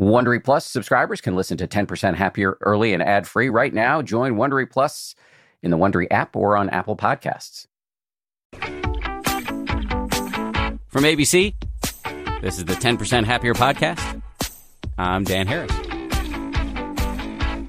Wondery 0.00 0.42
Plus 0.42 0.64
subscribers 0.64 1.20
can 1.20 1.36
listen 1.36 1.58
to 1.58 1.68
10% 1.68 2.14
Happier 2.14 2.56
early 2.62 2.94
and 2.94 3.02
ad 3.02 3.28
free 3.28 3.50
right 3.50 3.72
now. 3.72 4.00
Join 4.00 4.36
Wondery 4.36 4.68
Plus 4.68 5.14
in 5.62 5.70
the 5.70 5.76
Wondery 5.76 6.06
app 6.10 6.34
or 6.34 6.56
on 6.56 6.70
Apple 6.70 6.96
Podcasts. 6.96 7.66
From 10.88 11.04
ABC, 11.04 11.54
this 12.40 12.56
is 12.56 12.64
the 12.64 12.72
10% 12.72 13.24
Happier 13.26 13.52
podcast. 13.52 14.22
I'm 14.96 15.24
Dan 15.24 15.46
Harris. 15.46 15.70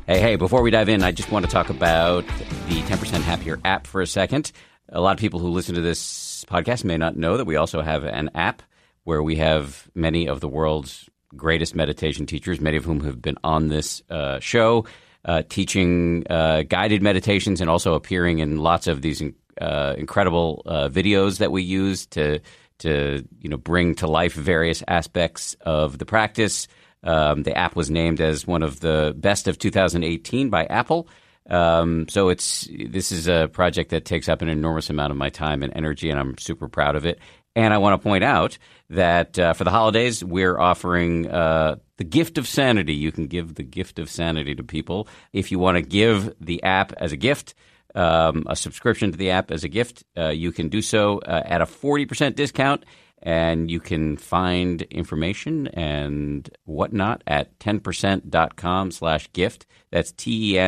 Hey, 0.07 0.21
hey, 0.21 0.35
before 0.37 0.61
we 0.61 0.71
dive 0.71 0.87
in, 0.87 1.03
I 1.03 1.11
just 1.11 1.31
want 1.31 1.45
to 1.45 1.51
talk 1.51 1.69
about 1.69 2.25
the 2.69 2.81
10% 2.83 3.21
Happier 3.23 3.59
app 3.65 3.85
for 3.85 3.99
a 3.99 4.07
second. 4.07 4.53
A 4.87 5.01
lot 5.01 5.11
of 5.11 5.19
people 5.19 5.41
who 5.41 5.49
listen 5.49 5.75
to 5.75 5.81
this 5.81 6.45
podcast 6.45 6.85
may 6.85 6.95
not 6.95 7.17
know 7.17 7.35
that 7.35 7.45
we 7.45 7.57
also 7.57 7.81
have 7.81 8.05
an 8.05 8.29
app 8.35 8.63
where 9.03 9.21
we 9.21 9.35
have 9.35 9.89
many 9.93 10.29
of 10.29 10.39
the 10.39 10.47
world's 10.47 11.09
greatest 11.35 11.75
meditation 11.75 12.25
teachers, 12.25 12.59
many 12.59 12.77
of 12.77 12.85
whom 12.85 13.01
have 13.01 13.21
been 13.21 13.37
on 13.43 13.67
this 13.67 14.01
uh, 14.09 14.39
show, 14.39 14.85
uh, 15.25 15.43
teaching 15.49 16.23
uh, 16.29 16.63
guided 16.63 17.01
meditations 17.01 17.61
and 17.61 17.69
also 17.69 17.93
appearing 17.93 18.39
in 18.39 18.57
lots 18.57 18.87
of 18.87 19.01
these 19.01 19.21
uh, 19.59 19.93
incredible 19.97 20.63
uh, 20.65 20.89
videos 20.89 21.37
that 21.39 21.51
we 21.51 21.61
use 21.61 22.05
to 22.07 22.39
to 22.79 23.23
you 23.39 23.49
know 23.49 23.57
bring 23.57 23.93
to 23.95 24.07
life 24.07 24.33
various 24.33 24.83
aspects 24.87 25.55
of 25.61 25.97
the 25.97 26.05
practice. 26.05 26.67
Um, 27.03 27.43
the 27.43 27.55
app 27.57 27.75
was 27.75 27.89
named 27.89 28.21
as 28.21 28.45
one 28.45 28.63
of 28.63 28.79
the 28.79 29.13
best 29.17 29.47
of 29.47 29.57
2018 29.57 30.49
by 30.49 30.65
Apple. 30.65 31.07
Um, 31.49 32.07
so 32.07 32.29
it's 32.29 32.67
this 32.87 33.11
is 33.11 33.27
a 33.27 33.49
project 33.51 33.89
that 33.91 34.05
takes 34.05 34.29
up 34.29 34.41
an 34.41 34.49
enormous 34.49 34.89
amount 34.89 35.11
of 35.11 35.17
my 35.17 35.29
time 35.29 35.63
and 35.63 35.73
energy, 35.75 36.09
and 36.09 36.19
I'm 36.19 36.37
super 36.37 36.67
proud 36.67 36.95
of 36.95 37.05
it. 37.05 37.19
And 37.55 37.73
I 37.73 37.79
want 37.79 38.01
to 38.01 38.03
point 38.03 38.23
out 38.23 38.57
that 38.89 39.37
uh, 39.37 39.53
for 39.53 39.63
the 39.63 39.71
holidays, 39.71 40.23
we're 40.23 40.57
offering 40.57 41.29
uh, 41.29 41.75
the 41.97 42.03
gift 42.03 42.37
of 42.37 42.47
sanity. 42.47 42.93
You 42.93 43.11
can 43.11 43.27
give 43.27 43.55
the 43.55 43.63
gift 43.63 43.99
of 43.99 44.09
sanity 44.09 44.55
to 44.55 44.63
people 44.63 45.07
if 45.33 45.51
you 45.51 45.59
want 45.59 45.75
to 45.75 45.81
give 45.81 46.33
the 46.39 46.63
app 46.63 46.93
as 46.93 47.11
a 47.11 47.17
gift. 47.17 47.53
Um, 47.93 48.45
a 48.47 48.55
subscription 48.55 49.11
to 49.11 49.17
the 49.17 49.31
app 49.31 49.51
as 49.51 49.65
a 49.65 49.67
gift, 49.67 50.05
uh, 50.17 50.29
you 50.29 50.53
can 50.53 50.69
do 50.69 50.81
so 50.81 51.19
uh, 51.19 51.43
at 51.45 51.59
a 51.61 51.65
40% 51.65 52.35
discount 52.35 52.85
and 53.21 53.69
you 53.69 53.79
can 53.79 54.17
find 54.17 54.81
information 54.83 55.67
and 55.67 56.49
whatnot 56.65 57.23
at 57.27 57.59
10percent.com 57.59 58.91
slash 58.91 59.31
gift. 59.33 59.65
That's 59.91 60.11
T-E-N-P-E-R-C-E-N-T 60.13 60.67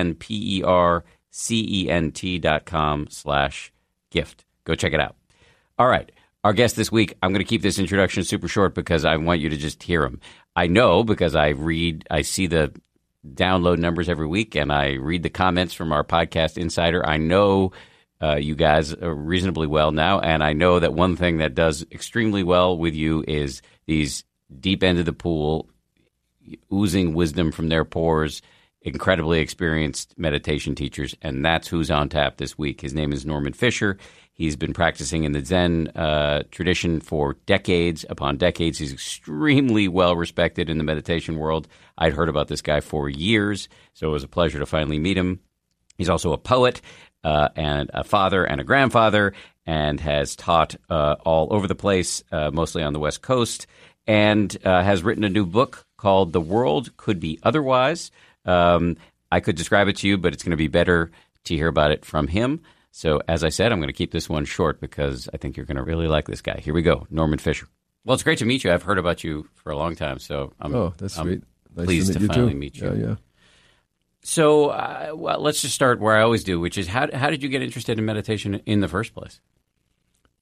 dot 2.39 2.65
com 2.65 3.07
slash 3.09 3.73
gift. 4.11 4.45
Go 4.65 4.75
check 4.75 4.93
it 4.93 4.99
out. 4.99 5.15
All 5.79 5.87
right. 5.87 6.11
Our 6.43 6.51
guest 6.51 6.75
this 6.75 6.91
week, 6.91 7.15
I'm 7.23 7.31
going 7.31 7.39
to 7.39 7.49
keep 7.49 7.61
this 7.61 7.79
introduction 7.79 8.25
super 8.25 8.49
short 8.49 8.75
because 8.75 9.05
I 9.05 9.15
want 9.15 9.39
you 9.39 9.47
to 9.47 9.55
just 9.55 9.81
hear 9.81 10.03
him. 10.03 10.19
I 10.57 10.67
know 10.67 11.03
because 11.03 11.35
I 11.35 11.49
read, 11.49 12.05
I 12.11 12.21
see 12.21 12.47
the 12.47 12.73
download 13.25 13.77
numbers 13.77 14.09
every 14.09 14.27
week 14.27 14.53
and 14.55 14.71
I 14.71 14.95
read 14.95 15.23
the 15.23 15.29
comments 15.29 15.73
from 15.73 15.93
our 15.93 16.03
podcast 16.03 16.57
insider. 16.57 17.05
I 17.07 17.15
know 17.15 17.71
uh, 18.21 18.35
you 18.35 18.55
guys 18.55 18.93
reasonably 18.99 19.67
well 19.67 19.93
now. 19.93 20.19
And 20.19 20.43
I 20.43 20.51
know 20.51 20.79
that 20.79 20.93
one 20.93 21.15
thing 21.15 21.37
that 21.37 21.55
does 21.55 21.85
extremely 21.93 22.43
well 22.43 22.77
with 22.77 22.93
you 22.93 23.23
is 23.25 23.61
these 23.85 24.25
deep 24.59 24.83
end 24.83 24.99
of 24.99 25.05
the 25.05 25.13
pool, 25.13 25.69
oozing 26.73 27.13
wisdom 27.13 27.53
from 27.53 27.69
their 27.69 27.85
pores, 27.85 28.41
incredibly 28.81 29.39
experienced 29.39 30.13
meditation 30.17 30.75
teachers. 30.75 31.15
And 31.21 31.43
that's 31.43 31.69
who's 31.69 31.89
on 31.89 32.09
tap 32.09 32.35
this 32.35 32.57
week. 32.57 32.81
His 32.81 32.93
name 32.93 33.13
is 33.13 33.25
Norman 33.25 33.53
Fischer. 33.53 33.97
He's 34.35 34.55
been 34.55 34.73
practicing 34.73 35.25
in 35.25 35.31
the 35.31 35.45
Zen 35.45 35.89
uh, 35.89 36.43
tradition 36.49 36.99
for 36.99 37.35
decades 37.45 38.03
upon 38.09 38.37
decades. 38.37 38.79
He's 38.79 38.91
extremely 38.91 39.87
well 39.87 40.15
respected 40.15 40.69
in 40.69 40.79
the 40.79 40.83
meditation 40.83 41.37
world. 41.37 41.67
I'd 41.99 42.13
heard 42.13 42.29
about 42.29 42.47
this 42.47 42.61
guy 42.61 42.79
for 42.79 43.07
years, 43.09 43.69
so 43.93 44.09
it 44.09 44.11
was 44.11 44.23
a 44.23 44.27
pleasure 44.27 44.57
to 44.57 44.65
finally 44.65 44.97
meet 44.97 45.17
him. 45.17 45.39
He's 45.97 46.09
also 46.09 46.33
a 46.33 46.39
poet 46.39 46.81
uh, 47.23 47.49
and 47.55 47.91
a 47.93 48.03
father 48.03 48.43
and 48.43 48.59
a 48.59 48.63
grandfather, 48.63 49.33
and 49.65 49.99
has 49.99 50.35
taught 50.35 50.75
uh, 50.89 51.15
all 51.23 51.47
over 51.53 51.67
the 51.67 51.75
place, 51.75 52.23
uh, 52.31 52.49
mostly 52.51 52.81
on 52.81 52.93
the 52.93 52.99
West 52.99 53.21
Coast, 53.21 53.67
and 54.07 54.57
uh, 54.65 54.83
has 54.83 55.03
written 55.03 55.23
a 55.23 55.29
new 55.29 55.45
book 55.45 55.85
called 55.95 56.33
"The 56.33 56.41
World 56.41 56.97
Could 56.97 57.19
Be 57.19 57.39
Otherwise." 57.43 58.09
Um, 58.45 58.97
I 59.31 59.39
could 59.39 59.55
describe 59.55 59.87
it 59.87 59.97
to 59.97 60.07
you, 60.07 60.17
but 60.17 60.33
it's 60.33 60.43
going 60.43 60.51
to 60.51 60.57
be 60.57 60.67
better 60.67 61.11
to 61.45 61.55
hear 61.55 61.67
about 61.67 61.91
it 61.91 62.03
from 62.03 62.27
him. 62.27 62.61
So, 62.95 63.19
as 63.27 63.43
I 63.43 63.49
said, 63.49 63.71
I'm 63.71 63.79
going 63.79 63.87
to 63.87 63.93
keep 63.93 64.11
this 64.11 64.29
one 64.29 64.45
short 64.45 64.79
because 64.79 65.27
I 65.33 65.37
think 65.37 65.57
you're 65.57 65.65
going 65.65 65.77
to 65.77 65.83
really 65.83 66.07
like 66.07 66.27
this 66.27 66.41
guy. 66.41 66.59
Here 66.63 66.75
we 66.75 66.83
go, 66.83 67.07
Norman 67.09 67.39
Fischer. 67.39 67.67
Well, 68.05 68.13
it's 68.13 68.21
great 68.21 68.37
to 68.37 68.45
meet 68.45 68.63
you. 68.63 68.71
I've 68.71 68.83
heard 68.83 68.99
about 68.99 69.23
you 69.23 69.49
for 69.55 69.71
a 69.71 69.75
long 69.75 69.95
time, 69.95 70.19
so 70.19 70.53
I'm, 70.59 70.75
oh, 70.75 70.93
that's 70.95 71.17
I'm 71.17 71.25
sweet. 71.25 71.43
Nice 71.75 71.85
pleased 71.87 72.07
to, 72.07 72.13
to, 72.13 72.19
meet 72.19 72.27
finally 72.27 72.53
you 72.53 72.59
meet 72.59 72.77
you. 72.77 72.87
Yeah, 72.89 73.07
yeah. 73.07 73.15
So, 74.21 74.67
uh, 74.69 75.13
well, 75.15 75.39
let's 75.39 75.59
just 75.63 75.73
start 75.73 76.01
where 76.01 76.15
I 76.15 76.21
always 76.21 76.43
do, 76.43 76.59
which 76.59 76.77
is 76.77 76.87
how, 76.87 77.09
how 77.11 77.31
did 77.31 77.41
you 77.41 77.49
get 77.49 77.63
interested 77.63 77.97
in 77.97 78.05
meditation 78.05 78.61
in 78.67 78.81
the 78.81 78.87
first 78.87 79.15
place? 79.15 79.41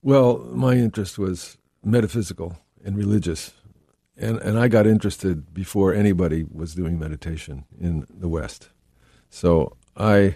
Well, 0.01 0.39
my 0.39 0.73
interest 0.73 1.17
was 1.17 1.57
metaphysical 1.85 2.57
and 2.83 2.97
religious. 2.97 3.53
And, 4.17 4.39
and 4.39 4.59
I 4.59 4.67
got 4.67 4.85
interested 4.85 5.53
before 5.53 5.93
anybody 5.93 6.45
was 6.51 6.75
doing 6.75 6.99
meditation 6.99 7.63
in 7.79 8.05
the 8.09 8.27
West. 8.27 8.71
So 9.29 9.77
I, 9.95 10.35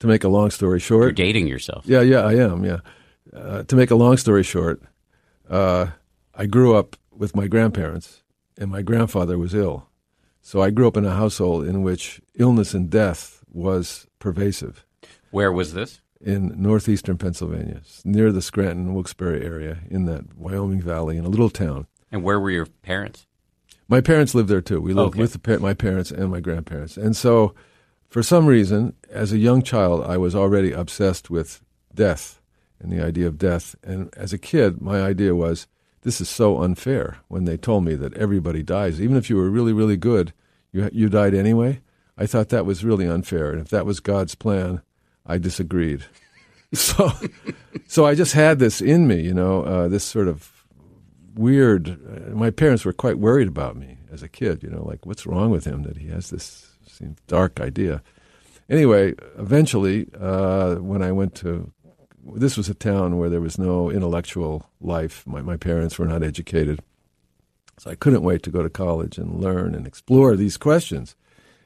to 0.00 0.06
make 0.06 0.24
a 0.24 0.28
long 0.28 0.50
story 0.50 0.80
short, 0.80 1.02
You're 1.04 1.12
dating 1.12 1.46
yourself. 1.48 1.84
Yeah, 1.86 2.00
yeah, 2.02 2.20
I 2.20 2.34
am. 2.34 2.64
Yeah. 2.64 2.78
Uh, 3.32 3.62
to 3.64 3.76
make 3.76 3.90
a 3.90 3.94
long 3.96 4.16
story 4.16 4.42
short, 4.42 4.80
uh, 5.50 5.88
I 6.34 6.46
grew 6.46 6.74
up 6.76 6.96
with 7.10 7.34
my 7.36 7.46
grandparents, 7.48 8.22
and 8.56 8.70
my 8.70 8.82
grandfather 8.82 9.36
was 9.38 9.54
ill. 9.54 9.88
So 10.40 10.62
I 10.62 10.70
grew 10.70 10.86
up 10.88 10.96
in 10.96 11.04
a 11.04 11.14
household 11.14 11.66
in 11.66 11.82
which 11.82 12.20
illness 12.36 12.72
and 12.74 12.88
death 12.88 13.44
was 13.52 14.06
pervasive 14.18 14.84
Where 15.30 15.52
was 15.52 15.74
this? 15.74 16.00
in 16.20 16.52
northeastern 16.60 17.18
Pennsylvania, 17.18 17.82
near 18.04 18.32
the 18.32 18.40
Scranton 18.42 18.94
Wilkes-Barre 18.94 19.40
area, 19.42 19.78
in 19.90 20.04
that 20.06 20.36
Wyoming 20.36 20.80
Valley, 20.80 21.16
in 21.16 21.24
a 21.24 21.28
little 21.28 21.50
town. 21.50 21.86
And 22.10 22.22
where 22.22 22.40
were 22.40 22.50
your 22.50 22.66
parents? 22.66 23.26
My 23.88 24.00
parents 24.00 24.34
lived 24.34 24.48
there 24.48 24.60
too. 24.62 24.80
We 24.80 24.92
lived 24.94 25.14
Okay. 25.14 25.20
with 25.20 25.60
my 25.60 25.74
parents 25.74 26.10
and 26.10 26.30
my 26.30 26.40
grandparents. 26.40 26.96
And 26.96 27.16
so, 27.16 27.54
for 28.08 28.22
some 28.22 28.46
reason, 28.46 28.94
as 29.10 29.32
a 29.32 29.38
young 29.38 29.62
child, 29.62 30.04
I 30.04 30.16
was 30.16 30.34
already 30.34 30.72
obsessed 30.72 31.30
with 31.30 31.62
death 31.94 32.40
and 32.80 32.90
the 32.90 33.04
idea 33.04 33.26
of 33.26 33.38
death. 33.38 33.74
And 33.82 34.12
as 34.16 34.32
a 34.32 34.38
kid, 34.38 34.80
my 34.80 35.02
idea 35.02 35.34
was 35.34 35.66
this 36.02 36.20
is 36.20 36.28
so 36.28 36.62
unfair 36.62 37.18
when 37.28 37.44
they 37.44 37.56
told 37.56 37.84
me 37.84 37.94
that 37.96 38.14
everybody 38.14 38.62
dies. 38.62 39.00
Even 39.00 39.16
if 39.16 39.28
you 39.28 39.36
were 39.36 39.50
really, 39.50 39.72
really 39.72 39.96
good, 39.96 40.32
you, 40.72 40.88
you 40.92 41.08
died 41.08 41.34
anyway. 41.34 41.80
I 42.16 42.26
thought 42.26 42.48
that 42.48 42.66
was 42.66 42.84
really 42.84 43.06
unfair. 43.06 43.50
And 43.52 43.60
if 43.60 43.68
that 43.68 43.86
was 43.86 44.00
God's 44.00 44.34
plan, 44.34 44.82
I 45.26 45.38
disagreed. 45.38 46.04
So, 46.74 47.10
so 47.86 48.04
I 48.04 48.14
just 48.14 48.34
had 48.34 48.58
this 48.58 48.82
in 48.82 49.08
me, 49.08 49.22
you 49.22 49.32
know, 49.32 49.62
uh, 49.62 49.88
this 49.88 50.04
sort 50.04 50.28
of 50.28 50.66
weird. 51.34 51.88
Uh, 51.88 52.34
my 52.34 52.50
parents 52.50 52.84
were 52.84 52.92
quite 52.92 53.18
worried 53.18 53.48
about 53.48 53.74
me 53.74 53.96
as 54.12 54.22
a 54.22 54.28
kid. 54.28 54.62
You 54.62 54.68
know, 54.68 54.84
like 54.84 55.06
what's 55.06 55.26
wrong 55.26 55.50
with 55.50 55.64
him 55.64 55.84
that 55.84 55.96
he 55.96 56.08
has 56.08 56.28
this 56.28 56.67
seems 56.98 57.18
dark 57.26 57.60
idea. 57.60 58.02
Anyway, 58.68 59.14
eventually, 59.38 60.08
uh, 60.20 60.74
when 60.76 61.02
I 61.02 61.12
went 61.12 61.34
to 61.36 61.72
this 62.34 62.56
was 62.56 62.68
a 62.68 62.74
town 62.74 63.16
where 63.16 63.30
there 63.30 63.40
was 63.40 63.58
no 63.58 63.90
intellectual 63.90 64.66
life. 64.80 65.26
My 65.26 65.40
my 65.40 65.56
parents 65.56 65.98
were 65.98 66.06
not 66.06 66.22
educated, 66.22 66.80
so 67.78 67.90
I 67.90 67.94
couldn't 67.94 68.22
wait 68.22 68.42
to 68.42 68.50
go 68.50 68.62
to 68.62 68.68
college 68.68 69.16
and 69.18 69.40
learn 69.40 69.74
and 69.74 69.86
explore 69.86 70.36
these 70.36 70.56
questions. 70.58 71.16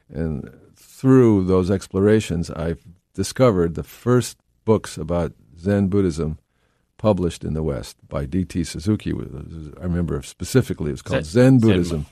And 0.09 0.49
through 0.75 1.45
those 1.45 1.69
explorations, 1.69 2.49
I 2.51 2.75
discovered 3.13 3.75
the 3.75 3.83
first 3.83 4.37
books 4.65 4.97
about 4.97 5.33
Zen 5.59 5.87
Buddhism 5.87 6.37
published 6.97 7.43
in 7.43 7.53
the 7.53 7.63
West 7.63 7.97
by 8.07 8.25
D.T. 8.25 8.63
Suzuki. 8.63 9.11
I 9.11 9.83
remember 9.83 10.21
specifically 10.21 10.89
it 10.89 10.93
was 10.93 11.01
called 11.01 11.25
Zen- 11.25 11.59
Zen 11.59 11.59
Zen- 11.59 11.69
Buddhism. 11.69 12.05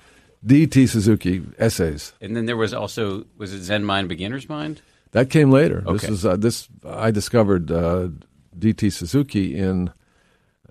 D.T. 0.46 0.88
Suzuki 0.88 1.44
essays. 1.60 2.14
And 2.22 2.36
then 2.36 2.46
there 2.46 2.58
was 2.58 2.74
also 2.74 3.26
was 3.38 3.54
it 3.54 3.62
Zen 3.64 3.84
Mind, 3.84 4.10
Beginner's 4.10 4.50
Mind? 4.50 4.82
That 5.12 5.30
came 5.30 5.52
later. 5.52 5.82
This 5.88 6.04
is 6.06 6.26
uh, 6.26 6.38
this. 6.38 6.68
I 6.88 7.12
discovered 7.12 7.70
uh, 7.72 8.10
D.T. 8.58 8.90
Suzuki 8.90 9.58
in 9.58 9.92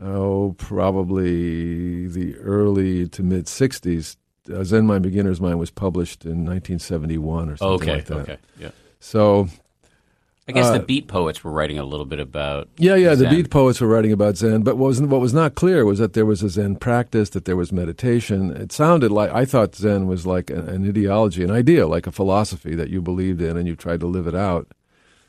oh 0.02 0.54
probably 0.58 2.06
the 2.08 2.36
early 2.38 3.06
to 3.08 3.22
mid 3.22 3.46
'60s. 3.46 4.16
Uh, 4.52 4.64
Zen 4.64 4.86
Mind 4.86 5.02
Beginner's 5.02 5.40
Mind 5.40 5.58
was 5.58 5.70
published 5.70 6.24
in 6.24 6.44
1971 6.46 7.50
or 7.50 7.56
something 7.56 7.74
Okay, 7.88 7.94
like 7.96 8.04
that. 8.06 8.16
okay, 8.18 8.36
yeah. 8.58 8.70
So 8.98 9.48
I 10.50 10.52
guess 10.52 10.66
Uh, 10.66 10.78
the 10.78 10.84
beat 10.84 11.06
poets 11.06 11.44
were 11.44 11.52
writing 11.52 11.78
a 11.78 11.84
little 11.84 12.06
bit 12.06 12.18
about 12.18 12.68
Yeah, 12.76 12.96
yeah. 12.96 13.14
The 13.14 13.28
beat 13.28 13.50
poets 13.50 13.80
were 13.80 13.86
writing 13.86 14.10
about 14.12 14.36
Zen, 14.36 14.62
but 14.62 14.76
what 14.76 14.88
was 14.88 15.00
what 15.00 15.20
was 15.20 15.32
not 15.32 15.54
clear 15.54 15.84
was 15.84 16.00
that 16.00 16.14
there 16.14 16.26
was 16.26 16.42
a 16.42 16.48
Zen 16.48 16.74
practice, 16.76 17.30
that 17.30 17.44
there 17.44 17.56
was 17.56 17.70
meditation. 17.72 18.50
It 18.56 18.72
sounded 18.72 19.12
like 19.12 19.30
I 19.30 19.44
thought 19.44 19.76
Zen 19.76 20.08
was 20.08 20.26
like 20.26 20.50
an, 20.50 20.68
an 20.68 20.88
ideology, 20.88 21.44
an 21.44 21.52
idea, 21.52 21.86
like 21.86 22.08
a 22.08 22.12
philosophy 22.12 22.74
that 22.74 22.90
you 22.90 23.00
believed 23.00 23.40
in 23.40 23.56
and 23.56 23.68
you 23.68 23.76
tried 23.76 24.00
to 24.00 24.06
live 24.06 24.26
it 24.26 24.34
out. 24.34 24.66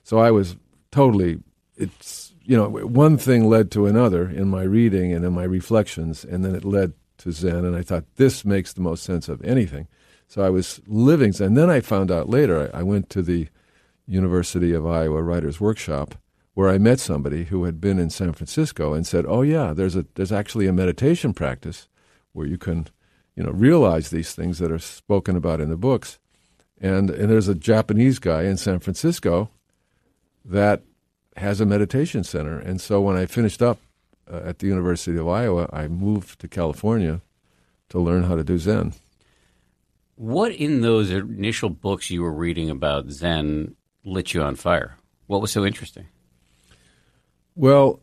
So 0.03 0.17
I 0.17 0.31
was 0.31 0.55
totally. 0.91 1.39
It's 1.77 2.33
you 2.43 2.57
know 2.57 2.67
one 3.03 3.17
thing 3.17 3.47
led 3.47 3.69
to 3.71 3.85
another 3.85 4.27
in 4.27 4.47
my 4.47 4.63
reading 4.63 5.13
and 5.13 5.23
in 5.23 5.33
my 5.33 5.43
reflections, 5.43 6.25
and 6.25 6.43
then 6.43 6.55
it 6.55 6.65
led 6.65 6.93
to 7.19 7.31
Zen, 7.31 7.63
and 7.65 7.75
I 7.75 7.83
thought 7.83 8.05
this 8.15 8.43
makes 8.43 8.73
the 8.73 8.81
most 8.81 9.03
sense 9.03 9.29
of 9.29 9.43
anything. 9.43 9.87
So 10.27 10.41
I 10.41 10.49
was 10.49 10.81
living 10.87 11.33
Zen. 11.33 11.47
And 11.49 11.57
then 11.57 11.69
I 11.69 11.81
found 11.81 12.09
out 12.09 12.29
later, 12.29 12.71
I, 12.73 12.79
I 12.79 12.83
went 12.83 13.09
to 13.11 13.21
the 13.21 13.49
University 14.07 14.73
of 14.73 14.85
Iowa 14.85 15.21
Writers 15.21 15.59
Workshop 15.59 16.15
where 16.53 16.69
I 16.69 16.77
met 16.77 16.99
somebody 16.99 17.45
who 17.45 17.63
had 17.63 17.79
been 17.79 17.99
in 17.99 18.09
San 18.09 18.33
Francisco 18.33 18.93
and 18.93 19.07
said, 19.07 19.25
"Oh 19.27 19.41
yeah, 19.41 19.73
there's 19.73 19.95
a 19.95 20.05
there's 20.15 20.31
actually 20.31 20.67
a 20.67 20.73
meditation 20.73 21.33
practice 21.33 21.87
where 22.33 22.47
you 22.47 22.57
can, 22.57 22.87
you 23.35 23.43
know, 23.43 23.51
realize 23.51 24.09
these 24.09 24.33
things 24.33 24.59
that 24.59 24.71
are 24.71 24.79
spoken 24.79 25.35
about 25.35 25.61
in 25.61 25.69
the 25.69 25.77
books." 25.77 26.19
And 26.79 27.09
and 27.09 27.29
there's 27.29 27.47
a 27.47 27.55
Japanese 27.55 28.19
guy 28.19 28.43
in 28.43 28.57
San 28.57 28.79
Francisco 28.79 29.49
that 30.43 30.83
has 31.37 31.61
a 31.61 31.65
meditation 31.65 32.23
center. 32.23 32.59
And 32.59 32.81
so 32.81 32.99
when 32.99 33.15
I 33.15 33.25
finished 33.25 33.61
up 33.61 33.79
uh, 34.29 34.41
at 34.43 34.59
the 34.59 34.67
University 34.67 35.17
of 35.17 35.27
Iowa, 35.27 35.69
I 35.71 35.87
moved 35.87 36.39
to 36.41 36.47
California 36.47 37.21
to 37.89 37.99
learn 37.99 38.23
how 38.23 38.35
to 38.35 38.43
do 38.43 38.57
Zen. 38.57 38.93
What 40.15 40.51
in 40.51 40.81
those 40.81 41.09
initial 41.09 41.69
books 41.69 42.09
you 42.09 42.21
were 42.21 42.33
reading 42.33 42.69
about 42.69 43.09
Zen 43.09 43.75
lit 44.03 44.33
you 44.33 44.41
on 44.41 44.55
fire? 44.55 44.97
What 45.27 45.41
was 45.41 45.51
so 45.51 45.65
interesting? 45.65 46.07
Well, 47.55 48.01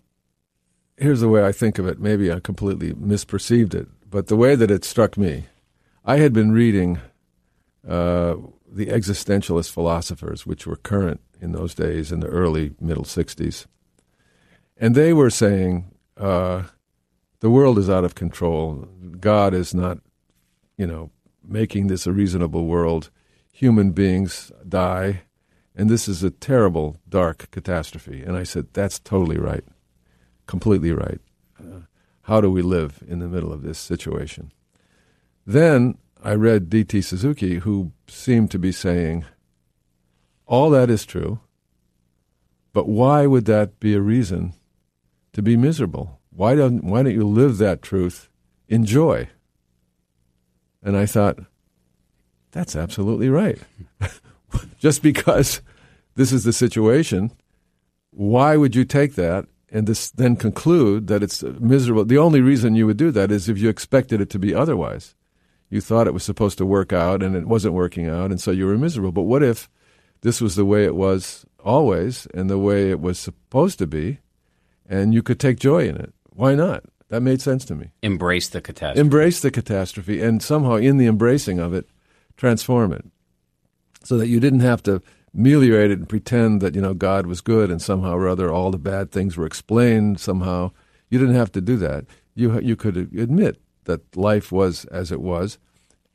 here's 0.97 1.21
the 1.21 1.29
way 1.29 1.45
I 1.45 1.53
think 1.53 1.79
of 1.79 1.87
it. 1.87 1.99
Maybe 1.99 2.33
I 2.33 2.41
completely 2.41 2.93
misperceived 2.93 3.75
it, 3.75 3.89
but 4.09 4.27
the 4.27 4.37
way 4.37 4.55
that 4.55 4.71
it 4.71 4.85
struck 4.85 5.17
me, 5.17 5.47
I 6.05 6.19
had 6.19 6.33
been 6.33 6.53
reading 6.53 7.01
uh, 7.87 8.37
the 8.71 8.87
existentialist 8.87 9.71
philosophers, 9.71 10.47
which 10.47 10.67
were 10.67 10.77
current 10.77 11.21
in 11.41 11.53
those 11.53 11.75
days 11.75 12.13
in 12.13 12.21
the 12.21 12.27
early 12.27 12.75
middle 12.81 13.05
60s. 13.05 13.67
And 14.77 14.95
they 14.95 15.13
were 15.13 15.31
saying 15.31 15.91
uh, 16.17 16.65
the 17.41 17.51
world 17.51 17.79
is 17.79 17.89
out 17.89 18.05
of 18.05 18.15
control. 18.15 18.89
God 19.21 19.55
is 19.55 19.75
not, 19.75 19.99
you 20.77 20.87
know, 20.87 21.11
making 21.43 21.87
this 21.87 22.07
a 22.07 22.13
reasonable 22.13 22.67
world. 22.67 23.11
Human 23.53 23.91
beings 23.93 24.53
die, 24.69 25.23
and 25.79 25.89
this 25.89 26.09
is 26.09 26.25
a 26.25 26.31
terrible, 26.31 26.99
dark 27.09 27.49
catastrophe. 27.53 28.25
And 28.25 28.37
I 28.37 28.43
said, 28.43 28.67
that's 28.73 28.99
totally 28.99 29.39
right, 29.39 29.63
completely 30.49 30.91
right. 30.91 31.21
Uh, 31.57 31.83
how 32.23 32.41
do 32.41 32.51
we 32.51 32.63
live 32.63 33.05
in 33.07 33.21
the 33.21 33.29
middle 33.29 33.53
of 33.53 33.63
this 33.63 33.79
situation? 33.79 34.51
Then 35.47 35.97
I 36.23 36.35
read 36.35 36.69
D.T. 36.69 37.01
Suzuki, 37.03 37.59
who 37.59 37.93
seemed 38.09 38.51
to 38.51 38.59
be 38.59 38.73
saying, 38.73 39.25
all 40.47 40.69
that 40.71 40.91
is 40.91 41.07
true, 41.07 41.39
but 42.73 42.89
why 42.89 43.27
would 43.27 43.45
that 43.45 43.79
be 43.79 43.95
a 43.95 44.01
reason 44.01 44.55
to 45.33 45.43
be 45.43 45.57
miserable? 45.57 46.19
Why 46.31 46.57
don't, 46.57 46.83
why 46.83 47.05
don't 47.05 47.15
you 47.15 47.27
live 47.27 47.59
that 47.59 47.83
truth 47.83 48.29
in 48.69 48.85
joy? 48.85 49.29
And 50.83 50.97
I 50.97 51.07
thought, 51.07 51.39
that's 52.51 52.75
absolutely 52.75 53.29
right. 53.29 53.61
Just 54.79 55.03
because 55.03 55.61
this 56.19 56.33
is 56.33 56.43
the 56.43 56.53
situation, 56.53 57.31
why 58.11 58.57
would 58.57 58.75
you 58.75 58.85
take 58.85 59.15
that 59.15 59.47
and 59.71 59.87
this, 59.87 60.11
then 60.11 60.35
conclude 60.35 61.07
that 61.07 61.23
it's 61.23 61.45
miserable? 61.45 62.05
The 62.05 62.19
only 62.19 62.41
reason 62.41 62.75
you 62.75 62.89
would 62.89 62.97
do 62.97 63.13
that 63.13 63.31
is 63.31 63.49
if 63.49 63.57
you 63.57 63.69
expected 63.69 64.21
it 64.21 64.29
to 64.31 64.39
be 64.39 64.53
otherwise. 64.53 65.15
You 65.71 65.81
thought 65.81 66.09
it 66.09 66.15
was 66.15 66.25
supposed 66.25 66.59
to 66.59 66.67
work 66.67 66.93
out 66.93 67.23
and 67.23 67.37
it 67.37 67.47
wasn't 67.47 67.75
working 67.75 68.09
out, 68.09 68.33
and 68.33 68.41
so 68.41 68.51
you 68.51 68.67
were 68.67 68.77
miserable. 68.77 69.13
But 69.13 69.23
what 69.23 69.45
if 69.45 69.69
this 70.23 70.41
was 70.41 70.57
the 70.57 70.65
way 70.65 70.85
it 70.85 70.97
was 70.97 71.47
always 71.63 72.27
and 72.35 72.51
the 72.51 72.59
way 72.59 72.91
it 72.91 73.01
was 73.01 73.17
supposed 73.17 73.79
to 73.79 73.87
be, 73.87 74.19
and 74.89 75.15
you 75.15 75.23
could 75.23 75.39
take 75.39 75.61
joy 75.61 75.87
in 75.87 75.97
it. 75.97 76.13
Why 76.31 76.57
not? 76.57 76.83
That 77.11 77.21
made 77.21 77.41
sense 77.41 77.65
to 77.67 77.77
me. 77.77 77.93
Embrace 78.03 78.49
the 78.49 78.61
catastrophe. 78.61 79.01
Embrace 79.01 79.41
the 79.41 79.53
catastrophe, 79.53 80.21
and 80.21 80.43
somehow 80.43 80.75
in 80.75 80.97
the 80.97 81.07
embracing 81.07 81.61
of 81.61 81.73
it, 81.73 81.89
transform 82.37 82.93
it, 82.93 83.05
so 84.03 84.19
that 84.19 84.27
you 84.27 84.41
didn't 84.41 84.61
have 84.61 84.83
to 84.83 85.01
ameliorate 85.35 85.91
it 85.91 85.99
and 85.99 86.09
pretend 86.09 86.61
that 86.61 86.75
you 86.75 86.81
know 86.81 86.95
God 86.95 87.27
was 87.27 87.41
good 87.41 87.71
and 87.71 87.81
somehow 87.81 88.15
or 88.15 88.29
other 88.29 88.53
all 88.53 88.71
the 88.71 88.79
bad 88.79 89.11
things 89.11 89.37
were 89.37 89.47
explained 89.47 90.21
somehow. 90.21 90.73
You 91.09 91.19
didn't 91.19 91.37
have 91.37 91.53
to 91.53 91.61
do 91.61 91.77
that. 91.77 92.05
You 92.35 92.59
you 92.61 92.77
could 92.77 92.97
admit 92.97 93.61
that 93.85 94.17
life 94.17 94.53
was 94.53 94.85
as 94.87 95.11
it 95.11 95.21
was, 95.21 95.59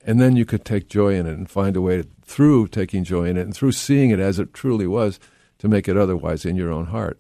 and 0.06 0.22
then 0.22 0.36
you 0.36 0.46
could 0.46 0.64
take 0.64 0.88
joy 0.88 1.16
in 1.16 1.26
it 1.26 1.34
and 1.34 1.50
find 1.50 1.76
a 1.76 1.82
way 1.82 2.02
to, 2.02 2.08
through 2.24 2.68
taking 2.68 3.04
joy 3.04 3.26
in 3.26 3.38
it 3.38 3.42
and 3.42 3.56
through 3.56 3.72
seeing 3.72 4.12
it 4.12 4.20
as 4.20 4.40
it 4.40 4.54
truly 4.54 4.88
was 4.88 5.20
to 5.60 5.68
make 5.68 5.88
it 5.88 5.98
otherwise 5.98 6.46
in 6.46 6.56
your 6.56 6.72
own 6.72 6.88
heart. 6.88 7.20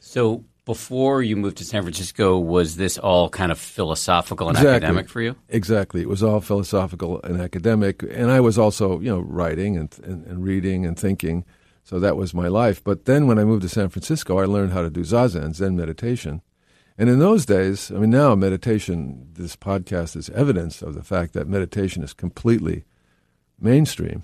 So 0.00 0.44
before 0.64 1.22
you 1.22 1.36
moved 1.36 1.58
to 1.58 1.64
San 1.64 1.82
Francisco, 1.82 2.38
was 2.38 2.76
this 2.76 2.96
all 2.96 3.28
kind 3.28 3.52
of 3.52 3.58
philosophical 3.58 4.48
and 4.48 4.56
exactly. 4.56 4.76
academic 4.76 5.08
for 5.08 5.20
you? 5.20 5.36
Exactly. 5.48 6.00
It 6.00 6.08
was 6.08 6.22
all 6.22 6.40
philosophical 6.40 7.20
and 7.22 7.40
academic. 7.40 8.02
And 8.02 8.30
I 8.30 8.40
was 8.40 8.58
also, 8.58 8.98
you 9.00 9.10
know, 9.10 9.20
writing 9.20 9.76
and, 9.76 9.94
and, 10.02 10.24
and 10.26 10.44
reading 10.44 10.86
and 10.86 10.98
thinking. 10.98 11.44
So 11.82 11.98
that 12.00 12.16
was 12.16 12.32
my 12.32 12.48
life. 12.48 12.82
But 12.82 13.04
then 13.04 13.26
when 13.26 13.38
I 13.38 13.44
moved 13.44 13.62
to 13.62 13.68
San 13.68 13.90
Francisco, 13.90 14.38
I 14.38 14.46
learned 14.46 14.72
how 14.72 14.82
to 14.82 14.90
do 14.90 15.02
Zazen, 15.02 15.54
Zen 15.54 15.76
meditation. 15.76 16.40
And 16.96 17.10
in 17.10 17.18
those 17.18 17.44
days, 17.44 17.90
I 17.90 17.96
mean, 17.96 18.10
now 18.10 18.34
meditation, 18.34 19.28
this 19.32 19.56
podcast 19.56 20.16
is 20.16 20.30
evidence 20.30 20.80
of 20.80 20.94
the 20.94 21.02
fact 21.02 21.34
that 21.34 21.48
meditation 21.48 22.02
is 22.02 22.14
completely 22.14 22.84
mainstream. 23.60 24.22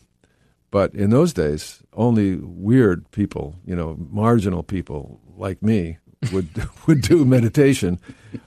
But 0.70 0.94
in 0.94 1.10
those 1.10 1.32
days, 1.32 1.82
only 1.92 2.36
weird 2.36 3.10
people, 3.10 3.56
you 3.66 3.74
know, 3.74 3.96
marginal 3.98 4.62
people 4.62 5.20
like 5.36 5.62
me 5.62 5.98
would 6.32 6.48
would 6.86 7.02
do 7.02 7.24
meditation. 7.24 7.98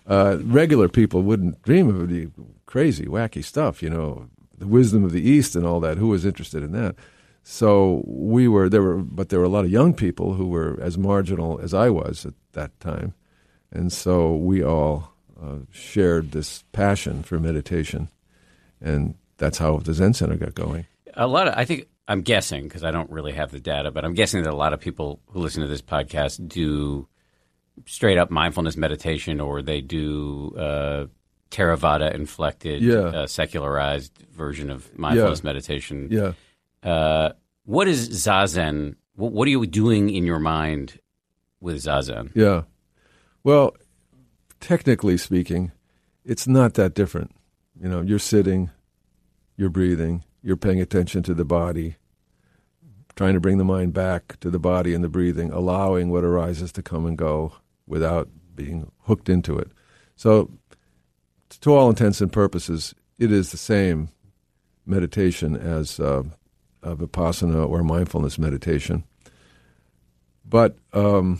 Uh, 0.07 0.37
regular 0.43 0.87
people 0.87 1.21
wouldn't 1.21 1.61
dream 1.63 1.89
of 1.89 2.09
the 2.09 2.29
crazy, 2.65 3.05
wacky 3.05 3.43
stuff, 3.43 3.83
you 3.83 3.89
know, 3.89 4.29
the 4.57 4.67
wisdom 4.67 5.03
of 5.03 5.11
the 5.11 5.21
East 5.21 5.55
and 5.55 5.65
all 5.65 5.79
that. 5.79 5.97
Who 5.97 6.07
was 6.07 6.25
interested 6.25 6.63
in 6.63 6.71
that? 6.71 6.95
So 7.43 8.03
we 8.05 8.47
were 8.47 8.69
there 8.69 8.81
were, 8.81 8.97
but 8.97 9.29
there 9.29 9.39
were 9.39 9.45
a 9.45 9.49
lot 9.49 9.65
of 9.65 9.71
young 9.71 9.93
people 9.93 10.33
who 10.33 10.47
were 10.47 10.79
as 10.81 10.97
marginal 10.97 11.59
as 11.59 11.73
I 11.73 11.89
was 11.89 12.25
at 12.25 12.33
that 12.53 12.79
time 12.79 13.13
and 13.73 13.91
so 13.91 14.35
we 14.35 14.63
all 14.63 15.11
uh, 15.41 15.57
shared 15.71 16.31
this 16.31 16.63
passion 16.71 17.23
for 17.23 17.39
meditation, 17.39 18.07
and 18.79 19.15
that's 19.37 19.57
how 19.57 19.79
the 19.79 19.93
Zen 19.93 20.13
Center 20.13 20.35
got 20.35 20.53
going. 20.53 20.85
A 21.15 21.27
lot 21.27 21.47
of, 21.47 21.55
I 21.57 21.65
think, 21.65 21.87
I'm 22.07 22.21
guessing 22.21 22.63
because 22.63 22.83
I 22.83 22.91
don't 22.91 23.09
really 23.09 23.33
have 23.33 23.51
the 23.51 23.59
data, 23.59 23.91
but 23.91 24.05
I'm 24.05 24.13
guessing 24.13 24.43
that 24.43 24.53
a 24.53 24.55
lot 24.55 24.73
of 24.73 24.79
people 24.79 25.19
who 25.31 25.39
listen 25.39 25.61
to 25.63 25.67
this 25.67 25.81
podcast 25.81 26.47
do 26.47 27.07
straight 27.85 28.17
up 28.17 28.29
mindfulness 28.29 28.77
meditation, 28.77 29.39
or 29.39 29.61
they 29.61 29.81
do 29.81 30.55
uh, 30.57 31.05
Theravada 31.51 32.13
inflected, 32.13 32.81
yeah. 32.81 32.95
uh, 32.95 33.27
secularized 33.27 34.17
version 34.31 34.69
of 34.69 34.97
mindfulness 34.97 35.39
yeah. 35.39 35.47
meditation. 35.47 36.07
Yeah. 36.11 36.33
Uh, 36.89 37.33
what 37.65 37.87
is 37.87 38.09
zazen? 38.09 38.95
What, 39.15 39.31
what, 39.31 39.47
are 39.47 39.51
you 39.51 39.65
doing 39.65 40.09
in 40.09 40.25
your 40.25 40.39
mind 40.39 40.99
with 41.59 41.77
zazen? 41.77 42.31
Yeah. 42.33 42.63
Well, 43.43 43.75
technically 44.59 45.17
speaking, 45.17 45.71
it's 46.25 46.47
not 46.47 46.73
that 46.75 46.93
different. 46.93 47.35
You 47.79 47.89
know, 47.89 48.01
you're 48.01 48.19
sitting, 48.19 48.71
you're 49.57 49.69
breathing, 49.69 50.23
you're 50.41 50.57
paying 50.57 50.81
attention 50.81 51.23
to 51.23 51.33
the 51.33 51.45
body, 51.45 51.97
trying 53.15 53.33
to 53.33 53.39
bring 53.39 53.57
the 53.57 53.65
mind 53.65 53.93
back 53.93 54.39
to 54.39 54.49
the 54.49 54.59
body 54.59 54.93
and 54.93 55.03
the 55.03 55.09
breathing, 55.09 55.51
allowing 55.51 56.09
what 56.09 56.23
arises 56.23 56.71
to 56.73 56.81
come 56.81 57.05
and 57.05 57.17
go 57.17 57.53
without 57.87 58.29
being 58.55 58.91
hooked 59.01 59.29
into 59.29 59.57
it. 59.57 59.71
So, 60.15 60.51
to 61.61 61.73
all 61.73 61.89
intents 61.89 62.21
and 62.21 62.31
purposes, 62.31 62.95
it 63.19 63.31
is 63.31 63.51
the 63.51 63.57
same 63.57 64.09
meditation 64.85 65.55
as 65.55 65.99
uh, 65.99 66.23
vipassana 66.83 67.67
or 67.67 67.83
mindfulness 67.83 68.37
meditation. 68.37 69.03
But 70.45 70.77
um, 70.91 71.39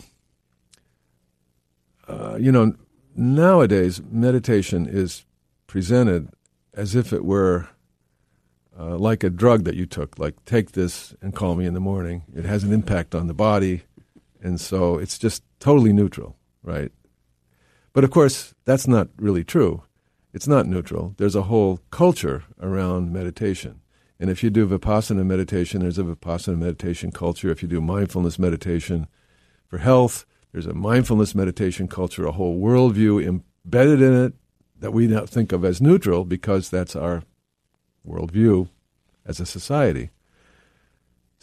uh, 2.08 2.38
you 2.40 2.52
know, 2.52 2.76
nowadays 3.16 4.02
meditation 4.10 4.88
is 4.88 5.26
presented 5.68 6.30
as 6.74 6.96
if 6.96 7.14
it 7.14 7.24
were 7.24 7.68
uh, 8.78 8.98
like 8.98 9.24
a 9.24 9.30
drug 9.30 9.64
that 9.66 9.76
you 9.76 9.86
took. 9.86 10.18
Like, 10.18 10.44
take 10.46 10.72
this 10.72 11.16
and 11.22 11.36
call 11.36 11.56
me 11.56 11.66
in 11.66 11.74
the 11.74 11.80
morning. 11.80 12.24
It 12.36 12.46
has 12.46 12.64
an 12.64 12.74
impact 12.74 13.14
on 13.14 13.28
the 13.28 13.34
body, 13.34 13.84
and 14.44 14.60
so 14.60 14.98
it's 14.98 15.18
just 15.18 15.42
totally 15.60 15.94
neutral, 15.94 16.36
right? 16.62 16.92
But 17.94 18.04
of 18.04 18.12
course, 18.12 18.54
that's 18.66 18.88
not 18.88 19.08
really 19.18 19.44
true. 19.44 19.84
It's 20.34 20.48
not 20.48 20.68
neutral. 20.68 21.16
There's 21.18 21.36
a 21.36 21.44
whole 21.44 21.80
culture 21.90 22.44
around 22.62 23.14
meditation. 23.14 23.80
And 24.20 24.30
if 24.30 24.44
you 24.44 24.50
do 24.50 24.68
vipassana 24.68 25.26
meditation, 25.26 25.82
there's 25.82 25.98
a 25.98 26.04
vipassana 26.04 26.58
meditation 26.58 27.12
culture. 27.12 27.50
If 27.50 27.62
you 27.62 27.70
do 27.70 27.82
mindfulness 27.82 28.38
meditation 28.38 29.08
for 29.68 29.78
health, 29.78 30.26
there's 30.52 30.68
a 30.68 30.74
mindfulness 30.74 31.34
meditation 31.34 31.88
culture, 31.88 32.26
a 32.26 32.32
whole 32.32 32.60
worldview 32.60 33.26
embedded 33.26 34.02
in 34.02 34.14
it 34.14 34.34
that 34.80 34.92
we 34.92 35.08
now 35.08 35.26
think 35.26 35.52
of 35.52 35.64
as 35.64 35.82
neutral 35.82 36.26
because 36.26 36.70
that's 36.70 36.96
our 36.96 37.24
worldview 38.08 38.70
as 39.26 39.40
a 39.40 39.46
society. 39.46 40.10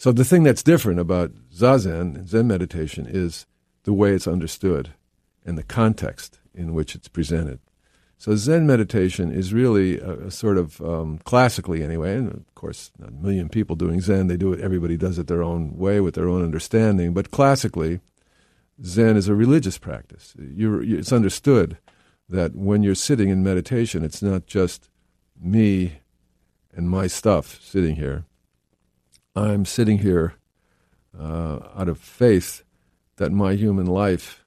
So 0.01 0.11
the 0.11 0.25
thing 0.25 0.41
that's 0.41 0.63
different 0.63 0.99
about 0.99 1.31
Zazen 1.53 2.27
Zen 2.27 2.47
meditation 2.47 3.05
is 3.07 3.45
the 3.83 3.93
way 3.93 4.13
it's 4.13 4.27
understood 4.27 4.95
and 5.45 5.59
the 5.59 5.63
context 5.63 6.39
in 6.55 6.73
which 6.73 6.95
it's 6.95 7.07
presented. 7.07 7.59
So 8.17 8.35
Zen 8.35 8.65
meditation 8.65 9.31
is 9.31 9.53
really 9.53 9.99
a, 9.99 10.13
a 10.13 10.31
sort 10.31 10.57
of 10.57 10.81
um, 10.81 11.19
classically 11.19 11.83
anyway, 11.83 12.15
and 12.15 12.33
of 12.33 12.55
course, 12.55 12.89
a 12.99 13.11
million 13.11 13.47
people 13.47 13.75
doing 13.75 14.01
Zen. 14.01 14.25
They 14.25 14.37
do 14.37 14.51
it. 14.53 14.59
Everybody 14.59 14.97
does 14.97 15.19
it 15.19 15.27
their 15.27 15.43
own 15.43 15.77
way 15.77 16.01
with 16.01 16.15
their 16.15 16.27
own 16.27 16.41
understanding. 16.41 17.13
But 17.13 17.29
classically, 17.29 17.99
Zen 18.83 19.17
is 19.17 19.27
a 19.27 19.35
religious 19.35 19.77
practice. 19.77 20.33
You're, 20.39 20.81
it's 20.81 21.13
understood 21.13 21.77
that 22.27 22.55
when 22.55 22.81
you're 22.81 22.95
sitting 22.95 23.29
in 23.29 23.43
meditation, 23.43 24.03
it's 24.03 24.23
not 24.23 24.47
just 24.47 24.89
me 25.39 25.99
and 26.73 26.89
my 26.89 27.05
stuff 27.05 27.61
sitting 27.61 27.97
here. 27.97 28.25
I'm 29.35 29.65
sitting 29.65 29.99
here 29.99 30.33
uh, 31.17 31.59
out 31.75 31.87
of 31.87 31.97
faith 31.97 32.63
that 33.15 33.31
my 33.31 33.53
human 33.53 33.85
life 33.85 34.43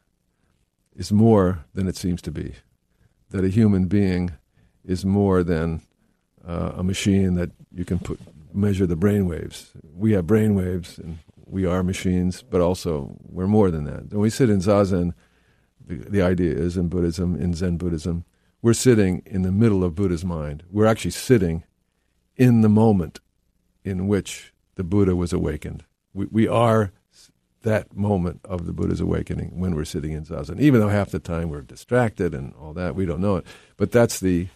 is 0.94 1.10
more 1.10 1.64
than 1.74 1.88
it 1.88 1.96
seems 1.96 2.20
to 2.22 2.30
be, 2.30 2.54
that 3.30 3.44
a 3.44 3.48
human 3.48 3.86
being 3.86 4.32
is 4.84 5.04
more 5.04 5.42
than 5.42 5.80
uh, 6.46 6.72
a 6.76 6.82
machine 6.82 7.34
that 7.34 7.50
you 7.72 7.84
can 7.84 7.98
put 7.98 8.20
measure 8.52 8.86
the 8.86 8.96
brain 8.96 9.26
waves. 9.26 9.72
We 9.96 10.12
have 10.12 10.26
brain 10.26 10.54
waves 10.54 10.98
and 10.98 11.18
we 11.46 11.66
are 11.66 11.82
machines, 11.82 12.42
but 12.42 12.60
also 12.60 13.16
we're 13.22 13.46
more 13.46 13.70
than 13.70 13.84
that. 13.84 14.10
When 14.10 14.20
we 14.20 14.30
sit 14.30 14.50
in 14.50 14.60
zazen, 14.60 15.14
the, 15.84 15.96
the 15.96 16.22
idea 16.22 16.52
is 16.52 16.76
in 16.76 16.88
Buddhism, 16.88 17.34
in 17.34 17.54
Zen 17.54 17.78
Buddhism, 17.78 18.24
we're 18.62 18.74
sitting 18.74 19.22
in 19.26 19.42
the 19.42 19.52
middle 19.52 19.82
of 19.82 19.94
Buddha's 19.94 20.24
mind. 20.24 20.62
We're 20.70 20.86
actually 20.86 21.10
sitting 21.10 21.64
in 22.36 22.60
the 22.60 22.68
moment 22.68 23.20
in 23.82 24.06
which 24.06 24.53
the 24.76 24.84
Buddha 24.84 25.16
was 25.16 25.32
awakened. 25.32 25.84
We, 26.12 26.26
we 26.26 26.48
are 26.48 26.92
that 27.62 27.96
moment 27.96 28.40
of 28.44 28.66
the 28.66 28.72
Buddha's 28.72 29.00
awakening 29.00 29.58
when 29.58 29.74
we're 29.74 29.84
sitting 29.84 30.12
in 30.12 30.24
zazen. 30.24 30.60
Even 30.60 30.80
though 30.80 30.88
half 30.88 31.10
the 31.10 31.18
time 31.18 31.48
we're 31.48 31.62
distracted 31.62 32.34
and 32.34 32.54
all 32.54 32.72
that, 32.74 32.94
we 32.94 33.06
don't 33.06 33.20
know 33.20 33.36
it. 33.36 33.46
But 33.76 33.90
that's 33.90 34.20
the 34.20 34.48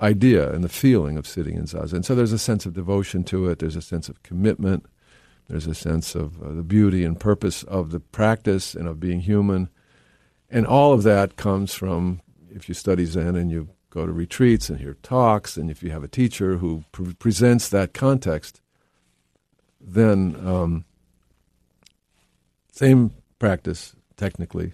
idea 0.00 0.52
and 0.52 0.64
the 0.64 0.68
feeling 0.68 1.16
of 1.16 1.26
sitting 1.26 1.56
in 1.56 1.64
zazen. 1.64 2.04
So 2.04 2.14
there's 2.14 2.32
a 2.32 2.38
sense 2.38 2.66
of 2.66 2.74
devotion 2.74 3.24
to 3.24 3.48
it. 3.48 3.60
There's 3.60 3.76
a 3.76 3.82
sense 3.82 4.08
of 4.08 4.22
commitment. 4.22 4.86
There's 5.48 5.66
a 5.66 5.74
sense 5.74 6.14
of 6.14 6.42
uh, 6.42 6.52
the 6.52 6.62
beauty 6.62 7.04
and 7.04 7.18
purpose 7.18 7.62
of 7.64 7.90
the 7.90 8.00
practice 8.00 8.74
and 8.74 8.88
of 8.88 9.00
being 9.00 9.20
human. 9.20 9.68
And 10.50 10.66
all 10.66 10.92
of 10.92 11.04
that 11.04 11.36
comes 11.36 11.74
from 11.74 12.20
if 12.50 12.68
you 12.68 12.74
study 12.74 13.04
Zen 13.04 13.36
and 13.36 13.50
you 13.50 13.68
go 13.90 14.06
to 14.06 14.12
retreats 14.12 14.70
and 14.70 14.78
hear 14.80 14.94
talks, 15.02 15.56
and 15.56 15.70
if 15.70 15.82
you 15.82 15.90
have 15.90 16.02
a 16.02 16.08
teacher 16.08 16.56
who 16.56 16.84
pre- 16.92 17.14
presents 17.14 17.68
that 17.68 17.92
context, 17.92 18.61
then 19.82 20.36
um, 20.44 20.84
same 22.72 23.12
practice 23.38 23.94
technically, 24.16 24.72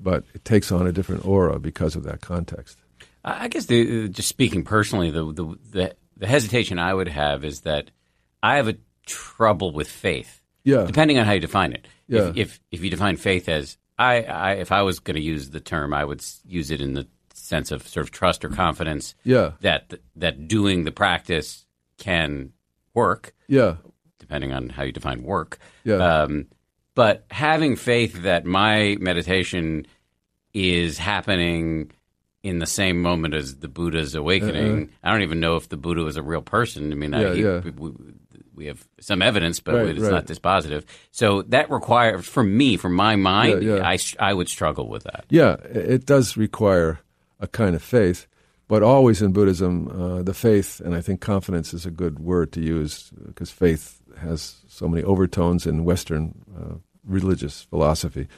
but 0.00 0.24
it 0.34 0.44
takes 0.44 0.72
on 0.72 0.86
a 0.86 0.92
different 0.92 1.26
aura 1.26 1.58
because 1.58 1.96
of 1.96 2.04
that 2.04 2.20
context. 2.20 2.78
I 3.24 3.48
guess 3.48 3.66
the, 3.66 4.04
uh, 4.04 4.08
just 4.08 4.28
speaking 4.28 4.64
personally, 4.64 5.10
the, 5.10 5.32
the, 5.32 5.58
the 5.70 5.96
the 6.18 6.26
hesitation 6.26 6.78
I 6.78 6.92
would 6.92 7.08
have 7.08 7.44
is 7.44 7.60
that 7.60 7.90
I 8.42 8.56
have 8.56 8.68
a 8.68 8.76
trouble 9.06 9.72
with 9.72 9.88
faith. 9.88 10.42
Yeah. 10.64 10.84
Depending 10.84 11.18
on 11.18 11.24
how 11.24 11.32
you 11.32 11.40
define 11.40 11.72
it. 11.72 11.86
Yeah. 12.08 12.28
If 12.28 12.36
if, 12.36 12.60
if 12.72 12.84
you 12.84 12.90
define 12.90 13.16
faith 13.16 13.48
as 13.48 13.78
I, 13.98 14.22
I 14.22 14.52
if 14.54 14.72
I 14.72 14.82
was 14.82 14.98
going 14.98 15.16
to 15.16 15.22
use 15.22 15.50
the 15.50 15.60
term, 15.60 15.94
I 15.94 16.04
would 16.04 16.24
use 16.44 16.70
it 16.70 16.80
in 16.80 16.94
the 16.94 17.06
sense 17.34 17.70
of 17.70 17.86
sort 17.86 18.04
of 18.04 18.10
trust 18.10 18.44
or 18.44 18.48
confidence. 18.48 19.14
Yeah. 19.24 19.52
That 19.60 19.94
that 20.16 20.48
doing 20.48 20.84
the 20.84 20.92
practice 20.92 21.64
can 21.98 22.52
work. 22.94 23.32
Yeah. 23.46 23.76
Depending 24.28 24.52
on 24.52 24.68
how 24.68 24.82
you 24.82 24.92
define 24.92 25.22
work. 25.22 25.58
Yeah. 25.84 25.96
Um, 26.22 26.46
but 26.94 27.24
having 27.30 27.76
faith 27.76 28.22
that 28.24 28.44
my 28.44 28.96
meditation 29.00 29.86
is 30.52 30.98
happening 30.98 31.90
in 32.42 32.58
the 32.58 32.66
same 32.66 33.00
moment 33.00 33.32
as 33.34 33.56
the 33.56 33.68
Buddha's 33.68 34.14
awakening. 34.14 34.82
Uh-uh. 34.82 34.86
I 35.02 35.10
don't 35.12 35.22
even 35.22 35.40
know 35.40 35.56
if 35.56 35.68
the 35.70 35.76
Buddha 35.78 36.02
was 36.02 36.16
a 36.18 36.22
real 36.22 36.42
person. 36.42 36.92
I 36.92 36.94
mean, 36.94 37.14
I, 37.14 37.34
he- 37.34 37.42
yeah. 37.42 37.60
We, 37.60 37.92
we 38.54 38.66
have 38.66 38.86
some 39.00 39.22
evidence, 39.22 39.60
but 39.60 39.74
Right, 39.76 39.88
it's 39.88 40.00
right. 40.00 40.10
not 40.12 40.26
dispositive. 40.26 40.84
So 41.10 41.42
that 41.42 41.70
requires, 41.70 42.26
for 42.26 42.42
me, 42.42 42.76
for 42.76 42.88
my 42.90 43.16
mind, 43.16 43.62
Yeah, 43.62 43.76
yeah. 43.76 43.88
I, 43.88 43.98
I 44.18 44.34
would 44.34 44.48
struggle 44.48 44.88
with 44.88 45.04
that. 45.04 45.24
Yeah, 45.30 45.54
it 45.64 46.04
does 46.06 46.36
require 46.36 46.98
a 47.40 47.46
kind 47.46 47.74
of 47.76 47.82
faith, 47.82 48.26
but 48.66 48.82
always 48.82 49.22
in 49.22 49.32
Buddhism, 49.32 49.88
uh, 49.88 50.22
the 50.22 50.34
faith, 50.34 50.80
and 50.80 50.94
I 50.94 51.00
think 51.00 51.20
confidence 51.20 51.72
is 51.72 51.86
a 51.86 51.90
good 51.90 52.18
word 52.18 52.52
to 52.52 52.60
use 52.60 53.10
because 53.26 53.50
faith 53.52 53.97
has 54.18 54.62
so 54.68 54.88
many 54.88 55.02
overtones 55.02 55.66
in 55.66 55.84
Western 55.84 56.44
uh, 56.56 56.74
religious 57.04 57.62
philosophy. 57.62 58.28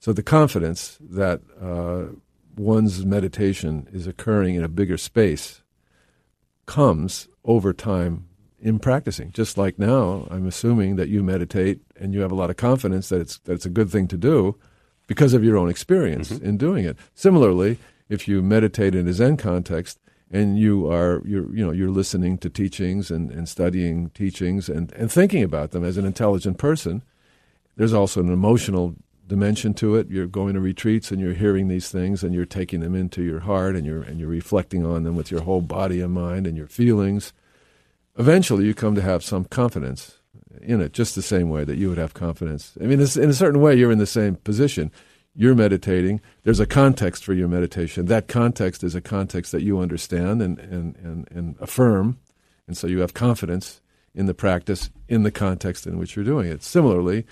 So 0.00 0.12
the 0.12 0.22
confidence 0.22 0.98
that 1.00 1.40
uh, 1.60 2.14
one's 2.56 3.04
meditation 3.04 3.88
is 3.92 4.06
occurring 4.06 4.54
in 4.54 4.64
a 4.64 4.68
bigger 4.68 4.96
space 4.96 5.62
comes 6.66 7.28
over 7.44 7.72
time 7.72 8.28
in 8.60 8.78
practicing. 8.78 9.30
Just 9.32 9.56
like 9.56 9.78
now, 9.78 10.26
I'm 10.30 10.46
assuming 10.46 10.96
that 10.96 11.08
you 11.08 11.22
meditate 11.22 11.80
and 11.96 12.12
you 12.12 12.20
have 12.20 12.32
a 12.32 12.36
lot 12.36 12.50
of 12.50 12.56
confidence 12.56 13.08
that 13.08 13.20
it's 13.20 13.38
that 13.40 13.54
it's 13.54 13.66
a 13.66 13.70
good 13.70 13.90
thing 13.90 14.08
to 14.08 14.16
do 14.16 14.56
because 15.06 15.34
of 15.34 15.44
your 15.44 15.56
own 15.56 15.68
experience 15.68 16.30
in 16.30 16.56
doing 16.56 16.84
it. 16.84 16.96
Similarly, 17.14 17.78
if 18.08 18.26
you 18.26 18.42
meditate 18.42 18.94
in 18.94 19.06
a 19.06 19.12
Zen 19.12 19.36
context 19.36 19.98
and 20.30 20.58
you 20.58 20.90
are 20.90 21.22
you're 21.24 21.54
you 21.54 21.64
know 21.64 21.72
you're 21.72 21.90
listening 21.90 22.38
to 22.38 22.50
teachings 22.50 23.10
and, 23.10 23.30
and 23.30 23.48
studying 23.48 24.10
teachings 24.10 24.68
and, 24.68 24.92
and 24.92 25.10
thinking 25.10 25.42
about 25.42 25.70
them 25.70 25.84
as 25.84 25.96
an 25.96 26.04
intelligent 26.04 26.58
person, 26.58 27.02
there's 27.76 27.92
also 27.92 28.20
an 28.20 28.32
emotional 28.32 28.96
dimension 29.26 29.74
to 29.74 29.96
it. 29.96 30.08
You're 30.08 30.26
going 30.26 30.54
to 30.54 30.60
retreats 30.60 31.10
and 31.10 31.20
you're 31.20 31.34
hearing 31.34 31.68
these 31.68 31.90
things 31.90 32.22
and 32.22 32.34
you're 32.34 32.44
taking 32.44 32.80
them 32.80 32.94
into 32.94 33.22
your 33.22 33.40
heart 33.40 33.76
and 33.76 33.86
you're 33.86 34.02
and 34.02 34.18
you're 34.18 34.28
reflecting 34.28 34.84
on 34.84 35.04
them 35.04 35.16
with 35.16 35.30
your 35.30 35.42
whole 35.42 35.62
body 35.62 36.00
and 36.00 36.12
mind 36.12 36.46
and 36.46 36.56
your 36.56 36.68
feelings. 36.68 37.32
Eventually, 38.18 38.64
you 38.64 38.74
come 38.74 38.94
to 38.94 39.02
have 39.02 39.22
some 39.22 39.44
confidence 39.44 40.18
in 40.62 40.80
it, 40.80 40.92
just 40.92 41.14
the 41.14 41.22
same 41.22 41.50
way 41.50 41.64
that 41.64 41.76
you 41.76 41.88
would 41.88 41.98
have 41.98 42.14
confidence. 42.14 42.72
I 42.80 42.84
mean, 42.84 42.98
in 43.00 43.30
a 43.30 43.34
certain 43.34 43.60
way, 43.60 43.74
you're 43.74 43.92
in 43.92 43.98
the 43.98 44.06
same 44.06 44.36
position. 44.36 44.90
You're 45.38 45.54
meditating. 45.54 46.22
There's 46.44 46.60
a 46.60 46.66
context 46.66 47.22
for 47.22 47.34
your 47.34 47.46
meditation. 47.46 48.06
That 48.06 48.26
context 48.26 48.82
is 48.82 48.94
a 48.94 49.02
context 49.02 49.52
that 49.52 49.62
you 49.62 49.78
understand 49.78 50.40
and, 50.40 50.58
and, 50.58 50.96
and, 50.96 51.28
and 51.30 51.56
affirm. 51.60 52.18
And 52.66 52.76
so 52.76 52.86
you 52.86 53.00
have 53.00 53.12
confidence 53.12 53.82
in 54.14 54.26
the 54.26 54.34
practice 54.34 54.90
in 55.08 55.24
the 55.24 55.30
context 55.30 55.86
in 55.86 55.98
which 55.98 56.16
you're 56.16 56.24
doing 56.24 56.48
it. 56.48 56.62
Similarly, 56.62 57.26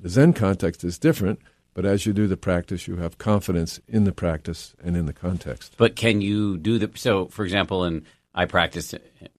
the 0.00 0.08
Zen 0.08 0.32
context 0.32 0.82
is 0.82 0.98
different, 0.98 1.40
but 1.74 1.84
as 1.84 2.06
you 2.06 2.14
do 2.14 2.26
the 2.26 2.38
practice, 2.38 2.88
you 2.88 2.96
have 2.96 3.18
confidence 3.18 3.80
in 3.86 4.04
the 4.04 4.12
practice 4.12 4.74
and 4.82 4.96
in 4.96 5.04
the 5.04 5.12
context. 5.12 5.74
But 5.76 5.94
can 5.94 6.22
you 6.22 6.56
do 6.56 6.78
the 6.78 6.90
so? 6.94 7.26
For 7.26 7.44
example, 7.44 7.84
in 7.84 8.06
I 8.34 8.46
practice 8.46 8.94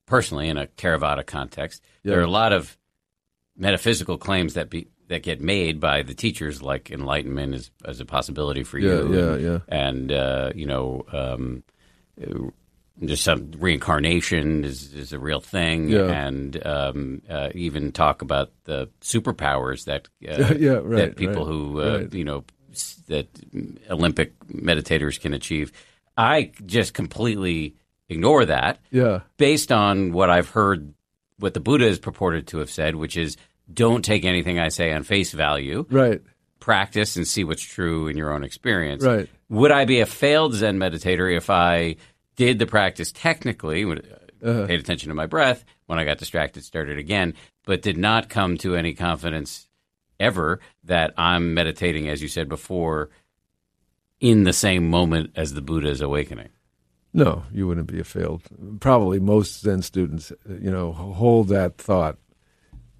personally 0.05 0.49
in 0.49 0.57
a 0.57 0.67
Theravada 0.67 1.25
context. 1.25 1.81
There 2.03 2.19
are 2.19 2.23
a 2.23 2.29
lot 2.29 2.53
of 2.53 2.77
metaphysical 3.57 4.17
claims 4.17 4.53
that 4.53 4.69
be 4.69 4.87
that 5.13 5.23
get 5.23 5.39
made 5.41 5.79
by 5.79 6.01
the 6.01 6.13
teachers, 6.13 6.61
like 6.61 6.89
enlightenment 6.91 7.53
is 7.55 7.71
as 7.85 7.99
a 7.99 8.05
possibility 8.05 8.63
for 8.63 8.79
you. 8.79 9.13
yeah, 9.13 9.33
and, 9.33 9.41
yeah. 9.43 9.59
And 9.69 10.11
uh, 10.11 10.51
you 10.55 10.65
know, 10.65 11.05
um, 11.13 11.63
just 13.03 13.23
some 13.23 13.51
reincarnation 13.57 14.63
is, 14.63 14.93
is 14.93 15.13
a 15.13 15.19
real 15.19 15.39
thing, 15.39 15.89
Yeah. 15.89 16.11
and 16.11 16.65
um, 16.65 17.21
uh, 17.29 17.49
even 17.55 17.91
talk 17.91 18.21
about 18.21 18.51
the 18.65 18.89
superpowers 19.01 19.85
that 19.85 20.07
uh, 20.27 20.53
Yeah, 20.59 20.79
right, 20.83 20.97
that 20.97 21.15
people 21.15 21.45
right, 21.45 21.53
who 21.53 21.81
uh, 21.81 21.97
right. 21.99 22.13
you 22.13 22.23
know 22.23 22.43
that 23.07 23.27
Olympic 23.89 24.37
meditators 24.47 25.19
can 25.19 25.33
achieve. 25.33 25.71
I 26.17 26.51
just 26.65 26.93
completely 26.93 27.75
ignore 28.09 28.45
that 28.45 28.79
Yeah, 28.91 29.21
based 29.37 29.71
on 29.71 30.11
what 30.13 30.29
I've 30.29 30.49
heard, 30.49 30.93
what 31.39 31.53
the 31.53 31.59
Buddha 31.59 31.85
is 31.87 31.99
purported 31.99 32.47
to 32.47 32.59
have 32.59 32.69
said, 32.69 32.95
which 32.95 33.17
is 33.17 33.37
don't 33.71 34.03
take 34.03 34.25
anything 34.25 34.59
I 34.59 34.69
say 34.69 34.91
on 34.93 35.03
face 35.03 35.31
value. 35.31 35.85
right, 35.89 36.21
Practice 36.59 37.17
and 37.17 37.27
see 37.27 37.43
what's 37.43 37.61
true 37.61 38.07
in 38.07 38.15
your 38.17 38.31
own 38.33 38.43
experience. 38.43 39.03
right. 39.03 39.29
Would 39.49 39.71
I 39.71 39.83
be 39.85 39.99
a 39.99 40.05
failed 40.05 40.53
Zen 40.53 40.77
meditator 40.79 41.35
if 41.35 41.49
I 41.49 41.97
did 42.37 42.57
the 42.57 42.65
practice 42.65 43.11
technically, 43.11 43.83
Uh-huh. 43.85 44.65
paid 44.67 44.79
attention 44.79 45.09
to 45.09 45.15
my 45.15 45.25
breath, 45.25 45.63
when 45.87 45.99
I 45.99 46.05
got 46.05 46.17
distracted, 46.17 46.63
started 46.63 46.97
again, 46.97 47.33
but 47.65 47.81
did 47.81 47.97
not 47.97 48.29
come 48.29 48.57
to 48.59 48.75
any 48.75 48.93
confidence 48.93 49.67
ever 50.19 50.59
that 50.85 51.13
I'm 51.17 51.53
meditating, 51.53 52.07
as 52.09 52.21
you 52.21 52.27
said 52.29 52.47
before, 52.49 53.09
in 54.19 54.43
the 54.43 54.53
same 54.53 54.89
moment 54.89 55.31
as 55.35 55.53
the 55.53 55.61
Buddha 55.61 55.89
is 55.89 56.01
awakening? 56.01 56.49
No, 57.13 57.43
you 57.51 57.67
wouldn't 57.67 57.87
be 57.91 57.99
a 57.99 58.03
failed. 58.03 58.41
Probably 58.79 59.19
most 59.19 59.61
Zen 59.61 59.81
students, 59.83 60.31
you 60.47 60.71
know, 60.71 60.93
hold 60.93 61.49
that 61.49 61.77
thought 61.77 62.17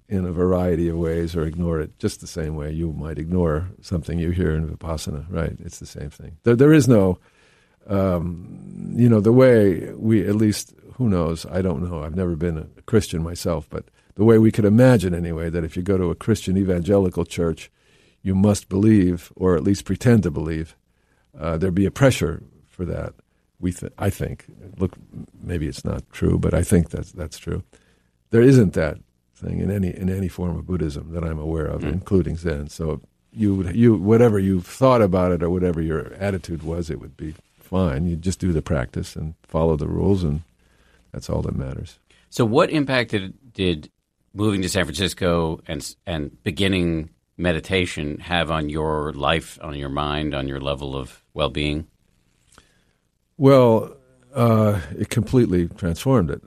in 0.08 0.24
a 0.26 0.32
variety 0.32 0.88
of 0.88 0.96
ways 0.96 1.34
or 1.34 1.44
ignore 1.44 1.80
it 1.80 1.98
just 1.98 2.20
the 2.20 2.26
same 2.26 2.54
way 2.54 2.70
you 2.70 2.92
might 2.92 3.18
ignore 3.18 3.70
something 3.80 4.18
you 4.18 4.30
hear 4.30 4.54
in 4.54 4.68
Vipassana, 4.68 5.24
right? 5.30 5.56
It's 5.60 5.78
the 5.78 5.86
same 5.86 6.10
thing. 6.10 6.36
There, 6.42 6.56
there 6.56 6.72
is 6.72 6.86
no, 6.86 7.18
um, 7.86 8.92
you 8.94 9.08
know, 9.08 9.20
the 9.20 9.32
way 9.32 9.92
we, 9.94 10.26
at 10.28 10.36
least, 10.36 10.74
who 10.94 11.08
knows? 11.08 11.46
I 11.46 11.62
don't 11.62 11.88
know. 11.88 12.02
I've 12.02 12.14
never 12.14 12.36
been 12.36 12.58
a 12.58 12.82
Christian 12.82 13.22
myself, 13.22 13.66
but 13.70 13.86
the 14.14 14.24
way 14.24 14.38
we 14.38 14.52
could 14.52 14.66
imagine 14.66 15.14
anyway, 15.14 15.50
that 15.50 15.64
if 15.64 15.76
you 15.76 15.82
go 15.82 15.96
to 15.96 16.10
a 16.10 16.14
Christian 16.14 16.56
evangelical 16.56 17.24
church, 17.24 17.70
you 18.22 18.34
must 18.34 18.68
believe, 18.68 19.32
or 19.36 19.56
at 19.56 19.64
least 19.64 19.84
pretend 19.84 20.22
to 20.22 20.30
believe, 20.30 20.76
uh, 21.38 21.56
there'd 21.56 21.74
be 21.74 21.86
a 21.86 21.90
pressure 21.90 22.42
for 22.68 22.84
that 22.84 23.14
we 23.60 23.72
th- 23.72 23.92
I 23.98 24.10
think 24.10 24.44
look 24.78 24.92
maybe 25.42 25.66
it's 25.66 25.84
not 25.84 26.02
true, 26.12 26.38
but 26.38 26.54
I 26.54 26.62
think 26.62 26.90
that's 26.90 27.12
that's 27.12 27.38
true. 27.38 27.62
There 28.30 28.42
isn't 28.42 28.74
that 28.74 28.98
thing 29.34 29.60
in 29.60 29.70
any 29.70 29.88
in 29.88 30.08
any 30.10 30.28
form 30.28 30.56
of 30.56 30.66
Buddhism 30.66 31.12
that 31.12 31.24
I'm 31.24 31.38
aware 31.38 31.66
of, 31.66 31.82
Mm. 31.82 31.92
including 31.92 32.36
Zen. 32.36 32.68
So 32.68 33.00
you 33.32 33.68
you 33.70 33.94
whatever 33.94 34.38
you 34.38 34.60
thought 34.60 35.02
about 35.02 35.32
it 35.32 35.42
or 35.42 35.50
whatever 35.50 35.80
your 35.82 36.12
attitude 36.14 36.62
was, 36.62 36.90
it 36.90 37.00
would 37.00 37.16
be 37.16 37.34
fine. 37.58 38.06
You 38.06 38.16
just 38.16 38.38
do 38.38 38.52
the 38.52 38.62
practice 38.62 39.16
and 39.16 39.34
follow 39.42 39.76
the 39.76 39.88
rules, 39.88 40.22
and 40.22 40.42
that's 41.12 41.28
all 41.28 41.42
that 41.42 41.56
matters. 41.56 41.98
So, 42.30 42.44
what 42.44 42.70
impact 42.70 43.10
did, 43.10 43.34
did 43.52 43.90
moving 44.34 44.62
to 44.62 44.68
San 44.68 44.84
Francisco 44.84 45.60
and 45.66 45.94
and 46.06 46.42
beginning 46.44 47.10
meditation 47.36 48.18
have 48.20 48.50
on 48.50 48.68
your 48.68 49.12
life, 49.12 49.58
on 49.62 49.74
your 49.74 49.88
mind, 49.88 50.34
on 50.34 50.46
your 50.48 50.60
level 50.60 50.94
of 50.94 51.22
well 51.34 51.50
being? 51.50 51.86
Well, 53.36 53.96
uh, 54.34 54.80
it 54.96 55.08
completely 55.10 55.68
transformed 55.68 56.30
it 56.30 56.42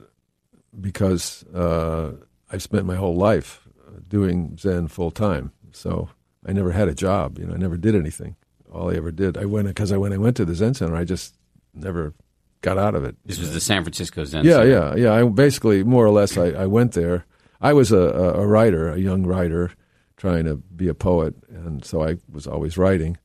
because 0.79 1.43
uh, 1.53 2.11
I 2.51 2.57
spent 2.57 2.85
my 2.85 2.95
whole 2.95 3.15
life 3.15 3.67
doing 4.07 4.57
Zen 4.57 4.87
full 4.87 5.11
time. 5.11 5.51
So 5.71 6.09
I 6.45 6.53
never 6.53 6.71
had 6.71 6.87
a 6.87 6.95
job. 6.95 7.37
You 7.37 7.45
know, 7.45 7.53
I 7.53 7.57
never 7.57 7.77
did 7.77 7.95
anything. 7.95 8.35
All 8.71 8.89
I 8.91 8.95
ever 8.95 9.11
did, 9.11 9.37
I 9.37 9.45
went 9.45 9.67
because 9.67 9.91
I 9.91 9.97
when 9.97 10.13
I 10.13 10.17
went 10.17 10.35
to 10.37 10.45
the 10.45 10.55
Zen 10.55 10.73
Center, 10.73 10.95
I 10.95 11.05
just 11.05 11.35
never 11.73 12.13
got 12.61 12.77
out 12.77 12.95
of 12.95 13.03
it. 13.03 13.15
This 13.25 13.39
was 13.39 13.53
the 13.53 13.61
San 13.61 13.83
Francisco 13.83 14.23
Zen. 14.25 14.43
Yeah, 14.45 14.53
Center. 14.53 14.69
yeah, 14.69 14.95
yeah. 14.95 15.03
Yeah. 15.03 15.13
I 15.13 15.29
basically 15.29 15.83
more 15.83 16.05
or 16.05 16.09
less 16.09 16.37
I, 16.37 16.47
I 16.47 16.65
went 16.65 16.93
there. 16.93 17.25
I 17.61 17.73
was 17.73 17.91
a, 17.91 17.97
a, 17.97 18.41
a 18.41 18.47
writer, 18.47 18.89
a 18.89 18.97
young 18.97 19.25
writer, 19.25 19.71
trying 20.17 20.45
to 20.45 20.55
be 20.55 20.87
a 20.87 20.93
poet, 20.93 21.35
and 21.49 21.83
so 21.83 22.03
I 22.03 22.17
was 22.31 22.45
always 22.45 22.77
writing, 22.77 23.17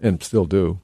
and 0.00 0.22
still 0.22 0.44
do. 0.44 0.80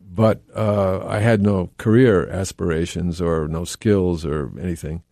But 0.00 0.42
uh, 0.54 1.04
I 1.06 1.20
had 1.20 1.40
no 1.40 1.70
career 1.78 2.28
aspirations 2.28 3.20
or 3.20 3.48
no 3.48 3.64
skills 3.64 4.26
or 4.26 4.52
anything, 4.60 5.02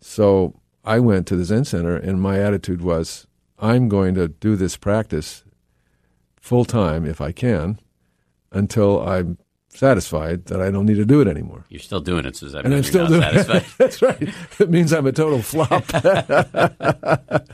so 0.00 0.60
I 0.88 1.00
went 1.00 1.26
to 1.26 1.36
the 1.36 1.44
Zen 1.44 1.66
Center, 1.66 1.96
and 1.96 2.18
my 2.18 2.40
attitude 2.40 2.80
was, 2.80 3.26
I'm 3.58 3.90
going 3.90 4.14
to 4.14 4.28
do 4.28 4.56
this 4.56 4.78
practice 4.78 5.44
full 6.40 6.64
time 6.64 7.04
if 7.04 7.20
I 7.20 7.30
can, 7.30 7.78
until 8.52 9.06
I'm 9.06 9.36
satisfied 9.68 10.46
that 10.46 10.62
I 10.62 10.70
don't 10.70 10.86
need 10.86 10.96
to 10.96 11.04
do 11.04 11.20
it 11.20 11.28
anymore. 11.28 11.66
You're 11.68 11.80
still 11.80 12.00
doing 12.00 12.24
it, 12.24 12.36
so 12.36 12.46
does 12.46 12.54
that 12.54 12.64
And 12.64 12.70
mean 12.70 12.78
I'm 12.78 12.84
still 12.84 13.06
not 13.06 13.10
doing 13.10 13.44
satisfied? 13.44 13.66
That's 13.78 14.00
right. 14.00 14.34
It 14.58 14.70
means 14.70 14.94
I'm 14.94 15.06
a 15.06 15.12
total 15.12 15.42
flop. 15.42 15.84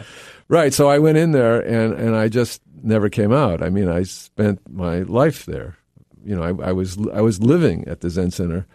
right. 0.48 0.72
So 0.72 0.88
I 0.88 1.00
went 1.00 1.18
in 1.18 1.32
there 1.32 1.60
and, 1.60 1.92
and 1.94 2.14
I 2.14 2.28
just 2.28 2.62
never 2.84 3.08
came 3.08 3.32
out. 3.32 3.64
I 3.64 3.68
mean, 3.68 3.88
I 3.88 4.04
spent 4.04 4.60
my 4.72 5.00
life 5.00 5.44
there. 5.44 5.76
You 6.24 6.36
know, 6.36 6.44
I, 6.44 6.68
I 6.68 6.72
was 6.72 6.96
I 7.12 7.20
was 7.20 7.42
living 7.42 7.86
at 7.88 8.00
the 8.00 8.10
Zen 8.10 8.30
Center 8.30 8.66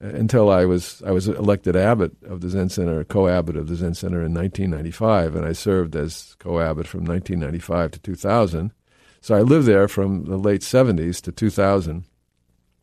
until 0.00 0.50
I 0.50 0.64
was 0.64 1.02
I 1.06 1.10
was 1.10 1.28
elected 1.28 1.76
abbot 1.76 2.12
of 2.24 2.40
the 2.40 2.50
Zen 2.50 2.68
Center, 2.68 3.02
co-abbot 3.04 3.56
of 3.56 3.68
the 3.68 3.76
Zen 3.76 3.94
Center 3.94 4.22
in 4.22 4.34
1995, 4.34 5.36
and 5.36 5.46
I 5.46 5.52
served 5.52 5.96
as 5.96 6.36
co-abbot 6.38 6.86
from 6.86 7.04
1995 7.04 7.92
to 7.92 7.98
2000. 8.00 8.72
So 9.20 9.34
I 9.34 9.40
lived 9.40 9.66
there 9.66 9.88
from 9.88 10.26
the 10.26 10.36
late 10.36 10.60
70s 10.60 11.20
to 11.22 11.32
2000 11.32 12.04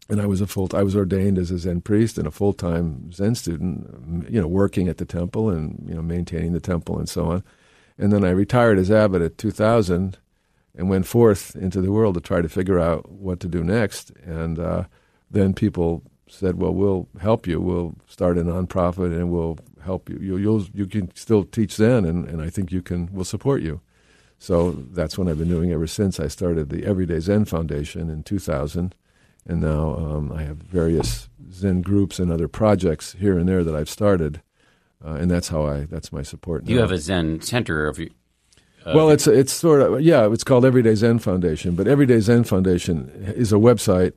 and 0.09 0.21
I 0.21 0.25
was 0.25 0.41
a 0.41 0.47
full 0.47 0.69
I 0.73 0.83
was 0.83 0.95
ordained 0.95 1.37
as 1.37 1.51
a 1.51 1.57
Zen 1.57 1.81
priest 1.81 2.17
and 2.17 2.27
a 2.27 2.31
full 2.31 2.53
time 2.53 3.11
Zen 3.11 3.35
student, 3.35 4.29
you 4.29 4.41
know, 4.41 4.47
working 4.47 4.87
at 4.87 4.97
the 4.97 5.05
temple 5.05 5.49
and 5.49 5.83
you 5.87 5.95
know 5.95 6.01
maintaining 6.01 6.53
the 6.53 6.59
temple 6.59 6.99
and 6.99 7.07
so 7.07 7.25
on. 7.25 7.43
And 7.97 8.11
then 8.11 8.23
I 8.23 8.31
retired 8.31 8.79
as 8.79 8.91
abbot 8.91 9.21
at 9.21 9.37
2000 9.37 10.17
and 10.75 10.89
went 10.89 11.05
forth 11.05 11.55
into 11.55 11.81
the 11.81 11.91
world 11.91 12.15
to 12.15 12.21
try 12.21 12.41
to 12.41 12.49
figure 12.49 12.79
out 12.79 13.11
what 13.11 13.39
to 13.41 13.47
do 13.47 13.63
next. 13.63 14.11
And 14.23 14.57
uh, 14.57 14.85
then 15.29 15.53
people 15.53 16.03
said, 16.33 16.57
"Well, 16.57 16.73
we'll 16.73 17.07
help 17.19 17.47
you. 17.47 17.61
We'll 17.61 17.95
start 18.07 18.37
a 18.37 18.43
nonprofit 18.43 19.15
and 19.15 19.31
we'll 19.31 19.57
help 19.83 20.09
you. 20.09 20.17
you 20.19 20.37
you'll 20.37 20.65
you 20.73 20.85
can 20.85 21.13
still 21.15 21.43
teach 21.43 21.75
Zen, 21.75 22.05
and, 22.05 22.27
and 22.27 22.41
I 22.41 22.49
think 22.49 22.71
you 22.71 22.81
can. 22.81 23.09
We'll 23.11 23.25
support 23.25 23.61
you." 23.61 23.81
So 24.39 24.71
that's 24.71 25.17
what 25.17 25.27
I've 25.27 25.39
been 25.39 25.49
doing 25.49 25.71
ever 25.71 25.87
since 25.87 26.19
I 26.19 26.27
started 26.27 26.69
the 26.69 26.85
Everyday 26.85 27.19
Zen 27.19 27.45
Foundation 27.45 28.09
in 28.09 28.23
2000 28.23 28.93
and 29.45 29.61
now 29.61 29.95
um, 29.95 30.31
I 30.31 30.43
have 30.43 30.57
various 30.57 31.29
Zen 31.51 31.81
groups 31.81 32.19
and 32.19 32.31
other 32.31 32.47
projects 32.47 33.13
here 33.13 33.37
and 33.37 33.47
there 33.47 33.63
that 33.63 33.75
I've 33.75 33.89
started, 33.89 34.41
uh, 35.03 35.13
and 35.13 35.29
that's 35.29 35.49
how 35.49 35.65
I 35.65 35.81
that's 35.81 36.11
my 36.11 36.21
support. 36.21 36.67
You 36.67 36.79
have 36.79 36.91
a 36.91 36.97
Zen 36.97 37.41
center 37.41 37.87
of 37.87 37.99
you. 37.99 38.11
well, 38.85 39.09
it's 39.09 39.27
it's 39.27 39.53
sort 39.53 39.81
of 39.81 40.01
yeah, 40.01 40.31
it's 40.31 40.43
called 40.43 40.65
Everyday 40.65 40.95
Zen 40.95 41.19
Foundation, 41.19 41.75
but 41.75 41.87
Everyday 41.87 42.19
Zen 42.19 42.43
Foundation 42.43 43.33
is 43.35 43.51
a 43.51 43.57
website 43.57 44.13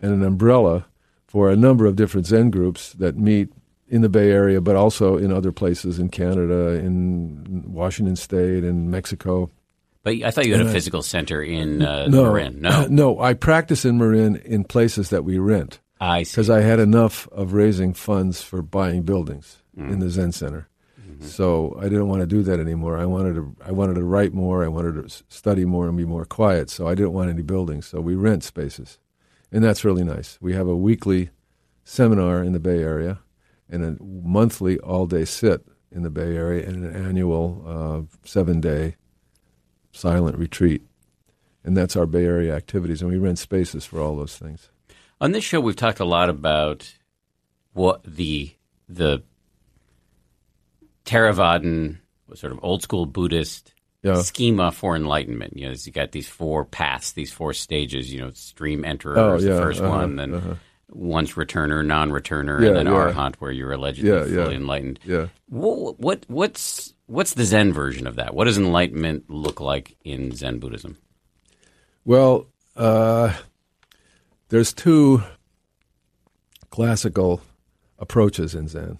and 0.00 0.12
an 0.12 0.24
umbrella 0.24 0.86
for 1.34 1.50
a 1.50 1.56
number 1.56 1.84
of 1.84 1.96
different 1.96 2.28
Zen 2.28 2.50
groups 2.52 2.92
that 2.92 3.16
meet 3.18 3.48
in 3.88 4.02
the 4.02 4.08
Bay 4.08 4.30
Area, 4.30 4.60
but 4.60 4.76
also 4.76 5.16
in 5.16 5.32
other 5.32 5.50
places 5.50 5.98
in 5.98 6.08
Canada, 6.08 6.74
in 6.74 7.64
Washington 7.66 8.14
State, 8.14 8.62
in 8.62 8.88
Mexico. 8.88 9.50
But 10.04 10.14
I 10.22 10.30
thought 10.30 10.46
you 10.46 10.52
had 10.52 10.60
a 10.60 10.64
And 10.66 10.70
I- 10.70 10.72
physical 10.72 11.02
center 11.02 11.42
in 11.42 11.82
uh, 11.82 12.06
no, 12.06 12.22
Marin. 12.22 12.60
No, 12.60 12.86
no, 12.90 13.18
I 13.20 13.34
practice 13.34 13.84
in 13.84 13.98
Marin 13.98 14.36
in 14.44 14.62
places 14.62 15.10
that 15.10 15.24
we 15.24 15.38
rent. 15.38 15.80
I 16.00 16.22
see. 16.22 16.32
because 16.34 16.50
I 16.50 16.60
had 16.60 16.78
enough 16.78 17.26
of 17.32 17.52
raising 17.52 17.94
funds 17.94 18.40
for 18.40 18.62
buying 18.62 19.02
buildings 19.02 19.58
in 19.76 19.98
the 19.98 20.10
Zen 20.10 20.30
Center. 20.30 20.68
So 21.20 21.76
I 21.80 21.84
didn't 21.84 22.08
want 22.08 22.20
to 22.20 22.26
do 22.26 22.42
that 22.42 22.60
anymore. 22.60 22.96
I 22.98 23.06
wanted 23.06 23.34
to 23.34 23.56
I 23.64 23.72
wanted 23.72 23.94
to 23.94 24.04
write 24.04 24.34
more. 24.34 24.62
I 24.64 24.68
wanted 24.68 24.94
to 25.08 25.24
study 25.28 25.64
more 25.64 25.88
and 25.88 25.96
be 25.96 26.04
more 26.04 26.24
quiet. 26.26 26.68
So 26.70 26.86
I 26.86 26.94
didn't 26.94 27.12
want 27.12 27.30
any 27.30 27.42
buildings. 27.42 27.86
So 27.86 28.00
we 28.00 28.14
rent 28.14 28.44
spaces, 28.44 28.98
and 29.54 29.62
that's 29.62 29.84
really 29.84 30.02
nice. 30.02 30.36
We 30.40 30.52
have 30.54 30.66
a 30.66 30.76
weekly 30.76 31.30
seminar 31.84 32.42
in 32.42 32.52
the 32.52 32.58
Bay 32.58 32.80
Area, 32.80 33.20
and 33.70 33.84
a 33.84 34.02
monthly 34.02 34.80
all 34.80 35.06
day 35.06 35.24
sit 35.24 35.64
in 35.92 36.02
the 36.02 36.10
Bay 36.10 36.36
Area, 36.36 36.66
and 36.66 36.84
an 36.84 37.06
annual 37.06 37.62
uh, 37.64 38.16
seven 38.24 38.60
day 38.60 38.96
silent 39.92 40.36
retreat. 40.38 40.82
And 41.62 41.76
that's 41.76 41.94
our 41.94 42.04
Bay 42.04 42.24
Area 42.24 42.54
activities, 42.54 43.00
and 43.00 43.08
we 43.08 43.16
rent 43.16 43.38
spaces 43.38 43.84
for 43.84 44.00
all 44.00 44.16
those 44.16 44.36
things. 44.36 44.70
On 45.20 45.30
this 45.30 45.44
show, 45.44 45.60
we've 45.60 45.76
talked 45.76 46.00
a 46.00 46.04
lot 46.04 46.28
about 46.28 46.92
what 47.74 48.02
the 48.02 48.50
the 48.88 49.22
Theravadan, 51.04 51.98
sort 52.34 52.52
of 52.52 52.58
old 52.60 52.82
school 52.82 53.06
Buddhist 53.06 53.72
Yeah. 54.04 54.20
schema 54.22 54.70
for 54.70 54.94
enlightenment. 54.94 55.56
You 55.56 55.68
know, 55.68 55.74
you 55.76 55.90
got 55.90 56.12
these 56.12 56.28
four 56.28 56.64
paths, 56.66 57.12
these 57.12 57.32
four 57.32 57.52
stages. 57.54 58.12
You 58.12 58.20
know, 58.20 58.30
stream 58.32 58.82
enterer 58.84 59.16
Oh, 59.16 59.34
is 59.36 59.44
yeah, 59.44 59.54
the 59.54 59.62
1st 59.62 59.80
uh-huh, 59.80 59.88
one, 59.88 60.16
then 60.16 60.34
uh-huh. 60.34 60.54
once 60.90 61.32
returner, 61.32 61.84
non-returner, 61.84 62.60
Yeah, 62.60 62.68
and 62.68 62.76
then 62.76 62.86
yeah. 62.86 62.92
arahant, 62.92 63.36
where 63.36 63.50
you're 63.50 63.72
allegedly 63.72 64.10
fully 64.34 64.56
enlightened. 64.56 65.00
Yeah. 65.04 65.28
What, 65.48 65.98
what 65.98 66.24
what's 66.28 66.92
what's 67.06 67.32
the 67.34 67.44
Zen 67.44 67.72
version 67.72 68.06
of 68.06 68.16
that? 68.16 68.34
What 68.34 68.44
does 68.44 68.58
enlightenment 68.58 69.30
look 69.30 69.58
like 69.60 69.96
in 70.04 70.32
Zen 70.32 70.58
Buddhism? 70.58 70.98
Well, 72.04 72.46
uh, 72.76 73.32
there's 74.50 74.74
two 74.74 75.22
classical 76.70 77.40
approaches 77.98 78.54
in 78.54 78.68
Zen. 78.68 78.98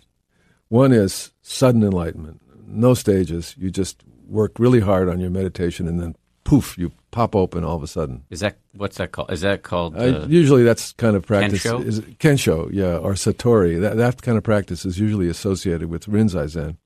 One 0.69 0.93
is 0.93 1.33
sudden 1.43 1.83
enlightenment, 1.83 2.40
no 2.67 2.95
stages. 2.95 3.55
You 3.59 3.71
just 3.71 4.03
work 4.29 4.59
really 4.59 4.81
hard 4.81 5.09
on 5.09 5.21
your 5.21 5.31
meditation, 5.31 5.89
and 5.89 6.01
then 6.01 6.17
poof, 6.45 6.77
you 6.79 6.93
pop 7.11 7.35
open 7.35 7.65
all 7.65 7.77
of 7.77 7.83
a 7.83 7.87
sudden. 7.87 8.25
Is 8.31 8.41
that 8.41 8.59
what's 8.75 8.97
that 8.99 9.13
called? 9.13 9.31
Is 9.33 9.41
that 9.43 9.63
called? 9.63 9.97
Uh, 9.97 10.23
Uh, 10.23 10.27
usually, 10.29 10.63
that's 10.63 10.93
kind 10.93 11.17
of 11.17 11.27
practice. 11.27 11.65
Kensho? 11.65 11.85
Is 11.85 12.01
Kensho, 12.01 12.69
yeah, 12.73 12.97
or 12.99 13.15
Satori. 13.15 13.81
That 13.81 13.97
that 13.97 14.23
kind 14.23 14.37
of 14.39 14.45
practice 14.45 14.85
is 14.85 14.99
usually 14.99 15.29
associated 15.29 15.89
with 15.89 16.07
Rinzai 16.07 16.49
Zen. 16.49 16.77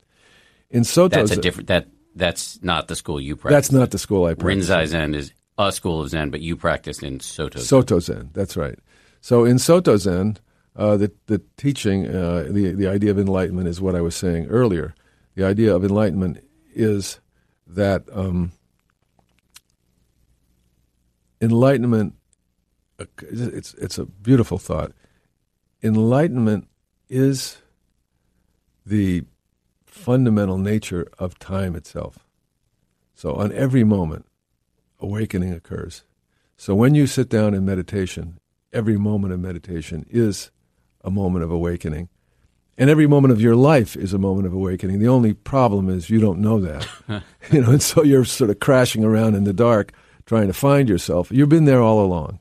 In 0.71 0.85
Soto, 0.85 1.17
that's 1.17 1.33
a 1.33 1.41
different. 1.41 1.69
That 1.69 1.89
that's 2.15 2.63
not 2.63 2.89
the 2.89 2.97
school 2.97 3.21
you 3.21 3.37
practice. 3.37 3.55
That's 3.57 3.73
not 3.73 3.91
the 3.91 3.99
school 3.99 4.27
I 4.27 4.35
practice. 4.35 4.69
Rinzai 4.69 4.87
Zen 4.87 5.15
is 5.15 5.33
a 5.57 5.73
school 5.73 6.03
of 6.03 6.09
Zen, 6.11 6.31
but 6.31 6.41
you 6.41 6.57
practice 6.57 7.03
in 7.03 7.21
Soto. 7.21 7.59
Zen. 7.59 7.67
Soto 7.67 7.99
Zen. 8.01 8.31
That's 8.33 8.57
right. 8.57 8.79
So 9.21 9.45
in 9.45 9.59
Soto 9.59 9.97
Zen, 9.97 10.37
uh, 10.77 10.97
the 10.97 11.11
the 11.27 11.41
teaching, 11.57 12.07
uh, 12.07 12.47
the 12.51 12.73
the 12.73 12.87
idea 12.87 13.11
of 13.11 13.19
enlightenment 13.19 13.67
is 13.69 13.81
what 13.81 13.95
I 13.95 14.01
was 14.01 14.15
saying 14.15 14.47
earlier. 14.49 14.95
The 15.35 15.45
idea 15.45 15.75
of 15.75 15.85
enlightenment 15.85 16.45
is 16.75 17.21
that 17.69 18.05
um, 18.13 18.53
enlightenment. 21.41 22.15
It's 23.23 23.75
it's 23.75 23.99
a 23.99 24.07
beautiful 24.07 24.59
thought. 24.59 24.93
Enlightenment 25.83 26.69
is 27.09 27.59
the 28.85 29.25
fundamental 29.87 30.59
nature 30.59 31.07
of 31.19 31.39
time 31.39 31.77
itself. 31.77 32.19
So 33.15 33.35
on 33.35 33.53
every 33.53 33.85
moment, 33.85 34.27
awakening 34.99 35.53
occurs. 35.53 36.05
So 36.57 36.75
when 36.75 36.95
you 36.95 37.07
sit 37.07 37.29
down 37.29 37.55
in 37.55 37.65
meditation, 37.65 38.39
every 38.73 38.97
moment 38.97 39.33
of 39.33 39.41
meditation 39.41 40.05
is 40.09 40.51
a 41.05 41.11
moment 41.11 41.45
of 41.45 41.51
awakening. 41.51 42.09
And 42.79 42.89
every 42.89 43.09
moment 43.09 43.33
of 43.33 43.41
your 43.41 43.57
life 43.57 43.97
is 43.97 44.15
a 44.15 44.19
moment 44.19 44.47
of 44.47 44.53
awakening. 44.53 45.01
The 45.01 45.09
only 45.09 45.35
problem 45.35 45.91
is 45.91 46.09
you 46.09 46.21
don't 46.21 46.39
know 46.39 46.61
that. 46.61 46.89
you 47.53 47.61
know, 47.61 47.73
and 47.73 47.83
so 47.83 48.05
you're 48.05 48.25
sort 48.25 48.51
of 48.51 48.61
crashing 48.61 49.05
around 49.05 49.35
in 49.35 49.43
the 49.45 49.53
dark 49.53 49.93
trying 50.27 50.47
to 50.47 50.53
find 50.53 50.89
yourself. 50.89 51.31
You've 51.33 51.49
been 51.49 51.65
there 51.65 51.83
all 51.83 52.01
along. 52.05 52.39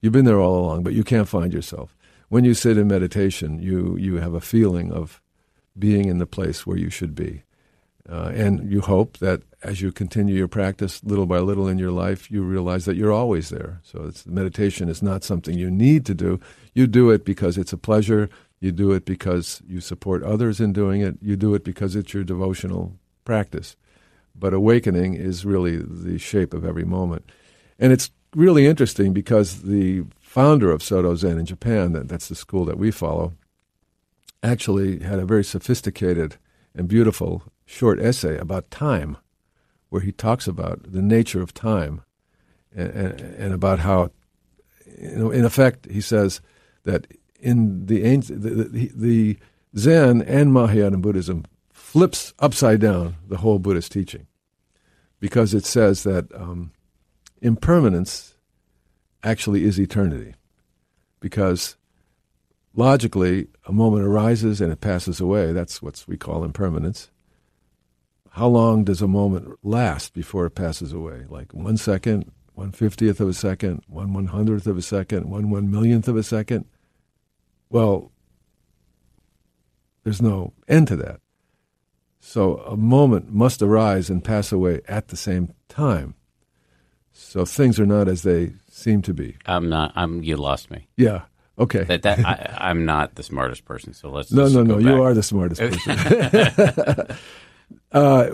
You've 0.00 0.14
been 0.14 0.24
there 0.24 0.40
all 0.40 0.58
along, 0.58 0.84
but 0.84 0.94
you 0.94 1.04
can't 1.04 1.28
find 1.28 1.52
yourself. 1.52 1.94
when 2.30 2.44
you 2.44 2.52
sit 2.52 2.76
in 2.76 2.86
meditation, 2.86 3.58
you, 3.58 3.96
you 3.96 4.16
have 4.16 4.34
a 4.34 4.40
feeling 4.40 4.92
of 4.92 5.22
being 5.78 6.08
in 6.08 6.18
the 6.18 6.26
place 6.26 6.66
where 6.66 6.76
you 6.76 6.90
should 6.90 7.14
be. 7.14 7.42
Uh, 8.08 8.32
and 8.34 8.70
you 8.70 8.80
hope 8.80 9.18
that 9.18 9.42
as 9.62 9.80
you 9.82 9.92
continue 9.92 10.34
your 10.34 10.48
practice 10.48 11.02
little 11.04 11.26
by 11.26 11.38
little 11.38 11.68
in 11.68 11.78
your 11.78 11.90
life, 11.90 12.30
you 12.30 12.42
realize 12.42 12.84
that 12.84 12.96
you're 12.96 13.12
always 13.12 13.50
there. 13.50 13.80
So 13.82 14.10
meditation 14.26 14.88
is 14.88 15.02
not 15.02 15.24
something 15.24 15.58
you 15.58 15.70
need 15.70 16.06
to 16.06 16.14
do. 16.14 16.40
You 16.74 16.86
do 16.86 17.10
it 17.10 17.24
because 17.24 17.58
it's 17.58 17.72
a 17.72 17.78
pleasure. 17.78 18.30
You 18.60 18.72
do 18.72 18.92
it 18.92 19.04
because 19.04 19.62
you 19.66 19.80
support 19.80 20.22
others 20.22 20.60
in 20.60 20.72
doing 20.72 21.00
it. 21.00 21.16
You 21.22 21.36
do 21.36 21.54
it 21.54 21.64
because 21.64 21.94
it's 21.94 22.12
your 22.12 22.24
devotional 22.24 22.98
practice. 23.24 23.76
But 24.34 24.52
awakening 24.52 25.14
is 25.14 25.44
really 25.44 25.76
the 25.76 26.18
shape 26.18 26.54
of 26.54 26.64
every 26.64 26.84
moment. 26.84 27.30
And 27.78 27.92
it's 27.92 28.10
really 28.34 28.66
interesting 28.66 29.12
because 29.12 29.62
the 29.62 30.04
founder 30.20 30.70
of 30.70 30.82
Soto 30.82 31.14
Zen 31.14 31.38
in 31.38 31.46
Japan, 31.46 31.92
that, 31.92 32.08
that's 32.08 32.28
the 32.28 32.34
school 32.34 32.64
that 32.64 32.78
we 32.78 32.90
follow, 32.90 33.34
actually 34.42 35.00
had 35.00 35.18
a 35.18 35.24
very 35.24 35.44
sophisticated 35.44 36.36
and 36.74 36.88
beautiful 36.88 37.42
short 37.64 38.00
essay 38.00 38.38
about 38.38 38.70
time, 38.70 39.16
where 39.88 40.02
he 40.02 40.12
talks 40.12 40.46
about 40.46 40.92
the 40.92 41.02
nature 41.02 41.42
of 41.42 41.54
time 41.54 42.02
and, 42.74 42.90
and, 42.90 43.20
and 43.20 43.54
about 43.54 43.80
how, 43.80 44.10
in 44.98 45.44
effect, 45.44 45.90
he 45.90 46.00
says 46.00 46.40
that 46.84 47.06
in 47.38 47.86
the 47.86 48.16
the, 48.16 48.90
the, 48.94 49.38
Zen 49.76 50.22
and 50.22 50.52
Mahayana 50.52 50.98
Buddhism 50.98 51.44
flips 51.70 52.32
upside 52.38 52.80
down 52.80 53.16
the 53.28 53.38
whole 53.38 53.58
Buddhist 53.58 53.92
teaching 53.92 54.26
because 55.20 55.54
it 55.54 55.64
says 55.64 56.02
that 56.04 56.34
um, 56.34 56.72
impermanence 57.42 58.34
actually 59.22 59.64
is 59.64 59.78
eternity. 59.78 60.34
Because 61.20 61.76
logically, 62.74 63.48
a 63.66 63.72
moment 63.72 64.04
arises 64.04 64.60
and 64.60 64.72
it 64.72 64.80
passes 64.80 65.20
away. 65.20 65.52
That's 65.52 65.82
what 65.82 66.04
we 66.06 66.16
call 66.16 66.44
impermanence. 66.44 67.10
How 68.30 68.46
long 68.46 68.84
does 68.84 69.02
a 69.02 69.08
moment 69.08 69.58
last 69.62 70.14
before 70.14 70.46
it 70.46 70.54
passes 70.54 70.92
away? 70.92 71.24
Like 71.28 71.52
one 71.52 71.76
second, 71.76 72.30
one 72.54 72.72
fiftieth 72.72 73.20
of 73.20 73.28
a 73.28 73.34
second, 73.34 73.82
one 73.88 74.12
one 74.12 74.26
hundredth 74.26 74.66
of 74.66 74.78
a 74.78 74.82
second, 74.82 75.28
one 75.28 75.50
one 75.50 75.70
millionth 75.70 76.08
of 76.08 76.16
a 76.16 76.22
second? 76.22 76.66
Well, 77.70 78.12
there's 80.04 80.22
no 80.22 80.52
end 80.66 80.88
to 80.88 80.96
that. 80.96 81.20
So 82.20 82.58
a 82.58 82.76
moment 82.76 83.32
must 83.32 83.62
arise 83.62 84.10
and 84.10 84.24
pass 84.24 84.52
away 84.52 84.80
at 84.88 85.08
the 85.08 85.16
same 85.16 85.54
time. 85.68 86.14
So 87.12 87.44
things 87.44 87.80
are 87.80 87.86
not 87.86 88.08
as 88.08 88.22
they 88.22 88.52
seem 88.70 89.02
to 89.02 89.14
be. 89.14 89.36
I'm 89.46 89.68
not. 89.68 89.92
I'm. 89.96 90.22
You 90.22 90.36
lost 90.36 90.70
me. 90.70 90.88
Yeah. 90.96 91.22
Okay. 91.58 91.82
That, 91.84 92.02
that 92.02 92.20
I, 92.20 92.70
am 92.70 92.84
not 92.84 93.16
the 93.16 93.22
smartest 93.22 93.64
person. 93.64 93.92
So 93.92 94.10
let's. 94.10 94.30
No, 94.32 94.48
no, 94.48 94.62
no. 94.62 94.76
Back. 94.76 94.84
You 94.84 95.02
are 95.02 95.14
the 95.14 95.22
smartest 95.22 95.60
person. 95.60 97.16
uh, 97.92 98.30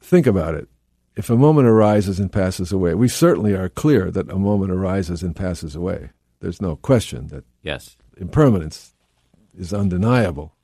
think 0.00 0.26
about 0.26 0.54
it. 0.54 0.68
If 1.16 1.30
a 1.30 1.36
moment 1.36 1.68
arises 1.68 2.18
and 2.18 2.32
passes 2.32 2.72
away, 2.72 2.94
we 2.94 3.06
certainly 3.06 3.54
are 3.54 3.68
clear 3.68 4.10
that 4.10 4.30
a 4.30 4.38
moment 4.38 4.72
arises 4.72 5.22
and 5.22 5.36
passes 5.36 5.76
away. 5.76 6.10
There's 6.40 6.60
no 6.60 6.74
question 6.76 7.28
that 7.28 7.44
yes, 7.62 7.96
impermanence 8.16 8.94
is 9.56 9.72
undeniable, 9.72 10.54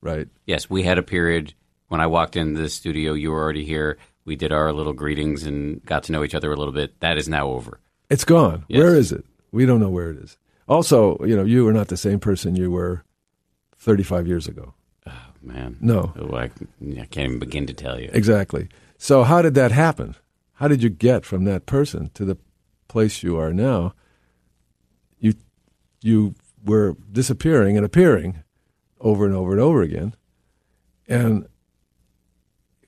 right? 0.00 0.28
Yes, 0.46 0.68
we 0.68 0.82
had 0.82 0.98
a 0.98 1.02
period 1.02 1.54
when 1.88 2.00
I 2.00 2.06
walked 2.06 2.36
into 2.36 2.60
the 2.60 2.68
studio. 2.68 3.12
You 3.12 3.30
were 3.30 3.40
already 3.42 3.64
here 3.64 3.98
we 4.28 4.36
did 4.36 4.52
our 4.52 4.72
little 4.72 4.92
greetings 4.92 5.44
and 5.44 5.84
got 5.86 6.04
to 6.04 6.12
know 6.12 6.22
each 6.22 6.34
other 6.34 6.52
a 6.52 6.56
little 6.56 6.72
bit. 6.72 7.00
That 7.00 7.16
is 7.16 7.28
now 7.28 7.48
over. 7.48 7.80
It's 8.10 8.24
gone. 8.24 8.66
Yes. 8.68 8.78
Where 8.78 8.94
is 8.94 9.10
it? 9.10 9.24
We 9.50 9.64
don't 9.64 9.80
know 9.80 9.88
where 9.88 10.10
it 10.10 10.18
is. 10.18 10.36
Also, 10.68 11.16
you 11.24 11.34
know, 11.34 11.44
you 11.44 11.66
are 11.66 11.72
not 11.72 11.88
the 11.88 11.96
same 11.96 12.20
person 12.20 12.54
you 12.54 12.70
were 12.70 13.02
35 13.78 14.26
years 14.26 14.46
ago. 14.46 14.74
Oh, 15.06 15.12
man. 15.42 15.78
No. 15.80 16.12
Oh, 16.20 16.36
I, 16.36 16.44
I 16.44 17.06
can't 17.06 17.16
even 17.16 17.38
begin 17.38 17.66
to 17.66 17.72
tell 17.72 17.98
you. 17.98 18.10
Exactly. 18.12 18.68
So, 18.98 19.24
how 19.24 19.40
did 19.40 19.54
that 19.54 19.72
happen? 19.72 20.14
How 20.54 20.68
did 20.68 20.82
you 20.82 20.90
get 20.90 21.24
from 21.24 21.44
that 21.44 21.64
person 21.64 22.10
to 22.12 22.26
the 22.26 22.36
place 22.86 23.22
you 23.22 23.38
are 23.38 23.54
now? 23.54 23.94
You, 25.18 25.34
you 26.02 26.34
were 26.68 26.96
disappearing 27.10 27.76
and 27.76 27.84
appearing 27.84 28.44
over 29.00 29.24
and 29.24 29.34
over 29.34 29.52
and 29.52 29.60
over 29.60 29.82
again. 29.82 30.14
And 31.08 31.48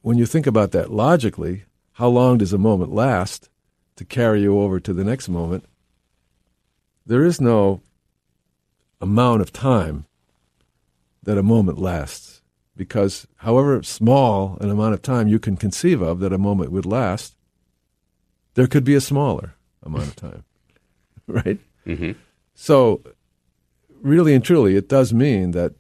when 0.03 0.19
you 0.19 0.27
think 0.27 0.47
about 0.47 0.73
that 0.73 0.93
logically, 0.93 1.65
how 1.93 2.09
long 2.09 2.39
does 2.39 2.53
a 2.53 2.59
moment 2.59 2.93
last 2.93 3.49
to 3.97 4.05
carry 4.05 4.43
you 4.43 4.61
over 4.61 4.79
to 4.81 4.93
the 4.93 5.05
next 5.05 5.29
moment? 5.29 5.65
There 7.07 7.25
is 7.25 7.41
no 7.41 7.81
amount 9.01 9.41
of 9.41 9.53
time 9.53 10.07
that 11.23 11.39
a 11.39 11.43
moment 11.43 11.79
lasts 11.79 12.43
because 12.77 13.27
however 13.37 13.83
small 13.83 14.57
an 14.61 14.71
amount 14.71 14.95
of 14.95 15.03
time 15.03 15.29
you 15.29 15.39
can 15.39 15.57
conceive 15.57 16.01
of 16.01 16.21
that 16.21 16.33
a 16.33 16.39
moment 16.39 16.73
would 16.73 16.87
last, 16.87 17.35
there 18.55 18.67
could 18.67 18.85
be 18.85 18.95
a 18.95 19.01
smaller 19.01 19.55
amount 19.83 20.09
of 20.09 20.17
time, 20.17 20.45
right? 21.27 21.59
Mm-hmm. 21.87 22.13
So, 22.55 23.03
really 24.01 24.35
and 24.35 24.45
truly, 24.45 24.77
it 24.77 24.89
does 24.89 25.13
mean 25.13 25.53
that 25.53 25.75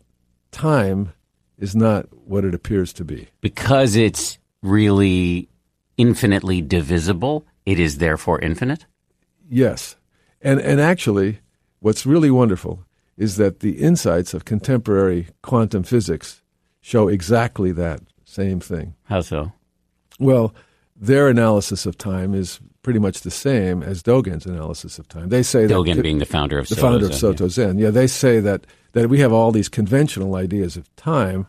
time 0.50 1.12
is 1.59 1.76
not 1.76 2.06
what 2.26 2.44
it 2.44 2.54
appears 2.54 2.92
to 2.94 3.04
be. 3.04 3.28
Because 3.40 3.96
it's 3.96 4.38
really 4.62 5.48
infinitely 5.96 6.62
divisible, 6.62 7.46
it 7.66 7.78
is 7.78 7.98
therefore 7.98 8.40
infinite? 8.40 8.87
Yes. 9.48 9.96
And, 10.40 10.61
and 10.61 10.80
actually, 10.80 11.40
what's 11.80 12.06
really 12.06 12.30
wonderful 12.30 12.85
is 13.16 13.37
that 13.37 13.61
the 13.61 13.72
insights 13.72 14.33
of 14.33 14.46
contemporary 14.46 15.28
quantum 15.42 15.83
physics 15.83 16.42
show 16.80 17.09
exactly 17.09 17.72
that 17.72 18.00
same 18.24 18.61
thing. 18.61 18.94
How 19.04 19.20
so? 19.20 19.52
Well, 20.18 20.54
their 20.96 21.28
analysis 21.28 21.85
of 21.85 21.98
time 21.98 22.35
is 22.35 22.61
pretty 22.83 22.99
much 22.99 23.21
the 23.21 23.31
same 23.31 23.83
as 23.83 24.03
Dogen's 24.03 24.47
analysis 24.47 24.99
of 24.99 25.09
time. 25.09 25.29
They 25.29 25.43
say 25.43 25.66
Dogen 25.66 25.97
that 25.97 26.03
being 26.03 26.19
the 26.19 26.27
founder 26.27 26.59
of 26.59 26.69
the 26.69 26.75
Soto 26.75 26.88
founder 26.88 27.07
Zen, 27.07 27.12
of 27.12 27.19
Soto 27.19 27.45
yeah. 27.45 27.51
Zen. 27.51 27.79
Yeah, 27.79 27.90
they 27.90 28.07
say 28.07 28.40
that 28.40 28.66
that 28.93 29.09
we 29.09 29.21
have 29.21 29.33
all 29.33 29.53
these 29.53 29.69
conventional 29.69 30.35
ideas 30.35 30.77
of 30.77 30.95
time, 30.97 31.47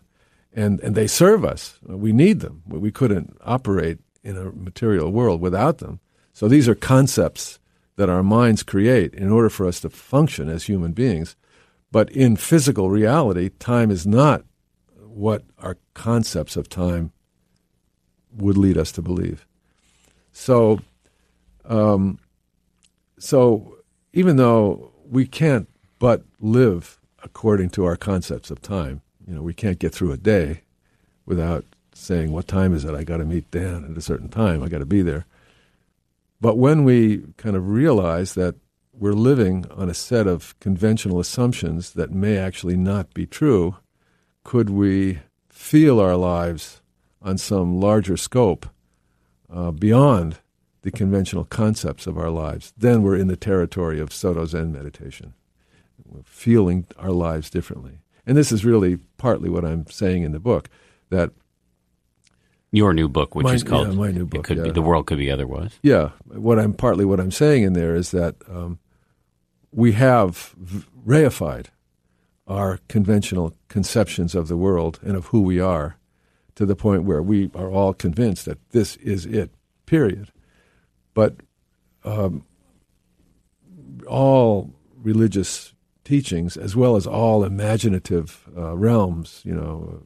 and 0.53 0.79
and 0.81 0.95
they 0.95 1.07
serve 1.07 1.45
us. 1.45 1.79
We 1.83 2.11
need 2.13 2.39
them. 2.41 2.63
We 2.67 2.91
couldn't 2.91 3.37
operate 3.41 3.99
in 4.23 4.37
a 4.37 4.51
material 4.51 5.11
world 5.11 5.41
without 5.41 5.79
them. 5.79 5.99
So 6.33 6.47
these 6.47 6.67
are 6.67 6.75
concepts 6.75 7.59
that 7.95 8.09
our 8.09 8.23
minds 8.23 8.63
create 8.63 9.13
in 9.13 9.31
order 9.31 9.49
for 9.49 9.67
us 9.67 9.79
to 9.81 9.89
function 9.89 10.49
as 10.49 10.63
human 10.63 10.91
beings. 10.93 11.35
But 11.91 12.09
in 12.11 12.35
physical 12.37 12.89
reality, 12.89 13.49
time 13.59 13.91
is 13.91 14.07
not 14.07 14.43
what 14.97 15.43
our 15.59 15.77
concepts 15.93 16.55
of 16.55 16.69
time 16.69 17.11
would 18.31 18.57
lead 18.57 18.77
us 18.77 18.91
to 18.93 19.01
believe. 19.01 19.45
So, 20.31 20.79
um, 21.65 22.19
so 23.19 23.77
even 24.13 24.37
though 24.37 24.91
we 25.05 25.25
can't 25.25 25.69
but 25.99 26.23
live 26.39 26.99
according 27.23 27.69
to 27.69 27.85
our 27.85 27.95
concepts 27.95 28.49
of 28.49 28.61
time, 28.61 29.01
you 29.27 29.35
know, 29.35 29.41
we 29.41 29.53
can't 29.53 29.79
get 29.79 29.93
through 29.93 30.11
a 30.11 30.17
day 30.17 30.61
without 31.25 31.65
saying, 31.93 32.31
"What 32.31 32.47
time 32.47 32.73
is 32.73 32.83
it? 32.85 32.95
I 32.95 33.03
got 33.03 33.17
to 33.17 33.25
meet 33.25 33.51
Dan 33.51 33.85
at 33.89 33.97
a 33.97 34.01
certain 34.01 34.29
time. 34.29 34.63
I 34.63 34.69
got 34.69 34.79
to 34.79 34.85
be 34.85 35.01
there." 35.01 35.25
But 36.39 36.57
when 36.57 36.83
we 36.83 37.23
kind 37.37 37.55
of 37.55 37.69
realize 37.69 38.33
that 38.33 38.55
we're 38.93 39.13
living 39.13 39.65
on 39.69 39.89
a 39.89 39.93
set 39.93 40.27
of 40.27 40.59
conventional 40.59 41.19
assumptions 41.19 41.93
that 41.93 42.11
may 42.11 42.37
actually 42.37 42.75
not 42.75 43.13
be 43.13 43.25
true, 43.25 43.77
could 44.43 44.69
we 44.69 45.19
feel 45.49 45.99
our 45.99 46.15
lives 46.15 46.81
on 47.21 47.37
some 47.37 47.79
larger 47.79 48.17
scope 48.17 48.65
uh, 49.53 49.71
beyond 49.71 50.39
the 50.83 50.91
conventional 50.91 51.45
concepts 51.45 52.07
of 52.07 52.17
our 52.17 52.29
lives, 52.29 52.73
then 52.77 53.03
we're 53.03 53.17
in 53.17 53.27
the 53.27 53.35
territory 53.35 53.99
of 53.99 54.13
Soto 54.13 54.45
Zen 54.45 54.71
meditation. 54.71 55.33
We're 56.05 56.23
feeling 56.23 56.87
our 56.97 57.11
lives 57.11 57.49
differently. 57.49 57.99
And 58.25 58.37
this 58.37 58.51
is 58.51 58.65
really 58.65 58.97
partly 59.17 59.49
what 59.49 59.65
I'm 59.65 59.85
saying 59.87 60.23
in 60.23 60.31
the 60.31 60.39
book 60.39 60.69
that 61.09 61.31
your 62.71 62.93
new 62.93 63.09
book, 63.09 63.35
which 63.35 63.43
my, 63.43 63.53
is 63.53 63.63
called 63.63 63.89
yeah, 63.89 63.95
my 63.95 64.11
new 64.11 64.25
book, 64.25 64.39
it 64.39 64.43
could 64.43 64.57
yeah. 64.57 64.63
be 64.63 64.71
the 64.71 64.81
world 64.81 65.05
could 65.05 65.17
be 65.17 65.29
otherwise. 65.29 65.77
Yeah, 65.83 66.11
what 66.25 66.57
I'm 66.57 66.73
partly 66.73 67.05
what 67.05 67.19
I'm 67.19 67.31
saying 67.31 67.63
in 67.63 67.73
there 67.73 67.95
is 67.95 68.11
that 68.11 68.35
um, 68.49 68.79
we 69.71 69.91
have 69.93 70.55
reified 71.05 71.67
our 72.47 72.79
conventional 72.87 73.55
conceptions 73.67 74.35
of 74.35 74.47
the 74.47 74.57
world 74.57 74.99
and 75.03 75.15
of 75.15 75.27
who 75.27 75.41
we 75.41 75.59
are 75.59 75.97
to 76.55 76.65
the 76.65 76.75
point 76.75 77.03
where 77.03 77.21
we 77.21 77.49
are 77.55 77.69
all 77.69 77.93
convinced 77.93 78.45
that 78.45 78.57
this 78.71 78.95
is 78.97 79.25
it, 79.25 79.51
period. 79.85 80.31
But 81.13 81.35
um, 82.03 82.45
all 84.07 84.73
religious 84.95 85.73
teachings, 86.03 86.57
as 86.57 86.75
well 86.75 86.95
as 86.95 87.07
all 87.07 87.43
imaginative 87.43 88.47
uh, 88.57 88.75
realms, 88.75 89.41
you 89.43 89.53
know, 89.53 90.03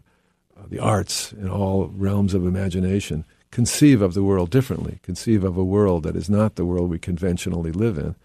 uh, 0.57 0.63
the 0.67 0.79
arts 0.79 1.31
and 1.33 1.49
all 1.49 1.87
realms 1.87 2.33
of 2.33 2.45
imagination, 2.45 3.25
conceive 3.51 4.01
of 4.01 4.13
the 4.13 4.23
world 4.23 4.49
differently, 4.49 4.99
conceive 5.01 5.43
of 5.43 5.57
a 5.57 5.63
world 5.63 6.03
that 6.03 6.15
is 6.15 6.29
not 6.29 6.55
the 6.55 6.65
world 6.65 6.89
we 6.89 6.99
conventionally 6.99 7.71
live 7.71 7.97
in, 7.97 8.15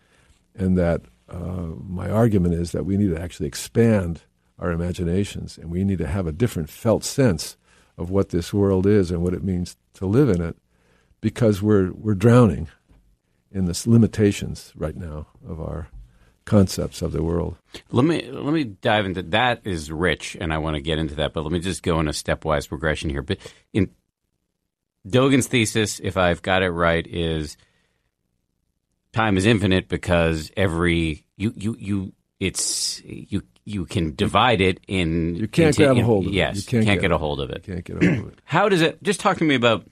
and 0.55 0.77
that 0.77 1.03
uh, 1.29 1.69
my 1.87 2.11
argument 2.11 2.55
is 2.55 2.73
that 2.73 2.85
we 2.85 2.97
need 2.97 3.11
to 3.11 3.21
actually 3.21 3.47
expand 3.47 4.23
our 4.59 4.73
imaginations 4.73 5.57
and 5.57 5.71
we 5.71 5.85
need 5.85 5.99
to 5.99 6.07
have 6.07 6.27
a 6.27 6.33
different 6.33 6.69
felt 6.69 7.05
sense 7.05 7.57
of 7.97 8.11
what 8.11 8.31
this 8.31 8.53
world 8.53 8.87
is 8.87 9.11
and 9.11 9.23
what 9.23 9.33
it 9.33 9.43
means 9.43 9.77
to 9.95 10.07
live 10.07 10.29
in 10.29 10.43
it 10.43 10.57
because 11.21 11.63
we're, 11.63 11.93
we're 11.93 12.15
drowning 12.15 12.69
in 13.53 13.67
the 13.67 13.83
limitations 13.87 14.73
right 14.77 14.97
now 14.97 15.27
of 15.47 15.61
our 15.61 15.89
concepts 16.45 17.03
of 17.03 17.13
the 17.13 17.23
world. 17.23 17.57
Let 17.93 18.05
me 18.05 18.29
let 18.31 18.53
me 18.53 18.65
dive 18.65 19.07
into 19.07 19.23
that. 19.23 19.61
Is 19.65 19.91
rich, 19.93 20.37
and 20.41 20.53
I 20.53 20.59
want 20.59 20.75
to 20.75 20.81
get 20.81 20.99
into 20.99 21.15
that. 21.17 21.33
But 21.33 21.43
let 21.43 21.53
me 21.53 21.61
just 21.61 21.83
go 21.83 22.01
in 22.01 22.09
a 22.09 22.13
stepwise 22.13 22.69
progression 22.69 23.11
here. 23.11 23.23
But 23.23 23.39
in 23.73 23.91
Dogen's 25.07 25.47
thesis, 25.47 26.01
if 26.01 26.17
I've 26.17 26.43
got 26.43 26.63
it 26.63 26.71
right, 26.71 27.07
is 27.07 27.57
time 29.13 29.37
is 29.37 29.47
infinite 29.47 29.89
because 29.89 30.51
every 30.57 31.25
you 31.37 31.53
you 31.57 31.77
you 31.79 32.13
it's 32.39 33.03
you 33.05 33.43
you 33.65 33.85
can 33.85 34.15
divide 34.15 34.61
it 34.61 34.81
in. 34.89 35.37
You 35.37 35.49
can't 35.49 35.79
into, 35.79 35.85
grab 35.95 35.97
a 35.99 36.03
hold 36.07 36.27
of 36.27 36.33
it. 36.33 36.35
yes, 36.35 36.57
You 36.57 36.63
can't 36.63 36.85
can't 36.85 37.01
get 37.01 37.09
get 37.09 37.13
a 37.13 37.19
hold 37.19 37.41
of 37.41 37.51
it. 37.51 37.63
Can't 37.65 37.85
get 37.85 37.97
over 37.97 38.29
it. 38.31 38.39
How 38.45 38.69
does 38.69 38.81
it? 38.81 39.03
Just 39.03 39.21
talk 39.21 39.39
to 39.39 39.45
me 39.45 39.55
about 39.55 39.85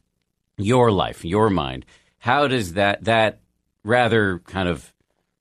your 0.59 0.92
life, 0.92 1.25
your 1.25 1.49
mind. 1.51 1.87
How 2.18 2.49
does 2.49 2.75
that 2.75 3.05
that 3.05 3.40
rather 3.85 4.40
kind 4.40 4.68
of 4.68 4.92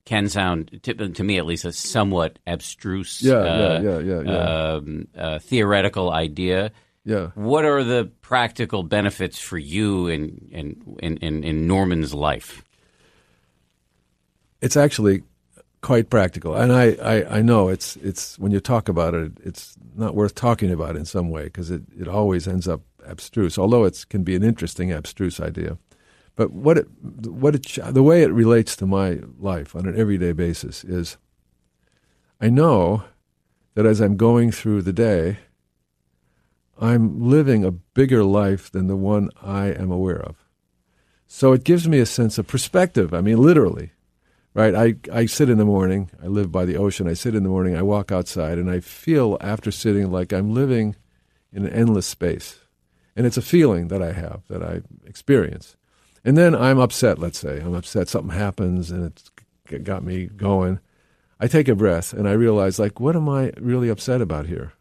can 0.05 0.29
sound 0.29 0.79
to, 0.83 0.93
to 0.93 1.23
me 1.23 1.37
at 1.37 1.45
least 1.45 1.65
a 1.65 1.73
somewhat 1.73 2.39
abstruse, 2.47 3.21
Yeah, 3.21 3.33
uh, 3.33 3.81
yeah, 3.83 3.99
yeah, 3.99 3.99
yeah, 3.99 4.21
yeah. 4.21 4.73
Um, 4.73 5.07
uh, 5.17 5.39
theoretical 5.39 6.11
idea. 6.11 6.71
Yeah. 7.03 7.31
What 7.35 7.65
are 7.65 7.83
the 7.83 8.11
practical 8.21 8.83
benefits 8.83 9.39
for 9.39 9.57
you 9.57 10.07
in 10.07 10.47
in, 10.51 10.97
in, 10.99 11.17
in, 11.17 11.43
in 11.43 11.67
Norman's 11.67 12.13
life? 12.13 12.63
it's 14.61 14.77
actually 14.77 15.23
quite 15.81 16.09
practical, 16.09 16.55
and 16.55 16.71
I, 16.71 16.97
I, 17.01 17.37
I 17.37 17.41
know 17.41 17.69
it's 17.69 17.95
it's 17.97 18.37
when 18.39 18.51
you 18.51 18.59
talk 18.59 18.89
about 18.89 19.13
it, 19.13 19.33
it's 19.43 19.75
not 19.95 20.15
worth 20.15 20.35
talking 20.35 20.71
about 20.71 20.95
in 20.95 21.05
some 21.05 21.29
way 21.29 21.45
because 21.45 21.71
it, 21.71 21.83
it 21.99 22.07
always 22.07 22.47
ends 22.47 22.67
up 22.67 22.81
abstruse. 23.07 23.57
Although 23.57 23.85
it 23.85 24.05
can 24.09 24.23
be 24.23 24.35
an 24.35 24.43
interesting 24.43 24.91
abstruse 24.91 25.39
idea, 25.39 25.77
but 26.35 26.51
what 26.51 26.77
it 26.77 26.87
what 27.01 27.55
it 27.55 27.77
the 27.93 28.03
way 28.03 28.23
it 28.23 28.31
relates 28.31 28.75
to 28.77 28.85
my 28.85 29.19
life 29.39 29.75
on 29.75 29.85
an 29.85 29.99
everyday 29.99 30.33
basis 30.33 30.83
is, 30.83 31.17
I 32.39 32.49
know 32.49 33.03
that 33.75 33.85
as 33.85 33.99
I'm 33.99 34.17
going 34.17 34.51
through 34.51 34.81
the 34.81 34.93
day, 34.93 35.39
I'm 36.79 37.29
living 37.29 37.63
a 37.63 37.71
bigger 37.71 38.23
life 38.23 38.71
than 38.71 38.87
the 38.87 38.95
one 38.95 39.29
I 39.41 39.67
am 39.67 39.91
aware 39.91 40.21
of. 40.21 40.35
So 41.27 41.53
it 41.53 41.63
gives 41.63 41.87
me 41.87 41.99
a 41.99 42.05
sense 42.05 42.37
of 42.37 42.47
perspective. 42.47 43.13
I 43.13 43.21
mean, 43.21 43.37
literally 43.37 43.91
right? 44.57 44.73
I, 44.73 44.95
I 45.13 45.27
sit 45.27 45.51
in 45.51 45.59
the 45.59 45.65
morning, 45.65 46.09
I 46.21 46.25
live 46.25 46.51
by 46.51 46.65
the 46.65 46.77
ocean, 46.77 47.07
I 47.07 47.13
sit 47.13 47.35
in 47.35 47.43
the 47.43 47.49
morning, 47.49 47.75
I 47.75 47.83
walk 47.83 48.11
outside, 48.11 48.57
and 48.57 48.71
I 48.71 48.79
feel 48.79 49.37
after 49.39 49.69
sitting 49.69 50.11
like 50.11 50.33
I'm 50.33 50.51
living 50.51 50.95
in 51.53 51.63
an 51.63 51.71
endless 51.71 52.07
space. 52.07 52.57
And 53.17 53.25
it's 53.25 53.35
a 53.35 53.41
feeling 53.41 53.87
that 53.87 54.01
I 54.01 54.11
have, 54.13 54.43
that 54.47 54.61
I 54.61 54.81
experience. 55.07 55.75
And 56.23 56.37
then 56.37 56.53
I'm 56.53 56.77
upset, 56.77 57.17
let's 57.17 57.39
say. 57.39 57.59
I'm 57.59 57.73
upset, 57.73 58.07
something 58.07 58.37
happens, 58.37 58.91
and 58.91 59.05
it's 59.05 59.31
got 59.83 60.03
me 60.03 60.27
going. 60.27 60.79
I 61.39 61.47
take 61.47 61.67
a 61.67 61.73
breath, 61.73 62.13
and 62.13 62.29
I 62.29 62.33
realize, 62.33 62.77
like, 62.77 62.99
what 62.99 63.15
am 63.15 63.27
I 63.27 63.51
really 63.57 63.89
upset 63.89 64.21
about 64.21 64.45
here? 64.45 64.73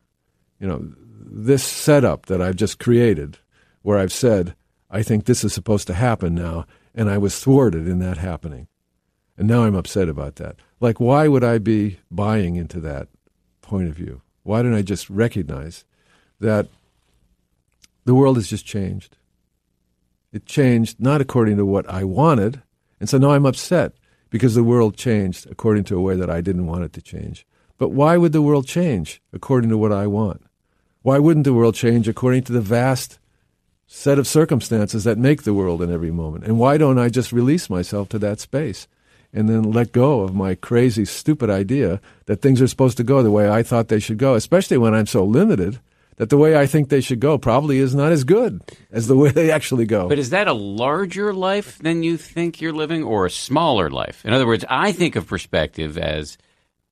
You 0.60 0.68
know, 0.68 0.86
this 1.18 1.64
setup 1.64 2.26
that 2.26 2.42
I've 2.42 2.56
just 2.56 2.78
created, 2.78 3.38
where 3.80 3.98
I've 3.98 4.12
said, 4.12 4.54
I 4.90 5.02
think 5.02 5.24
this 5.24 5.42
is 5.42 5.54
supposed 5.54 5.86
to 5.86 5.94
happen 5.94 6.34
now, 6.34 6.66
and 6.94 7.08
I 7.08 7.16
was 7.16 7.40
thwarted 7.40 7.88
in 7.88 8.00
that 8.00 8.18
happening. 8.18 8.68
And 9.38 9.48
now 9.48 9.64
I'm 9.64 9.74
upset 9.74 10.10
about 10.10 10.36
that. 10.36 10.56
Like, 10.78 11.00
why 11.00 11.26
would 11.26 11.42
I 11.42 11.56
be 11.56 12.00
buying 12.10 12.56
into 12.56 12.80
that 12.80 13.08
point 13.62 13.88
of 13.88 13.94
view? 13.94 14.20
Why 14.42 14.60
don't 14.60 14.74
I 14.74 14.82
just 14.82 15.08
recognize 15.08 15.86
that 16.38 16.68
the 18.06 18.14
world 18.14 18.36
has 18.36 18.48
just 18.48 18.64
changed? 18.64 19.18
It 20.32 20.46
changed 20.46 20.98
not 20.98 21.20
according 21.20 21.58
to 21.58 21.66
what 21.66 21.88
I 21.88 22.04
wanted. 22.04 22.62
And 22.98 23.08
so 23.08 23.18
now 23.18 23.32
I'm 23.32 23.44
upset 23.44 23.92
because 24.30 24.54
the 24.54 24.64
world 24.64 24.96
changed 24.96 25.46
according 25.50 25.84
to 25.84 25.96
a 25.96 26.00
way 26.00 26.16
that 26.16 26.30
I 26.30 26.40
didn't 26.40 26.66
want 26.66 26.84
it 26.84 26.94
to 26.94 27.02
change. 27.02 27.46
But 27.76 27.90
why 27.90 28.16
would 28.16 28.32
the 28.32 28.42
world 28.42 28.66
change 28.66 29.20
according 29.32 29.68
to 29.70 29.78
what 29.78 29.92
I 29.92 30.06
want? 30.06 30.42
Why 31.02 31.18
wouldn't 31.18 31.44
the 31.44 31.52
world 31.52 31.74
change 31.74 32.08
according 32.08 32.44
to 32.44 32.52
the 32.52 32.62
vast 32.62 33.18
set 33.86 34.18
of 34.18 34.26
circumstances 34.26 35.04
that 35.04 35.18
make 35.18 35.42
the 35.42 35.54
world 35.54 35.82
in 35.82 35.92
every 35.92 36.10
moment? 36.10 36.44
And 36.44 36.58
why 36.58 36.78
don't 36.78 36.98
I 36.98 37.10
just 37.10 37.32
release 37.32 37.68
myself 37.68 38.08
to 38.10 38.18
that 38.20 38.40
space? 38.40 38.88
and 39.32 39.50
then 39.50 39.70
let 39.70 39.92
go 39.92 40.22
of 40.22 40.34
my 40.34 40.54
crazy, 40.54 41.04
stupid 41.04 41.50
idea 41.50 42.00
that 42.24 42.40
things 42.40 42.62
are 42.62 42.66
supposed 42.66 42.96
to 42.96 43.04
go 43.04 43.22
the 43.22 43.30
way 43.30 43.50
I 43.50 43.62
thought 43.62 43.88
they 43.88 44.00
should 44.00 44.16
go, 44.16 44.34
especially 44.34 44.78
when 44.78 44.94
I'm 44.94 45.06
so 45.06 45.24
limited 45.24 45.78
that 46.16 46.30
the 46.30 46.36
way 46.38 46.56
I 46.56 46.66
think 46.66 46.88
they 46.88 47.00
should 47.00 47.20
go 47.20 47.38
probably 47.38 47.78
is 47.78 47.94
not 47.94 48.12
as 48.12 48.24
good 48.24 48.60
as 48.90 49.06
the 49.06 49.16
way 49.16 49.30
they 49.30 49.50
actually 49.50 49.86
go. 49.86 50.08
But 50.08 50.18
is 50.18 50.30
that 50.30 50.48
a 50.48 50.52
larger 50.52 51.32
life 51.34 51.78
than 51.78 52.02
you 52.02 52.16
think 52.16 52.60
you're 52.60 52.72
living, 52.72 53.02
or 53.02 53.26
a 53.26 53.30
smaller 53.30 53.90
life? 53.90 54.24
In 54.24 54.32
other 54.32 54.46
words, 54.46 54.64
I 54.68 54.92
think 54.92 55.16
of 55.16 55.26
perspective 55.26 55.98
as 55.98 56.38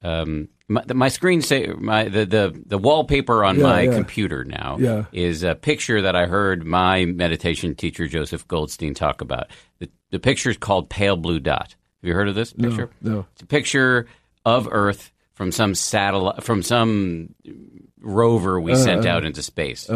um, 0.02 0.48
my, 0.68 0.82
my 0.94 1.08
screen 1.08 1.40
say 1.42 1.66
my 1.66 2.04
the, 2.08 2.26
the 2.26 2.62
the 2.66 2.78
wallpaper 2.78 3.44
on 3.44 3.56
Yeah, 3.56 3.62
my 3.62 3.80
yeah. 3.82 3.94
computer 3.94 4.44
now 4.44 4.76
Yeah. 4.78 5.04
is 5.12 5.42
a 5.42 5.54
picture 5.54 6.02
that 6.02 6.14
I 6.16 6.26
heard 6.26 6.64
my 6.66 7.04
meditation 7.06 7.74
teacher 7.74 8.06
Joseph 8.06 8.46
Goldstein 8.48 8.94
talk 8.94 9.20
about. 9.22 9.46
The, 9.78 9.90
the 10.10 10.18
picture 10.18 10.50
is 10.50 10.56
called 10.58 10.90
Pale 10.90 11.16
Blue 11.18 11.40
Dot. 11.40 11.74
Have 12.02 12.08
you 12.08 12.14
heard 12.14 12.28
of 12.28 12.34
this 12.34 12.52
picture? 12.52 12.90
no. 13.00 13.26
It's 13.32 13.42
a 13.42 13.46
picture 13.46 14.06
of 14.44 14.68
Earth 14.70 15.10
from 15.32 15.50
some 15.52 15.74
satellite 15.74 16.42
from 16.44 16.62
some 16.62 17.34
rover 18.04 18.60
we 18.60 18.74
sent 18.76 19.06
out 19.06 19.24
into 19.24 19.42
space, 19.42 19.90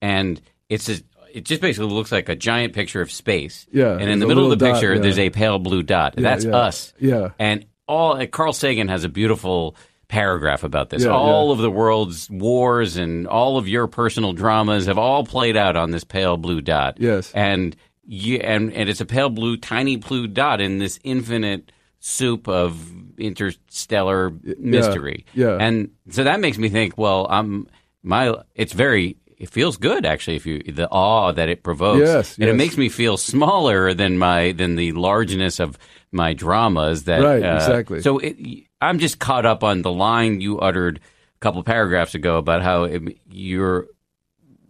and 0.00 0.40
it's 0.68 0.88
a, 0.88 0.96
it 1.32 1.44
just 1.44 1.60
basically 1.60 1.92
looks 1.92 2.12
like 2.12 2.28
a 2.28 2.36
giant 2.36 2.74
picture 2.74 3.00
of 3.00 3.10
space. 3.10 3.66
Yeah, 3.72 3.92
and 3.92 4.10
in 4.10 4.18
the 4.18 4.26
middle 4.26 4.44
of 4.44 4.58
the 4.58 4.64
dot, 4.64 4.74
picture, 4.74 4.94
yeah. 4.94 5.00
there's 5.00 5.18
a 5.18 5.30
pale 5.30 5.58
blue 5.58 5.82
dot. 5.82 6.14
That's 6.16 6.44
yeah, 6.44 6.56
us. 6.56 6.92
yeah. 6.98 7.30
and 7.38 7.66
all 7.86 8.26
Carl 8.26 8.52
Sagan 8.52 8.88
has 8.88 9.04
a 9.04 9.08
beautiful 9.08 9.76
paragraph 10.08 10.62
about 10.62 10.90
this. 10.90 11.04
Yeah, 11.04 11.10
all 11.10 11.46
yeah. 11.46 11.52
of 11.52 11.58
the 11.58 11.70
world's 11.70 12.28
wars 12.30 12.96
and 12.96 13.26
all 13.26 13.56
of 13.56 13.66
your 13.66 13.86
personal 13.86 14.32
dramas 14.32 14.86
have 14.86 14.98
all 14.98 15.24
played 15.24 15.56
out 15.56 15.76
on 15.76 15.90
this 15.90 16.04
pale 16.04 16.36
blue 16.36 16.60
dot. 16.60 16.98
Yes. 17.00 17.32
and 17.32 17.74
you, 18.04 18.36
and 18.38 18.72
and 18.72 18.88
it's 18.88 19.00
a 19.00 19.06
pale 19.06 19.30
blue, 19.30 19.56
tiny 19.56 19.96
blue 19.96 20.26
dot 20.26 20.60
in 20.60 20.78
this 20.78 20.98
infinite 21.02 21.72
soup 22.04 22.48
of 22.48 22.92
interstellar 23.16 24.32
mystery. 24.58 25.24
yeah. 25.34 25.56
and 25.60 25.90
so 26.10 26.24
that 26.24 26.40
makes 26.40 26.58
me 26.58 26.68
think. 26.68 26.98
Well, 26.98 27.26
I'm 27.30 27.68
my. 28.02 28.34
It's 28.54 28.72
very. 28.72 29.16
It 29.38 29.50
feels 29.50 29.76
good 29.76 30.04
actually. 30.06 30.36
If 30.36 30.46
you 30.46 30.62
the 30.62 30.88
awe 30.88 31.32
that 31.32 31.48
it 31.48 31.62
provokes, 31.62 32.00
Yes, 32.00 32.38
and 32.38 32.48
it 32.48 32.54
makes 32.54 32.76
me 32.76 32.88
feel 32.88 33.16
smaller 33.16 33.94
than 33.94 34.18
my 34.18 34.52
than 34.52 34.76
the 34.76 34.92
largeness 34.92 35.58
of 35.60 35.78
my 36.10 36.32
dramas. 36.32 37.04
That 37.04 37.22
Right, 37.22 37.42
uh, 37.42 37.56
exactly. 37.56 38.02
So 38.02 38.18
it, 38.18 38.36
I'm 38.80 38.98
just 38.98 39.18
caught 39.18 39.46
up 39.46 39.64
on 39.64 39.82
the 39.82 39.90
line 39.90 40.40
you 40.40 40.58
uttered 40.58 40.98
a 40.98 41.38
couple 41.40 41.60
of 41.60 41.66
paragraphs 41.66 42.14
ago 42.14 42.36
about 42.36 42.62
how 42.62 42.84
it, 42.84 43.18
you're 43.30 43.86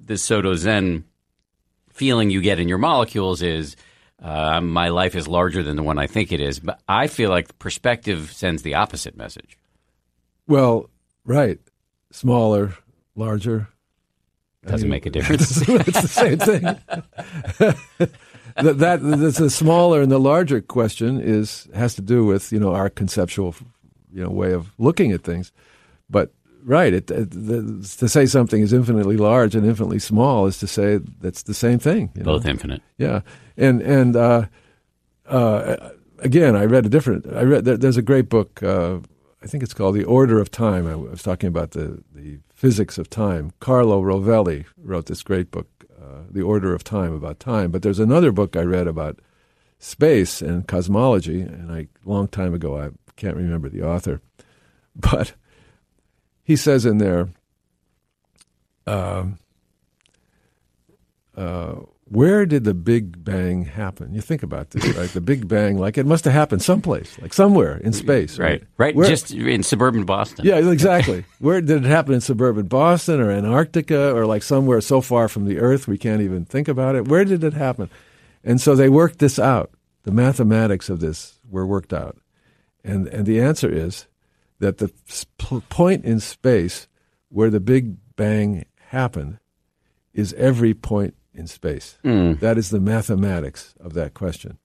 the 0.01 0.16
Soto 0.16 0.55
Zen 0.55 1.05
feeling 1.90 2.31
you 2.31 2.40
get 2.40 2.59
in 2.59 2.68
your 2.68 2.79
molecules 2.79 3.42
is 3.42 3.77
uh, 4.22 4.61
my 4.61 4.88
life 4.88 5.14
is 5.16 5.26
larger 5.26 5.62
than 5.62 5.76
the 5.76 5.82
one 5.82 5.98
I 5.98 6.06
think 6.06 6.32
it 6.32 6.40
is. 6.40 6.61
But 6.61 6.80
I 6.88 7.08
feel 7.08 7.30
like 7.30 7.58
perspective 7.58 8.32
sends 8.32 8.62
the 8.62 8.74
opposite 8.74 9.16
message. 9.16 9.58
Well, 10.46 10.88
right. 11.24 11.58
Smaller, 12.12 12.74
larger. 13.16 13.68
Doesn't 14.64 14.88
make 14.88 15.06
a 15.06 15.11
difference. 15.16 15.68
it's 15.68 16.02
the 16.02 16.08
same 16.08 16.38
thing. 16.38 16.62
that, 18.56 18.78
that 18.78 19.00
that's 19.02 19.38
the 19.38 19.50
smaller 19.50 20.02
and 20.02 20.12
the 20.12 20.20
larger 20.20 20.61
question 20.61 21.20
is 21.20 21.68
has 21.74 21.94
to 21.94 22.02
do 22.02 22.24
with 22.24 22.52
you 22.52 22.61
know 22.61 22.74
our 22.74 22.88
conceptual 22.88 23.54
you 24.12 24.22
know 24.22 24.30
way 24.30 24.52
of 24.52 24.72
looking 24.78 25.11
at 25.11 25.24
things. 25.24 25.52
But 26.08 26.32
right, 26.64 26.92
it, 26.92 27.11
it, 27.11 27.30
the, 27.30 27.88
to 27.98 28.08
say 28.08 28.26
something 28.26 28.62
is 28.62 28.72
infinitely 28.72 29.16
large 29.16 29.54
and 29.54 29.66
infinitely 29.66 29.98
small 29.98 30.46
is 30.46 30.58
to 30.58 30.66
say 30.66 30.98
that's 31.20 31.42
the 31.42 31.54
same 31.54 31.78
thing. 31.78 32.11
You 32.14 32.22
know? 32.22 32.37
Both 32.37 32.46
infinite. 32.46 32.82
Yeah, 32.98 33.22
and 33.57 33.81
and 33.83 34.17
uh, 34.17 34.47
uh, 35.27 35.91
again, 36.19 36.57
I 36.57 36.65
read 36.65 36.87
a 36.87 36.88
different. 36.88 37.27
I 37.33 37.43
read 37.43 37.65
there, 37.65 37.77
there's 37.77 37.97
a 37.97 38.03
great 38.03 38.29
book. 38.29 38.62
Uh, 38.62 38.99
I 39.43 39.47
think 39.47 39.62
it's 39.62 39.75
called 39.75 39.95
The 39.97 40.05
Order 40.05 40.41
of 40.41 40.51
Time. 40.51 40.87
I 40.87 40.95
was 40.95 41.23
talking 41.23 41.49
about 41.49 41.73
the 41.73 42.03
the 42.15 42.38
physics 42.55 42.99
of 42.99 43.11
time. 43.11 43.53
Carlo 43.61 44.03
Rovelli 44.03 44.67
wrote 44.77 45.07
this 45.07 45.23
great 45.23 45.51
book, 45.51 45.69
uh, 46.01 46.23
The 46.31 46.43
Order 46.43 46.75
of 46.75 46.85
Time, 46.85 47.12
about 47.12 47.41
time. 47.41 47.71
But 47.71 47.83
there's 47.83 47.99
another 47.99 48.33
book 48.33 48.57
I 48.57 48.62
read 48.62 48.87
about 48.87 49.19
space 49.79 50.41
and 50.41 50.67
cosmology, 50.67 51.41
and 51.41 51.73
I 51.73 51.88
long 52.05 52.29
time 52.29 52.55
ago 52.55 52.79
I 52.79 52.91
can't 53.17 53.37
remember 53.37 53.69
the 53.69 53.83
author, 53.83 54.21
but 54.97 55.35
he 56.45 56.57
says 56.57 56.87
in 56.87 56.99
there. 56.99 57.29
Um, 58.85 59.38
uh, 61.37 61.77
where 62.12 62.44
did 62.44 62.64
the 62.64 62.75
Big 62.75 63.25
Bang 63.25 63.64
happen? 63.64 64.12
You 64.12 64.20
think 64.20 64.42
about 64.42 64.70
this, 64.70 64.85
right? 64.96 65.09
The 65.09 65.20
Big 65.22 65.48
Bang, 65.48 65.79
like 65.79 65.96
it 65.96 66.05
must 66.05 66.25
have 66.27 66.35
happened 66.35 66.61
someplace, 66.62 67.18
like 67.20 67.33
somewhere 67.33 67.79
in 67.79 67.92
space, 67.94 68.38
right? 68.38 68.62
Right, 68.77 68.94
Where- 68.94 69.09
just 69.09 69.31
in 69.33 69.62
suburban 69.62 70.05
Boston. 70.05 70.44
yeah, 70.44 70.57
exactly. 70.70 71.25
Where 71.38 71.61
did 71.62 71.85
it 71.85 71.88
happen 71.88 72.12
in 72.14 72.20
suburban 72.20 72.66
Boston 72.66 73.18
or 73.20 73.31
Antarctica 73.31 74.14
or 74.14 74.27
like 74.27 74.42
somewhere 74.42 74.83
so 74.83 75.01
far 75.01 75.29
from 75.29 75.46
the 75.46 75.59
Earth 75.59 75.88
we 75.88 75.96
can't 75.96 76.20
even 76.20 76.44
think 76.44 76.68
about 76.68 76.96
it? 76.96 77.09
Where 77.09 77.25
did 77.25 77.42
it 77.44 77.55
happen? 77.55 77.88
And 78.44 78.61
so 78.61 78.75
they 78.75 78.88
worked 78.90 79.18
this 79.18 79.38
out. 79.38 79.70
The 80.03 80.12
mathematics 80.12 80.90
of 80.90 81.01
this 81.01 81.38
were 81.48 81.66
worked 81.66 81.92
out, 81.92 82.18
and 82.85 83.07
and 83.09 83.25
the 83.25 83.40
answer 83.40 83.70
is 83.70 84.07
that 84.59 84.79
the 84.79 84.92
point 85.70 86.05
in 86.05 86.20
space 86.20 86.88
where 87.29 87.51
the 87.51 87.61
Big 87.61 87.96
Bang 88.16 88.64
happened 88.88 89.38
is 90.12 90.35
every 90.35 90.75
point 90.75 91.14
in 91.35 91.47
space. 91.47 91.99
That 92.40 92.59
is 92.59 92.71
the 92.71 92.81
mathematics 92.81 93.75
of 93.81 93.95
that 93.95 94.14
question. 94.14 94.59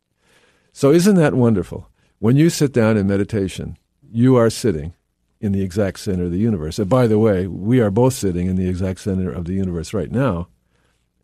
So, 0.73 0.91
isn't 0.91 1.15
that 1.15 1.33
wonderful? 1.33 1.89
When 2.19 2.35
you 2.35 2.49
sit 2.49 2.73
down 2.73 2.97
in 2.97 3.07
meditation, 3.07 3.77
you 4.01 4.35
are 4.35 4.49
sitting 4.49 4.93
in 5.39 5.51
the 5.51 5.61
exact 5.61 5.99
center 5.99 6.25
of 6.25 6.31
the 6.31 6.39
universe. 6.39 6.79
And 6.79 6.89
by 6.89 7.07
the 7.07 7.19
way, 7.19 7.47
we 7.47 7.79
are 7.79 7.91
both 7.91 8.13
sitting 8.13 8.47
in 8.47 8.55
the 8.55 8.67
exact 8.67 8.99
center 8.99 9.31
of 9.31 9.45
the 9.45 9.53
universe 9.53 9.93
right 9.93 10.11
now 10.11 10.47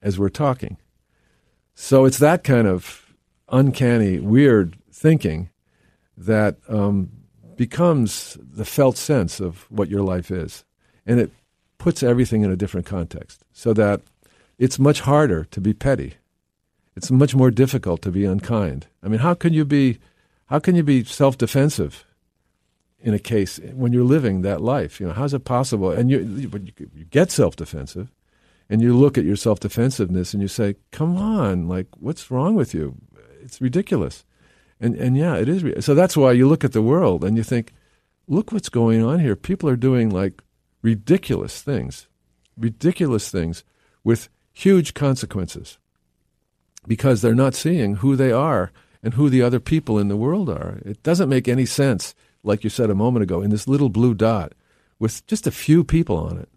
as 0.01 0.19
we're 0.19 0.29
talking. 0.29 0.77
So, 1.75 2.05
it's 2.05 2.19
that 2.19 2.43
kind 2.43 2.67
of 2.67 3.13
uncanny, 3.49 4.19
weird 4.19 4.77
thinking 4.91 5.49
that 6.17 6.57
um, 6.69 7.11
becomes 7.55 8.37
the 8.41 8.65
felt 8.65 8.97
sense 8.97 9.39
of 9.39 9.65
what 9.69 9.89
your 9.89 10.01
life 10.01 10.31
is. 10.31 10.63
And 11.05 11.19
it 11.19 11.31
puts 11.77 12.01
everything 12.01 12.43
in 12.43 12.51
a 12.51 12.55
different 12.55 12.85
context 12.85 13.43
so 13.51 13.73
that 13.73 14.01
it's 14.63 14.79
much 14.79 15.01
harder 15.01 15.43
to 15.43 15.59
be 15.59 15.73
petty. 15.73 16.13
It's 16.95 17.11
much 17.11 17.35
more 17.35 17.51
difficult 17.51 18.01
to 18.03 18.11
be 18.11 18.23
unkind. 18.23 18.87
I 19.03 19.09
mean, 19.09 19.19
how 19.19 19.33
can 19.33 19.51
you 19.51 19.65
be, 19.65 19.99
how 20.45 20.59
can 20.59 20.73
you 20.75 20.83
be 20.83 21.03
self-defensive 21.03 22.05
in 23.01 23.13
a 23.13 23.19
case 23.19 23.59
when 23.73 23.91
you're 23.91 24.05
living 24.15 24.41
that 24.41 24.61
life? 24.61 25.01
You 25.01 25.07
know, 25.07 25.13
how's 25.13 25.33
it 25.33 25.43
possible? 25.43 25.91
And 25.91 26.09
you, 26.09 26.19
you, 26.19 26.49
you 26.95 27.03
get 27.09 27.29
self-defensive, 27.29 28.07
and 28.69 28.81
you 28.81 28.95
look 28.95 29.17
at 29.17 29.25
your 29.25 29.35
self-defensiveness 29.35 30.33
and 30.33 30.41
you 30.41 30.47
say, 30.47 30.77
"Come 30.91 31.17
on, 31.17 31.67
like, 31.67 31.87
what's 31.99 32.31
wrong 32.31 32.55
with 32.55 32.73
you? 32.73 32.95
It's 33.43 33.59
ridiculous." 33.59 34.23
And 34.79 34.95
and 34.95 35.17
yeah, 35.17 35.35
it 35.35 35.49
is. 35.49 35.85
So 35.85 35.93
that's 35.93 36.15
why 36.15 36.31
you 36.31 36.47
look 36.47 36.63
at 36.63 36.71
the 36.71 36.81
world 36.81 37.25
and 37.25 37.35
you 37.35 37.43
think, 37.43 37.73
"Look 38.29 38.53
what's 38.53 38.69
going 38.69 39.03
on 39.03 39.19
here. 39.19 39.35
People 39.35 39.67
are 39.67 39.75
doing 39.75 40.09
like 40.09 40.41
ridiculous 40.81 41.61
things, 41.61 42.07
ridiculous 42.57 43.29
things 43.29 43.65
with 44.05 44.29
huge 44.53 44.93
consequences." 44.93 45.77
because 46.87 47.21
they're 47.21 47.35
not 47.35 47.55
seeing 47.55 47.97
who 47.97 48.15
they 48.15 48.31
are 48.31 48.71
and 49.01 49.13
who 49.13 49.29
the 49.29 49.41
other 49.41 49.59
people 49.59 49.99
in 49.99 50.07
the 50.07 50.17
world 50.17 50.49
are. 50.49 50.79
It 50.85 51.01
doesn't 51.03 51.29
make 51.29 51.47
any 51.47 51.65
sense, 51.65 52.15
like 52.43 52.63
you 52.63 52.69
said 52.69 52.89
a 52.89 52.95
moment 52.95 53.23
ago, 53.23 53.41
in 53.41 53.49
this 53.49 53.67
little 53.67 53.89
blue 53.89 54.13
dot 54.13 54.53
with 54.99 55.25
just 55.27 55.47
a 55.47 55.51
few 55.51 55.83
people 55.83 56.17
on 56.17 56.37
it. 56.37 56.49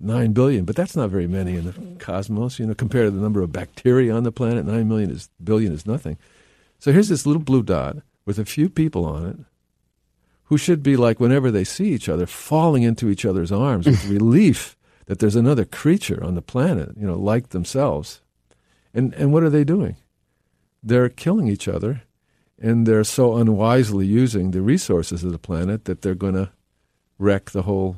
Nine 0.00 0.32
billion, 0.32 0.64
but 0.64 0.74
that's 0.74 0.96
not 0.96 1.10
very 1.10 1.28
many 1.28 1.54
in 1.56 1.66
the 1.66 1.74
cosmos. 1.98 2.58
You 2.58 2.66
know, 2.66 2.74
compared 2.74 3.06
to 3.06 3.10
the 3.12 3.22
number 3.22 3.42
of 3.42 3.52
bacteria 3.52 4.12
on 4.12 4.24
the 4.24 4.32
planet, 4.32 4.66
nine 4.66 4.88
million 4.88 5.10
is 5.10 5.30
billion 5.42 5.72
is 5.72 5.86
nothing. 5.86 6.18
So 6.80 6.92
here's 6.92 7.08
this 7.08 7.26
little 7.26 7.42
blue 7.42 7.62
dot 7.62 7.98
with 8.26 8.38
a 8.38 8.44
few 8.44 8.68
people 8.68 9.04
on 9.04 9.26
it, 9.26 9.38
who 10.44 10.58
should 10.58 10.82
be 10.82 10.96
like 10.96 11.20
whenever 11.20 11.50
they 11.50 11.62
see 11.62 11.92
each 11.92 12.08
other, 12.08 12.26
falling 12.26 12.82
into 12.82 13.08
each 13.08 13.24
other's 13.24 13.52
arms 13.52 13.86
with 13.86 14.04
relief 14.08 14.76
that 15.06 15.18
there's 15.18 15.36
another 15.36 15.64
creature 15.64 16.22
on 16.22 16.34
the 16.34 16.42
planet, 16.42 16.90
you 16.96 17.06
know, 17.06 17.18
like 17.18 17.50
themselves. 17.50 18.20
And 18.92 19.14
and 19.14 19.32
what 19.32 19.42
are 19.42 19.50
they 19.50 19.64
doing? 19.64 19.96
They're 20.82 21.08
killing 21.08 21.48
each 21.48 21.66
other, 21.68 22.02
and 22.60 22.86
they're 22.86 23.04
so 23.04 23.36
unwisely 23.36 24.06
using 24.06 24.50
the 24.50 24.62
resources 24.62 25.24
of 25.24 25.32
the 25.32 25.38
planet 25.38 25.84
that 25.84 26.02
they're 26.02 26.14
going 26.14 26.34
to 26.34 26.50
wreck 27.18 27.50
the 27.50 27.62
whole 27.62 27.96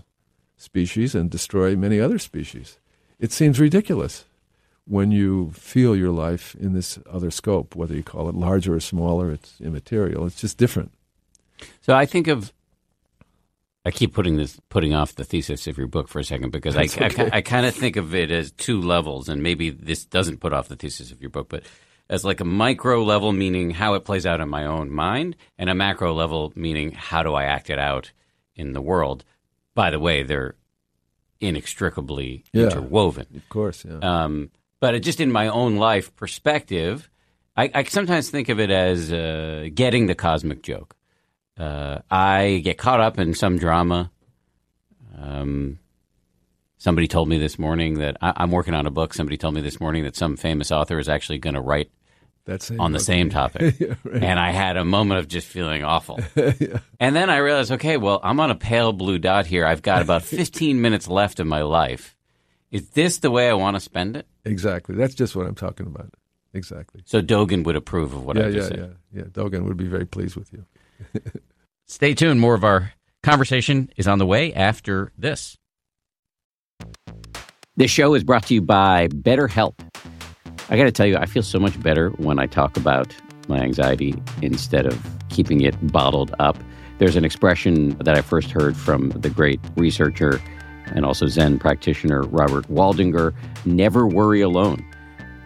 species 0.57 1.15
and 1.15 1.31
destroy 1.31 1.77
many 1.77 2.01
other 2.01 2.19
species. 2.19 2.79
It 3.19 3.33
seems 3.33 3.61
ridiculous 3.61 4.25
when 4.87 5.11
you 5.11 5.51
feel 5.51 5.97
your 5.97 6.11
life 6.11 6.55
in 6.55 6.73
this 6.73 6.99
other 7.11 7.31
scope, 7.31 7.75
whether 7.75 7.95
you 7.95 8.03
call 8.03 8.29
it 8.29 8.35
larger 8.35 8.75
or 8.75 8.81
smaller, 8.81 9.33
it's 9.33 9.61
immaterial. 9.61 10.27
It's 10.27 10.41
just 10.41 10.59
different. 10.59 10.93
So 11.81 11.95
I 11.95 12.07
think 12.07 12.29
of. 12.29 12.53
I 13.87 13.93
keep 13.93 14.13
putting 14.13 14.37
this 14.37 14.59
putting 14.69 14.95
off 14.95 15.15
the 15.15 15.23
thesis 15.23 15.69
of 15.69 15.79
your 15.79 15.87
book 15.87 16.09
for 16.09 16.19
a 16.19 16.25
second 16.25 16.51
because 16.51 16.77
I, 16.77 16.83
okay. 16.83 17.31
I, 17.33 17.37
I 17.37 17.41
kind 17.41 17.65
of 17.65 17.73
think 17.75 17.95
of 17.95 18.17
it 18.17 18.33
as 18.33 18.51
two 18.51 18.81
levels, 18.81 19.29
and 19.29 19.45
maybe 19.45 19.71
this 19.71 20.05
doesn't 20.05 20.41
put 20.41 20.53
off 20.53 20.67
the 20.67 20.75
thesis 20.75 21.13
of 21.13 21.21
your 21.21 21.31
book, 21.31 21.49
but 21.49 21.63
as 22.11 22.25
like 22.25 22.41
a 22.41 22.45
micro 22.45 23.05
level, 23.05 23.31
meaning 23.31 23.71
how 23.71 23.95
it 23.95 24.05
plays 24.05 24.27
out 24.27 24.41
in 24.41 24.49
my 24.49 24.67
own 24.67 24.91
mind, 24.91 25.37
and 25.57 25.71
a 25.71 25.75
macro 25.75 26.13
level, 26.13 26.53
meaning 26.57 26.91
how 26.91 27.23
do 27.23 27.35
I 27.35 27.45
act 27.45 27.71
it 27.71 27.79
out 27.79 28.11
in 28.57 28.73
the 28.73 28.81
world. 28.83 29.25
By 29.77 29.91
the 29.91 30.01
way, 30.01 30.25
they're 30.25 30.57
inextricably 31.41 32.45
Yeah. 32.53 32.65
interwoven. 32.65 33.27
Of 33.37 33.49
course, 33.49 33.85
yeah. 33.85 33.99
Um, 33.99 34.51
but 34.81 35.01
just 35.03 35.21
in 35.21 35.31
my 35.31 35.47
own 35.49 35.77
life 35.77 36.15
perspective, 36.17 37.09
I, 37.57 37.71
I 37.73 37.85
sometimes 37.85 38.31
think 38.31 38.49
of 38.49 38.59
it 38.59 38.71
as 38.71 39.13
uh, 39.13 39.69
getting 39.73 40.07
the 40.07 40.15
cosmic 40.17 40.63
joke. 40.63 40.96
Uh, 41.59 42.01
I 42.11 42.61
get 42.63 42.79
caught 42.79 43.01
up 43.01 43.19
in 43.19 43.35
some 43.35 43.59
drama. 43.59 44.11
Um, 45.17 45.79
somebody 46.77 47.09
told 47.09 47.29
me 47.29 47.39
this 47.39 47.59
morning 47.59 47.95
that 48.01 48.17
I, 48.21 48.33
I'm 48.37 48.51
working 48.51 48.75
on 48.75 48.87
a 48.87 48.91
book. 48.91 49.15
Somebody 49.15 49.37
told 49.37 49.55
me 49.55 49.61
this 49.61 49.81
morning 49.81 50.05
that 50.05 50.17
some 50.17 50.37
famous 50.37 50.71
author 50.71 50.99
is 50.99 51.09
actually 51.09 51.39
going 51.39 51.55
to 51.55 51.61
write 51.61 51.91
That's 52.45 52.71
on 52.71 52.93
the 52.93 53.01
same 53.01 53.31
topic. 53.31 53.77
And 54.13 54.39
I 54.39 54.51
had 54.51 54.77
a 54.77 54.85
moment 54.85 55.21
of 55.21 55.29
just 55.29 55.47
feeling 55.47 55.85
awful. 55.85 56.21
And 57.01 57.15
then 57.15 57.29
I 57.31 57.39
realized, 57.39 57.73
okay, 57.73 57.97
well, 57.97 58.21
I'm 58.23 58.41
on 58.41 58.51
a 58.51 58.55
pale 58.55 58.93
blue 58.93 59.19
dot 59.19 59.47
here. 59.47 59.67
I've 59.67 59.83
got 59.83 60.03
about 60.03 60.23
15 60.25 60.81
minutes 60.81 61.09
left 61.09 61.41
of 61.41 61.47
my 61.47 61.63
life. 61.63 62.17
Is 62.71 62.89
this 62.91 63.19
the 63.19 63.31
way 63.31 63.49
I 63.49 63.55
want 63.55 63.77
to 63.77 63.81
spend 63.81 64.17
it? 64.17 64.27
Exactly. 64.45 64.95
That's 64.97 65.15
just 65.15 65.37
what 65.37 65.47
I'm 65.47 65.55
talking 65.55 65.87
about. 65.87 66.13
Exactly. 66.53 67.03
So 67.05 67.21
Dogen 67.21 67.65
would 67.65 67.77
approve 67.77 68.13
of 68.15 68.25
what 68.25 68.37
yeah, 68.37 68.45
I 68.45 68.47
yeah, 68.47 68.53
just 68.53 68.69
said. 68.69 68.97
yeah, 69.13 69.23
yeah. 69.23 69.25
Dogen 69.25 69.65
would 69.65 69.77
be 69.77 69.87
very 69.87 70.07
pleased 70.07 70.37
with 70.37 70.53
you. 70.53 70.65
Stay 71.87 72.15
tuned. 72.15 72.41
More 72.41 72.55
of 72.55 72.65
our 72.65 72.93
conversation 73.23 73.91
is 73.97 74.09
on 74.09 74.19
the 74.19 74.27
way 74.27 74.53
after 74.55 75.13
this. 75.17 75.57
This 77.77 77.91
show 77.91 78.15
is 78.15 78.25
brought 78.25 78.47
to 78.47 78.55
you 78.55 78.63
by 78.63 79.09
BetterHelp. 79.09 79.75
I 80.69 80.77
got 80.77 80.85
to 80.85 80.93
tell 80.93 81.07
you, 81.07 81.17
I 81.17 81.27
feel 81.27 81.43
so 81.43 81.59
much 81.59 81.81
better 81.81 82.11
when 82.11 82.39
I 82.39 82.47
talk 82.47 82.77
about 82.77 83.15
my 83.49 83.59
anxiety 83.59 84.15
instead 84.43 84.87
of 84.87 84.99
keeping 85.29 85.61
it 85.61 85.75
bottled 85.93 86.35
up. 86.39 86.57
There's 86.99 87.17
an 87.17 87.25
expression 87.25 87.91
that 87.99 88.17
I 88.17 88.23
first 88.23 88.51
heard 88.51 88.77
from 88.77 89.11
the 89.11 89.29
great 89.29 89.61
researcher 89.77 90.41
and 90.87 91.05
also 91.05 91.27
Zen 91.27 91.59
practitioner 91.59 92.23
Robert 92.23 92.67
Waldinger 92.69 93.35
never 93.65 94.07
worry 94.07 94.41
alone. 94.41 94.85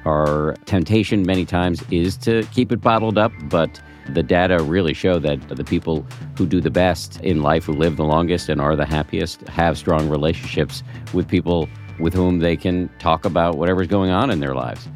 Our 0.05 0.55
temptation 0.65 1.27
many 1.27 1.45
times 1.45 1.83
is 1.91 2.17
to 2.19 2.45
keep 2.53 2.73
it 2.73 2.81
bottled 2.81 3.19
up, 3.19 3.33
but 3.45 3.83
the 4.15 4.23
data 4.23 4.63
really 4.63 4.95
show 4.95 5.19
that 5.19 5.49
the 5.49 5.65
people 5.65 6.07
who 6.37 6.47
do 6.47 6.61
the 6.61 6.71
best 6.71 7.21
in 7.21 7.43
life, 7.43 7.65
who 7.65 7.73
live 7.73 7.97
the 7.97 8.05
longest 8.05 8.49
and 8.49 8.61
are 8.61 8.77
the 8.77 8.87
happiest, 8.87 9.47
have 9.49 9.79
strong 9.79 10.09
relationships 10.09 10.83
with 11.13 11.29
people 11.29 11.69
with 11.99 12.15
whom 12.15 12.39
they 12.39 12.57
can 12.57 12.89
talk 12.99 13.25
about 13.25 13.59
whatever's 13.59 13.87
going 13.87 14.11
on 14.11 14.31
in 14.31 14.41
their 14.41 14.55
lives. 14.55 14.89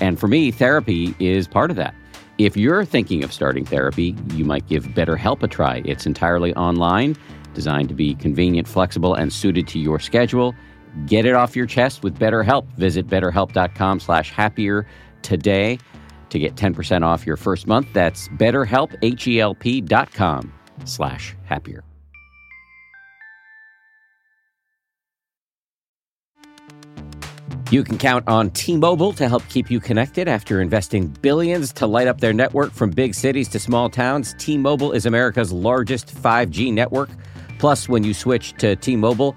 And 0.00 0.18
for 0.18 0.28
me, 0.28 0.50
therapy 0.50 1.14
is 1.18 1.46
part 1.48 1.70
of 1.70 1.76
that. 1.76 1.94
If 2.38 2.56
you're 2.56 2.84
thinking 2.84 3.24
of 3.24 3.32
starting 3.32 3.64
therapy, 3.64 4.14
you 4.32 4.44
might 4.44 4.66
give 4.68 4.84
BetterHelp 4.86 5.42
a 5.42 5.48
try. 5.48 5.82
It's 5.84 6.06
entirely 6.06 6.54
online, 6.54 7.16
designed 7.52 7.88
to 7.88 7.94
be 7.94 8.14
convenient, 8.14 8.68
flexible, 8.68 9.14
and 9.14 9.32
suited 9.32 9.66
to 9.68 9.78
your 9.78 9.98
schedule. 9.98 10.54
Get 11.06 11.26
it 11.26 11.34
off 11.34 11.56
your 11.56 11.66
chest 11.66 12.02
with 12.02 12.18
BetterHelp. 12.18 12.66
Visit 12.76 13.08
betterhelp.com 13.08 14.00
slash 14.00 14.30
happier 14.30 14.86
today 15.22 15.78
to 16.30 16.38
get 16.38 16.54
10% 16.54 17.02
off 17.02 17.26
your 17.26 17.36
first 17.36 17.66
month. 17.66 17.88
That's 17.92 18.28
betterhelp, 18.28 18.94
H-E-L-P 19.02 19.80
dot 19.82 20.12
com 20.12 20.52
slash 20.84 21.34
happier. 21.44 21.82
You 27.70 27.84
can 27.84 27.98
count 27.98 28.26
on 28.26 28.50
T-Mobile 28.52 29.12
to 29.12 29.28
help 29.28 29.46
keep 29.50 29.70
you 29.70 29.78
connected 29.78 30.26
after 30.26 30.62
investing 30.62 31.08
billions 31.20 31.70
to 31.74 31.86
light 31.86 32.08
up 32.08 32.18
their 32.18 32.32
network 32.32 32.72
from 32.72 32.88
big 32.88 33.14
cities 33.14 33.46
to 33.50 33.58
small 33.58 33.90
towns. 33.90 34.34
T-Mobile 34.38 34.92
is 34.92 35.04
America's 35.04 35.52
largest 35.52 36.06
5G 36.06 36.72
network. 36.72 37.10
Plus, 37.58 37.86
when 37.86 38.04
you 38.04 38.14
switch 38.14 38.54
to 38.54 38.74
T-Mobile, 38.74 39.36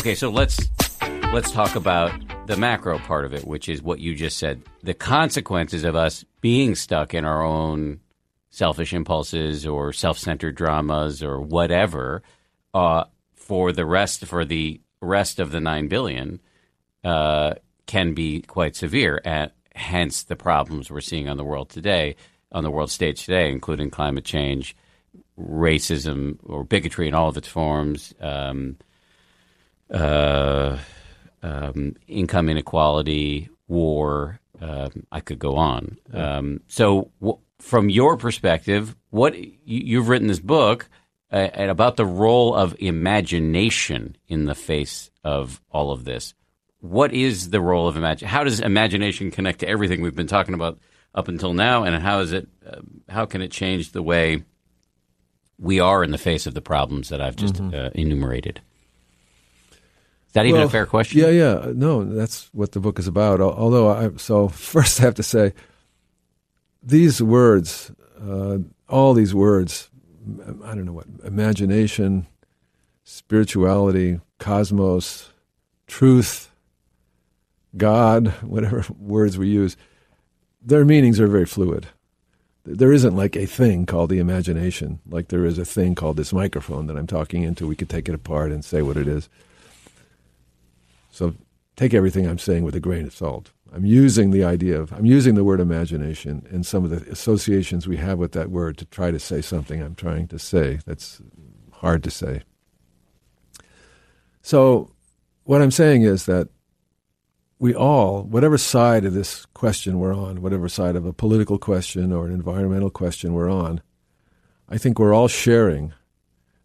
Okay, 0.00 0.14
so 0.14 0.30
let's 0.30 0.58
let's 1.30 1.50
talk 1.50 1.76
about 1.76 2.10
the 2.46 2.56
macro 2.56 2.98
part 3.00 3.26
of 3.26 3.34
it, 3.34 3.46
which 3.46 3.68
is 3.68 3.82
what 3.82 4.00
you 4.00 4.14
just 4.14 4.38
said. 4.38 4.62
The 4.82 4.94
consequences 4.94 5.84
of 5.84 5.94
us 5.94 6.24
being 6.40 6.74
stuck 6.74 7.12
in 7.12 7.26
our 7.26 7.42
own 7.42 8.00
selfish 8.48 8.94
impulses 8.94 9.66
or 9.66 9.92
self-centered 9.92 10.54
dramas 10.54 11.22
or 11.22 11.38
whatever 11.38 12.22
uh, 12.72 13.04
for 13.34 13.72
the 13.72 13.84
rest 13.84 14.24
for 14.24 14.46
the 14.46 14.80
rest 15.02 15.38
of 15.38 15.50
the 15.50 15.60
9 15.60 15.88
billion 15.88 16.40
uh, 17.04 17.56
can 17.84 18.14
be 18.14 18.40
quite 18.40 18.76
severe 18.76 19.20
and 19.26 19.50
hence 19.74 20.22
the 20.22 20.34
problems 20.34 20.90
we're 20.90 21.02
seeing 21.02 21.28
on 21.28 21.36
the 21.36 21.44
world 21.44 21.68
today 21.68 22.16
on 22.52 22.64
the 22.64 22.70
world 22.70 22.90
stage 22.90 23.26
today 23.26 23.50
including 23.50 23.90
climate 23.90 24.24
change 24.24 24.74
racism 25.38 26.38
or 26.42 26.64
bigotry 26.64 27.06
in 27.06 27.14
all 27.14 27.28
of 27.28 27.36
its 27.36 27.48
forms 27.48 28.14
um, 28.22 28.78
uh, 29.90 30.78
um, 31.42 31.96
income 32.06 32.48
inequality, 32.48 33.48
war. 33.68 34.40
Um, 34.60 35.06
I 35.10 35.20
could 35.20 35.38
go 35.38 35.56
on. 35.56 35.96
Um, 36.12 36.60
so, 36.68 37.10
w- 37.20 37.38
from 37.60 37.88
your 37.88 38.16
perspective, 38.18 38.94
what 39.08 39.38
you, 39.38 39.50
you've 39.64 40.08
written 40.08 40.28
this 40.28 40.38
book 40.40 40.88
uh, 41.32 41.36
and 41.54 41.70
about 41.70 41.96
the 41.96 42.04
role 42.04 42.54
of 42.54 42.76
imagination 42.78 44.16
in 44.28 44.44
the 44.44 44.54
face 44.54 45.10
of 45.24 45.60
all 45.70 45.92
of 45.92 46.04
this. 46.04 46.34
What 46.80 47.12
is 47.12 47.50
the 47.50 47.60
role 47.60 47.88
of 47.88 47.96
imagination? 47.96 48.28
How 48.28 48.44
does 48.44 48.60
imagination 48.60 49.30
connect 49.30 49.60
to 49.60 49.68
everything 49.68 50.02
we've 50.02 50.14
been 50.16 50.26
talking 50.26 50.54
about 50.54 50.78
up 51.14 51.28
until 51.28 51.52
now, 51.54 51.84
and 51.84 52.02
how 52.02 52.20
is 52.20 52.32
it? 52.32 52.48
Uh, 52.66 52.80
how 53.08 53.24
can 53.26 53.42
it 53.42 53.50
change 53.50 53.92
the 53.92 54.02
way 54.02 54.44
we 55.58 55.80
are 55.80 56.02
in 56.04 56.10
the 56.10 56.18
face 56.18 56.46
of 56.46 56.54
the 56.54 56.62
problems 56.62 57.08
that 57.10 57.20
I've 57.20 57.36
just 57.36 57.60
uh, 57.60 57.90
enumerated? 57.94 58.60
Is 60.30 60.34
that 60.34 60.46
even 60.46 60.60
Well, 60.60 60.68
a 60.68 60.70
fair 60.70 60.86
question? 60.86 61.18
Yeah, 61.18 61.30
yeah. 61.30 61.72
No, 61.74 62.04
that's 62.04 62.48
what 62.52 62.70
the 62.70 62.78
book 62.78 63.00
is 63.00 63.08
about. 63.08 63.40
Although, 63.40 63.90
I, 63.90 64.10
so 64.16 64.46
first 64.74 65.00
I 65.00 65.02
have 65.02 65.16
to 65.16 65.24
say, 65.24 65.52
these 66.80 67.20
words, 67.20 67.90
uh, 68.22 68.58
all 68.88 69.12
these 69.12 69.34
words, 69.34 69.90
I 70.64 70.76
don't 70.76 70.84
know 70.84 70.92
what, 70.92 71.06
imagination, 71.24 72.28
spirituality, 73.02 74.20
cosmos, 74.38 75.30
truth, 75.88 76.52
God, 77.76 78.28
whatever 78.42 78.84
words 79.00 79.36
we 79.36 79.48
use, 79.48 79.76
their 80.62 80.84
meanings 80.84 81.18
are 81.18 81.26
very 81.26 81.46
fluid. 81.46 81.88
There 82.64 82.92
isn't 82.92 83.16
like 83.16 83.34
a 83.34 83.46
thing 83.46 83.84
called 83.84 84.10
the 84.10 84.20
imagination, 84.20 85.00
like 85.08 85.26
there 85.26 85.44
is 85.44 85.58
a 85.58 85.64
thing 85.64 85.96
called 85.96 86.16
this 86.16 86.32
microphone 86.32 86.86
that 86.86 86.96
I'm 86.96 87.08
talking 87.08 87.42
into. 87.42 87.66
We 87.66 87.74
could 87.74 87.88
take 87.88 88.08
it 88.08 88.14
apart 88.14 88.52
and 88.52 88.64
say 88.64 88.80
what 88.80 88.96
it 88.96 89.08
is. 89.08 89.28
So 91.10 91.34
take 91.76 91.94
everything 91.94 92.26
I'm 92.26 92.38
saying 92.38 92.64
with 92.64 92.74
a 92.74 92.80
grain 92.80 93.06
of 93.06 93.14
salt. 93.14 93.52
I'm 93.72 93.84
using 93.84 94.30
the 94.30 94.44
idea 94.44 94.80
of, 94.80 94.92
I'm 94.92 95.06
using 95.06 95.34
the 95.34 95.44
word 95.44 95.60
imagination 95.60 96.46
and 96.50 96.66
some 96.66 96.84
of 96.84 96.90
the 96.90 97.10
associations 97.10 97.86
we 97.86 97.98
have 97.98 98.18
with 98.18 98.32
that 98.32 98.50
word 98.50 98.78
to 98.78 98.84
try 98.86 99.10
to 99.10 99.18
say 99.18 99.40
something 99.40 99.82
I'm 99.82 99.94
trying 99.94 100.26
to 100.28 100.38
say 100.38 100.80
that's 100.86 101.20
hard 101.72 102.02
to 102.04 102.10
say. 102.10 102.42
So 104.42 104.90
what 105.44 105.62
I'm 105.62 105.70
saying 105.70 106.02
is 106.02 106.26
that 106.26 106.48
we 107.58 107.74
all, 107.74 108.22
whatever 108.22 108.56
side 108.58 109.04
of 109.04 109.12
this 109.12 109.46
question 109.46 110.00
we're 110.00 110.14
on, 110.14 110.40
whatever 110.40 110.68
side 110.68 110.96
of 110.96 111.04
a 111.04 111.12
political 111.12 111.58
question 111.58 112.12
or 112.12 112.26
an 112.26 112.32
environmental 112.32 112.90
question 112.90 113.34
we're 113.34 113.50
on, 113.50 113.82
I 114.68 114.78
think 114.78 114.98
we're 114.98 115.14
all 115.14 115.28
sharing 115.28 115.92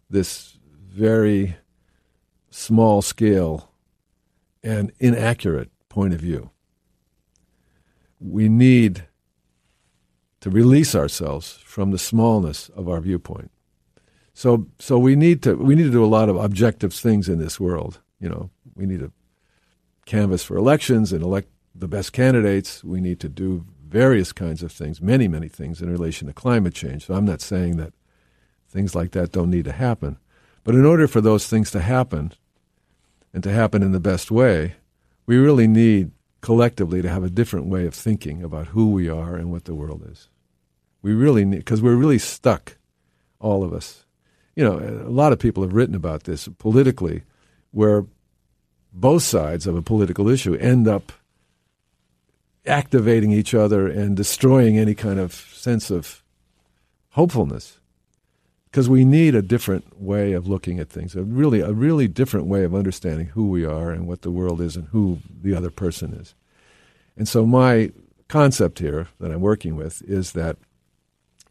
this 0.08 0.58
very 0.88 1.56
small 2.50 3.02
scale 3.02 3.70
and 4.66 4.92
inaccurate 4.98 5.70
point 5.88 6.12
of 6.12 6.20
view. 6.20 6.50
We 8.18 8.48
need 8.48 9.04
to 10.40 10.50
release 10.50 10.94
ourselves 10.94 11.58
from 11.64 11.92
the 11.92 11.98
smallness 11.98 12.68
of 12.70 12.88
our 12.88 13.00
viewpoint. 13.00 13.52
So, 14.34 14.66
so 14.78 14.98
we 14.98 15.14
need 15.14 15.42
to 15.44 15.54
we 15.54 15.74
need 15.76 15.84
to 15.84 15.90
do 15.90 16.04
a 16.04 16.06
lot 16.18 16.28
of 16.28 16.36
objective 16.36 16.92
things 16.92 17.28
in 17.28 17.38
this 17.38 17.60
world. 17.60 18.00
You 18.20 18.28
know, 18.28 18.50
we 18.74 18.86
need 18.86 19.00
to 19.00 19.12
canvass 20.04 20.42
for 20.42 20.56
elections 20.56 21.12
and 21.12 21.22
elect 21.22 21.48
the 21.74 21.88
best 21.88 22.12
candidates. 22.12 22.82
We 22.82 23.00
need 23.00 23.20
to 23.20 23.28
do 23.28 23.64
various 23.86 24.32
kinds 24.32 24.62
of 24.64 24.72
things, 24.72 25.00
many, 25.00 25.28
many 25.28 25.48
things 25.48 25.80
in 25.80 25.88
relation 25.88 26.26
to 26.26 26.34
climate 26.34 26.74
change. 26.74 27.06
So 27.06 27.14
I'm 27.14 27.24
not 27.24 27.40
saying 27.40 27.76
that 27.76 27.92
things 28.68 28.94
like 28.96 29.12
that 29.12 29.32
don't 29.32 29.50
need 29.50 29.64
to 29.66 29.72
happen. 29.72 30.18
But 30.64 30.74
in 30.74 30.84
order 30.84 31.06
for 31.06 31.20
those 31.20 31.46
things 31.46 31.70
to 31.70 31.80
happen, 31.80 32.32
and 33.36 33.42
to 33.42 33.52
happen 33.52 33.82
in 33.82 33.92
the 33.92 34.00
best 34.00 34.30
way, 34.30 34.76
we 35.26 35.36
really 35.36 35.68
need 35.68 36.10
collectively 36.40 37.02
to 37.02 37.10
have 37.10 37.22
a 37.22 37.28
different 37.28 37.66
way 37.66 37.84
of 37.84 37.94
thinking 37.94 38.42
about 38.42 38.68
who 38.68 38.90
we 38.90 39.10
are 39.10 39.36
and 39.36 39.52
what 39.52 39.66
the 39.66 39.74
world 39.74 40.02
is. 40.10 40.30
We 41.02 41.12
really 41.12 41.44
need, 41.44 41.58
because 41.58 41.82
we're 41.82 41.96
really 41.96 42.18
stuck, 42.18 42.78
all 43.38 43.62
of 43.62 43.74
us. 43.74 44.06
You 44.54 44.64
know, 44.64 44.78
a 44.78 45.12
lot 45.12 45.34
of 45.34 45.38
people 45.38 45.62
have 45.62 45.74
written 45.74 45.94
about 45.94 46.24
this 46.24 46.48
politically, 46.56 47.24
where 47.72 48.06
both 48.90 49.22
sides 49.22 49.66
of 49.66 49.76
a 49.76 49.82
political 49.82 50.30
issue 50.30 50.54
end 50.54 50.88
up 50.88 51.12
activating 52.66 53.32
each 53.32 53.52
other 53.52 53.86
and 53.86 54.16
destroying 54.16 54.78
any 54.78 54.94
kind 54.94 55.20
of 55.20 55.34
sense 55.34 55.90
of 55.90 56.24
hopefulness 57.10 57.80
because 58.76 58.90
we 58.90 59.06
need 59.06 59.34
a 59.34 59.40
different 59.40 59.98
way 59.98 60.34
of 60.34 60.46
looking 60.46 60.78
at 60.78 60.90
things, 60.90 61.16
a 61.16 61.22
really 61.22 61.60
a 61.60 61.72
really 61.72 62.06
different 62.06 62.46
way 62.46 62.62
of 62.62 62.74
understanding 62.74 63.28
who 63.28 63.48
we 63.48 63.64
are 63.64 63.90
and 63.90 64.06
what 64.06 64.20
the 64.20 64.30
world 64.30 64.60
is 64.60 64.76
and 64.76 64.88
who 64.88 65.18
the 65.42 65.54
other 65.54 65.70
person 65.70 66.12
is. 66.12 66.34
And 67.16 67.26
so 67.26 67.46
my 67.46 67.90
concept 68.28 68.80
here 68.80 69.08
that 69.18 69.32
I'm 69.32 69.40
working 69.40 69.76
with 69.76 70.02
is 70.02 70.32
that 70.32 70.58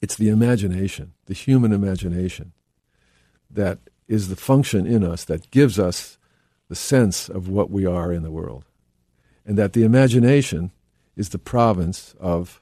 it's 0.03 0.15
the 0.15 0.29
imagination, 0.29 1.13
the 1.25 1.33
human 1.33 1.73
imagination, 1.73 2.53
that 3.49 3.79
is 4.07 4.29
the 4.29 4.35
function 4.35 4.85
in 4.85 5.03
us 5.03 5.23
that 5.23 5.49
gives 5.49 5.79
us 5.79 6.19
the 6.69 6.75
sense 6.75 7.27
of 7.27 7.49
what 7.49 7.71
we 7.71 7.87
are 7.87 8.13
in 8.13 8.21
the 8.21 8.29
world. 8.29 8.65
And 9.47 9.57
that 9.57 9.73
the 9.73 9.83
imagination 9.83 10.69
is 11.15 11.29
the 11.29 11.39
province 11.39 12.13
of 12.19 12.61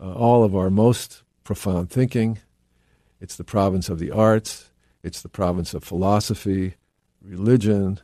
uh, 0.00 0.14
all 0.14 0.44
of 0.44 0.56
our 0.56 0.70
most 0.70 1.24
profound 1.44 1.90
thinking, 1.90 2.38
it's 3.22 3.36
the 3.36 3.44
province 3.44 3.88
of 3.88 4.00
the 4.00 4.10
arts. 4.10 4.68
It's 5.04 5.22
the 5.22 5.28
province 5.28 5.74
of 5.74 5.84
philosophy, 5.84 6.74
religion, 7.22 8.00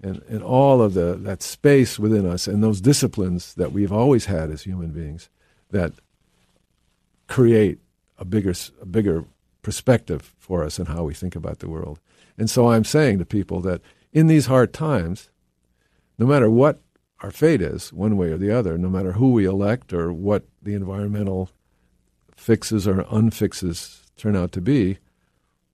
and, 0.00 0.22
and 0.28 0.44
all 0.44 0.80
of 0.80 0.94
the, 0.94 1.16
that 1.22 1.42
space 1.42 1.98
within 1.98 2.24
us 2.24 2.46
and 2.46 2.62
those 2.62 2.80
disciplines 2.80 3.52
that 3.54 3.72
we've 3.72 3.92
always 3.92 4.26
had 4.26 4.48
as 4.48 4.62
human 4.62 4.90
beings 4.92 5.28
that 5.70 5.92
create 7.26 7.80
a 8.16 8.24
bigger, 8.24 8.54
a 8.80 8.86
bigger 8.86 9.24
perspective 9.62 10.34
for 10.38 10.62
us 10.62 10.78
and 10.78 10.86
how 10.86 11.02
we 11.02 11.14
think 11.14 11.34
about 11.34 11.58
the 11.58 11.68
world. 11.68 11.98
And 12.38 12.48
so 12.48 12.70
I'm 12.70 12.84
saying 12.84 13.18
to 13.18 13.24
people 13.24 13.60
that 13.62 13.82
in 14.12 14.28
these 14.28 14.46
hard 14.46 14.72
times, 14.72 15.30
no 16.16 16.26
matter 16.26 16.48
what 16.48 16.80
our 17.22 17.32
fate 17.32 17.60
is, 17.60 17.92
one 17.92 18.16
way 18.16 18.30
or 18.30 18.38
the 18.38 18.52
other, 18.52 18.78
no 18.78 18.88
matter 18.88 19.12
who 19.12 19.32
we 19.32 19.46
elect 19.46 19.92
or 19.92 20.12
what 20.12 20.44
the 20.62 20.74
environmental 20.74 21.50
fixes 22.36 22.86
or 22.86 23.04
unfixes 23.10 23.99
turn 24.20 24.36
out 24.36 24.52
to 24.52 24.60
be, 24.60 24.98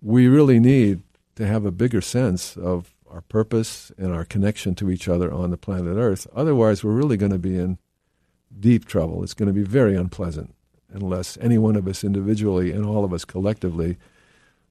we 0.00 0.28
really 0.28 0.60
need 0.60 1.02
to 1.34 1.46
have 1.46 1.64
a 1.64 1.70
bigger 1.70 2.00
sense 2.00 2.56
of 2.56 2.94
our 3.10 3.20
purpose 3.22 3.92
and 3.98 4.12
our 4.12 4.24
connection 4.24 4.74
to 4.76 4.90
each 4.90 5.08
other 5.08 5.32
on 5.32 5.50
the 5.50 5.56
planet 5.56 5.96
Earth. 5.96 6.26
Otherwise, 6.34 6.82
we're 6.82 6.92
really 6.92 7.16
going 7.16 7.32
to 7.32 7.38
be 7.38 7.58
in 7.58 7.78
deep 8.58 8.84
trouble. 8.84 9.22
It's 9.22 9.34
going 9.34 9.48
to 9.48 9.52
be 9.52 9.62
very 9.62 9.96
unpleasant 9.96 10.54
unless 10.92 11.36
any 11.40 11.58
one 11.58 11.76
of 11.76 11.86
us 11.86 12.04
individually 12.04 12.72
and 12.72 12.84
all 12.84 13.04
of 13.04 13.12
us 13.12 13.24
collectively 13.24 13.96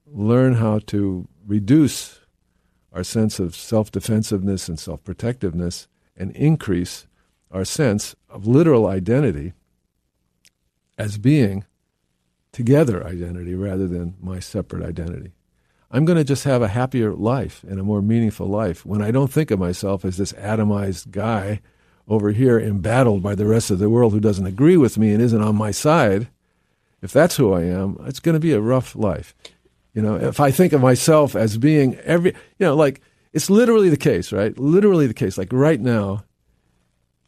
learn 0.08 0.56
how 0.56 0.80
to 0.80 1.28
reduce 1.46 2.20
our 2.94 3.04
sense 3.04 3.40
of 3.40 3.56
self 3.56 3.92
defensiveness 3.92 4.70
and 4.70 4.80
self 4.80 5.04
protectiveness 5.04 5.88
and 6.16 6.32
increase 6.32 7.08
our 7.52 7.66
sense 7.66 8.16
of 8.30 8.48
literal 8.48 8.88
identity 8.88 9.54
as 10.98 11.18
being 11.18 11.66
together 12.56 13.06
identity 13.06 13.54
rather 13.54 13.86
than 13.86 14.16
my 14.22 14.40
separate 14.40 14.82
identity. 14.82 15.34
I'm 15.92 16.06
going 16.06 16.18
to 16.18 16.24
just 16.24 16.46
have 16.46 16.62
a 16.62 16.70
happier 16.70 17.14
life 17.14 17.66
and 17.68 17.82
a 17.82 17.84
more 17.84 18.02
meaningful 18.02 18.48
life 18.48 18.86
when 18.86 19.02
I 19.02 19.12
don't 19.12 19.32
think 19.32 19.52
of 19.52 19.60
myself 19.60 20.06
as 20.06 20.16
this 20.16 20.32
atomized 20.34 21.12
guy 21.12 21.60
over 22.08 22.32
here 22.32 22.58
embattled 22.58 23.22
by 23.22 23.36
the 23.36 23.46
rest 23.46 23.72
of 23.72 23.80
the 23.80 23.90
world 23.90 24.14
who 24.14 24.22
doesn't 24.22 24.46
agree 24.46 24.78
with 24.78 24.98
me 24.98 25.12
and 25.12 25.22
isn't 25.22 25.42
on 25.42 25.58
my 25.58 25.72
side. 25.72 26.30
If 27.02 27.12
that's 27.12 27.36
who 27.36 27.52
I 27.52 27.64
am, 27.64 27.98
it's 28.06 28.22
going 28.22 28.36
to 28.36 28.40
be 28.40 28.54
a 28.54 28.62
rough 28.62 28.96
life. 28.96 29.36
You 29.94 30.02
know, 30.02 30.16
if 30.16 30.40
I 30.40 30.50
think 30.50 30.72
of 30.72 30.80
myself 30.80 31.36
as 31.36 31.58
being 31.58 31.96
every, 32.06 32.32
you 32.32 32.66
know, 32.68 32.76
like 32.76 33.02
it's 33.34 33.50
literally 33.50 33.90
the 33.90 33.98
case, 33.98 34.32
right? 34.32 34.58
Literally 34.58 35.08
the 35.08 35.14
case. 35.14 35.38
Like 35.38 35.52
right 35.52 35.80
now, 35.80 36.24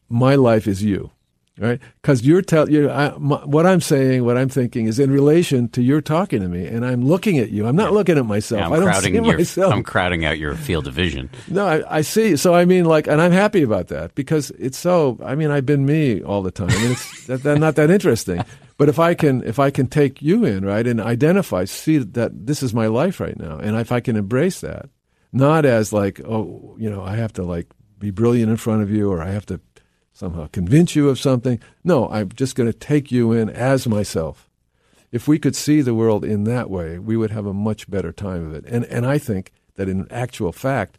my 0.07 0.35
life 0.35 0.67
is 0.67 0.83
you. 0.83 1.11
Right? 1.57 1.79
Because 2.01 2.25
you're 2.25 2.41
telling 2.41 2.71
you 2.71 2.87
what 2.89 3.65
I'm 3.65 3.81
saying, 3.81 4.23
what 4.23 4.37
I'm 4.37 4.49
thinking 4.49 4.85
is 4.85 4.99
in 4.99 5.11
relation 5.11 5.69
to 5.69 5.81
you're 5.81 6.01
talking 6.01 6.41
to 6.41 6.47
me, 6.47 6.65
and 6.65 6.85
I'm 6.85 7.05
looking 7.05 7.37
at 7.39 7.49
you. 7.49 7.67
I'm 7.67 7.75
not 7.75 7.93
looking 7.93 8.17
at 8.17 8.25
myself. 8.25 8.59
Yeah, 8.59 8.67
I'm 8.67 8.73
I 8.73 8.75
don't 8.77 8.85
crowding 8.85 9.13
see 9.13 9.27
your, 9.27 9.37
myself. 9.37 9.73
I'm 9.73 9.83
crowding 9.83 10.25
out 10.25 10.37
your 10.37 10.55
field 10.55 10.87
of 10.87 10.93
vision. 10.93 11.29
No, 11.47 11.65
I, 11.65 11.97
I 11.97 12.01
see. 12.01 12.35
So 12.37 12.53
I 12.53 12.65
mean, 12.65 12.85
like, 12.85 13.07
and 13.07 13.21
I'm 13.21 13.31
happy 13.31 13.63
about 13.63 13.87
that 13.87 14.15
because 14.15 14.51
it's 14.51 14.77
so. 14.77 15.17
I 15.23 15.35
mean, 15.35 15.51
I've 15.51 15.65
been 15.65 15.85
me 15.85 16.21
all 16.21 16.41
the 16.41 16.51
time, 16.51 16.69
and 16.69 16.91
it's 16.91 17.25
that, 17.27 17.43
that, 17.43 17.59
not 17.59 17.75
that 17.75 17.89
interesting. 17.89 18.43
But 18.77 18.89
if 18.89 18.99
I 18.99 19.15
can, 19.15 19.43
if 19.43 19.57
I 19.57 19.71
can 19.71 19.87
take 19.87 20.21
you 20.21 20.45
in, 20.45 20.63
right, 20.63 20.85
and 20.85 21.01
identify, 21.01 21.65
see 21.65 21.97
that 21.97 22.45
this 22.45 22.61
is 22.61 22.73
my 22.73 22.87
life 22.87 23.19
right 23.19 23.37
now, 23.37 23.57
and 23.57 23.75
if 23.75 23.91
I 23.91 23.99
can 23.99 24.15
embrace 24.15 24.61
that, 24.61 24.89
not 25.33 25.65
as 25.65 25.91
like, 25.91 26.21
oh, 26.21 26.75
you 26.79 26.89
know, 26.89 27.03
I 27.03 27.15
have 27.15 27.33
to 27.33 27.43
like 27.43 27.67
be 27.97 28.11
brilliant 28.11 28.51
in 28.51 28.57
front 28.57 28.83
of 28.83 28.91
you, 28.91 29.11
or 29.11 29.21
I 29.21 29.31
have 29.31 29.47
to 29.47 29.59
somehow 30.17 30.47
convince 30.47 30.95
you 30.95 31.09
of 31.09 31.19
something. 31.19 31.59
No, 31.83 32.09
I'm 32.09 32.31
just 32.31 32.55
going 32.55 32.71
to 32.71 32.77
take 32.77 33.11
you 33.11 33.31
in 33.33 33.49
as 33.49 33.87
myself. 33.87 34.49
If 35.11 35.27
we 35.27 35.37
could 35.37 35.55
see 35.55 35.81
the 35.81 35.93
world 35.93 36.25
in 36.25 36.43
that 36.45 36.69
way, 36.69 36.97
we 36.97 37.15
would 37.15 37.31
have 37.31 37.45
a 37.45 37.53
much 37.53 37.89
better 37.89 38.11
time 38.11 38.47
of 38.47 38.53
it. 38.53 38.65
And 38.65 38.83
and 38.85 39.05
I 39.05 39.19
think 39.19 39.51
that 39.75 39.87
in 39.87 40.11
actual 40.11 40.51
fact, 40.51 40.97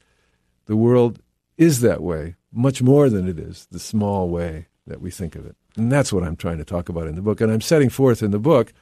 the 0.67 0.77
world 0.77 1.21
is 1.57 1.81
that 1.81 2.01
way 2.01 2.37
much 2.53 2.81
more 2.81 3.11
than 3.11 3.29
it 3.29 3.39
is 3.39 3.67
the 3.71 3.79
small 3.79 4.31
way 4.31 4.69
that 4.87 5.01
we 5.01 5.11
think 5.11 5.35
of 5.35 5.45
it. 5.45 5.57
And 5.77 5.93
that's 5.93 6.13
what 6.13 6.25
I'm 6.25 6.37
trying 6.37 6.59
to 6.59 6.65
talk 6.65 6.89
about 6.89 7.07
in 7.07 7.17
the 7.17 7.23
book. 7.23 7.41
And 7.41 7.53
I'm 7.53 7.61
setting 7.61 7.91
forth 7.91 8.23
in 8.23 8.31
the 8.31 8.39
book 8.39 8.73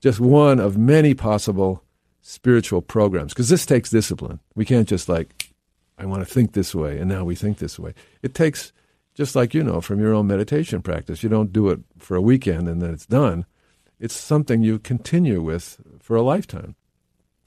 just 0.00 0.20
one 0.20 0.60
of 0.60 0.76
many 0.76 1.14
possible 1.14 1.82
spiritual 2.20 2.82
programs 2.82 3.32
because 3.32 3.48
this 3.48 3.64
takes 3.64 3.90
discipline. 3.90 4.40
We 4.54 4.64
can't 4.64 4.88
just 4.88 5.08
like, 5.08 5.52
I 5.96 6.06
want 6.06 6.26
to 6.26 6.32
think 6.32 6.52
this 6.52 6.74
way, 6.74 6.98
and 6.98 7.08
now 7.08 7.24
we 7.24 7.34
think 7.34 7.58
this 7.58 7.78
way. 7.78 7.94
It 8.22 8.34
takes, 8.34 8.72
just 9.16 9.34
like 9.34 9.54
you 9.54 9.64
know 9.64 9.80
from 9.80 9.98
your 9.98 10.12
own 10.14 10.26
meditation 10.26 10.82
practice, 10.82 11.22
you 11.22 11.28
don't 11.28 11.52
do 11.52 11.70
it 11.70 11.80
for 11.98 12.16
a 12.16 12.22
weekend 12.22 12.68
and 12.68 12.82
then 12.82 12.92
it's 12.92 13.06
done. 13.06 13.46
It's 13.98 14.14
something 14.14 14.62
you 14.62 14.78
continue 14.78 15.40
with 15.40 15.78
for 15.98 16.16
a 16.16 16.22
lifetime. 16.22 16.76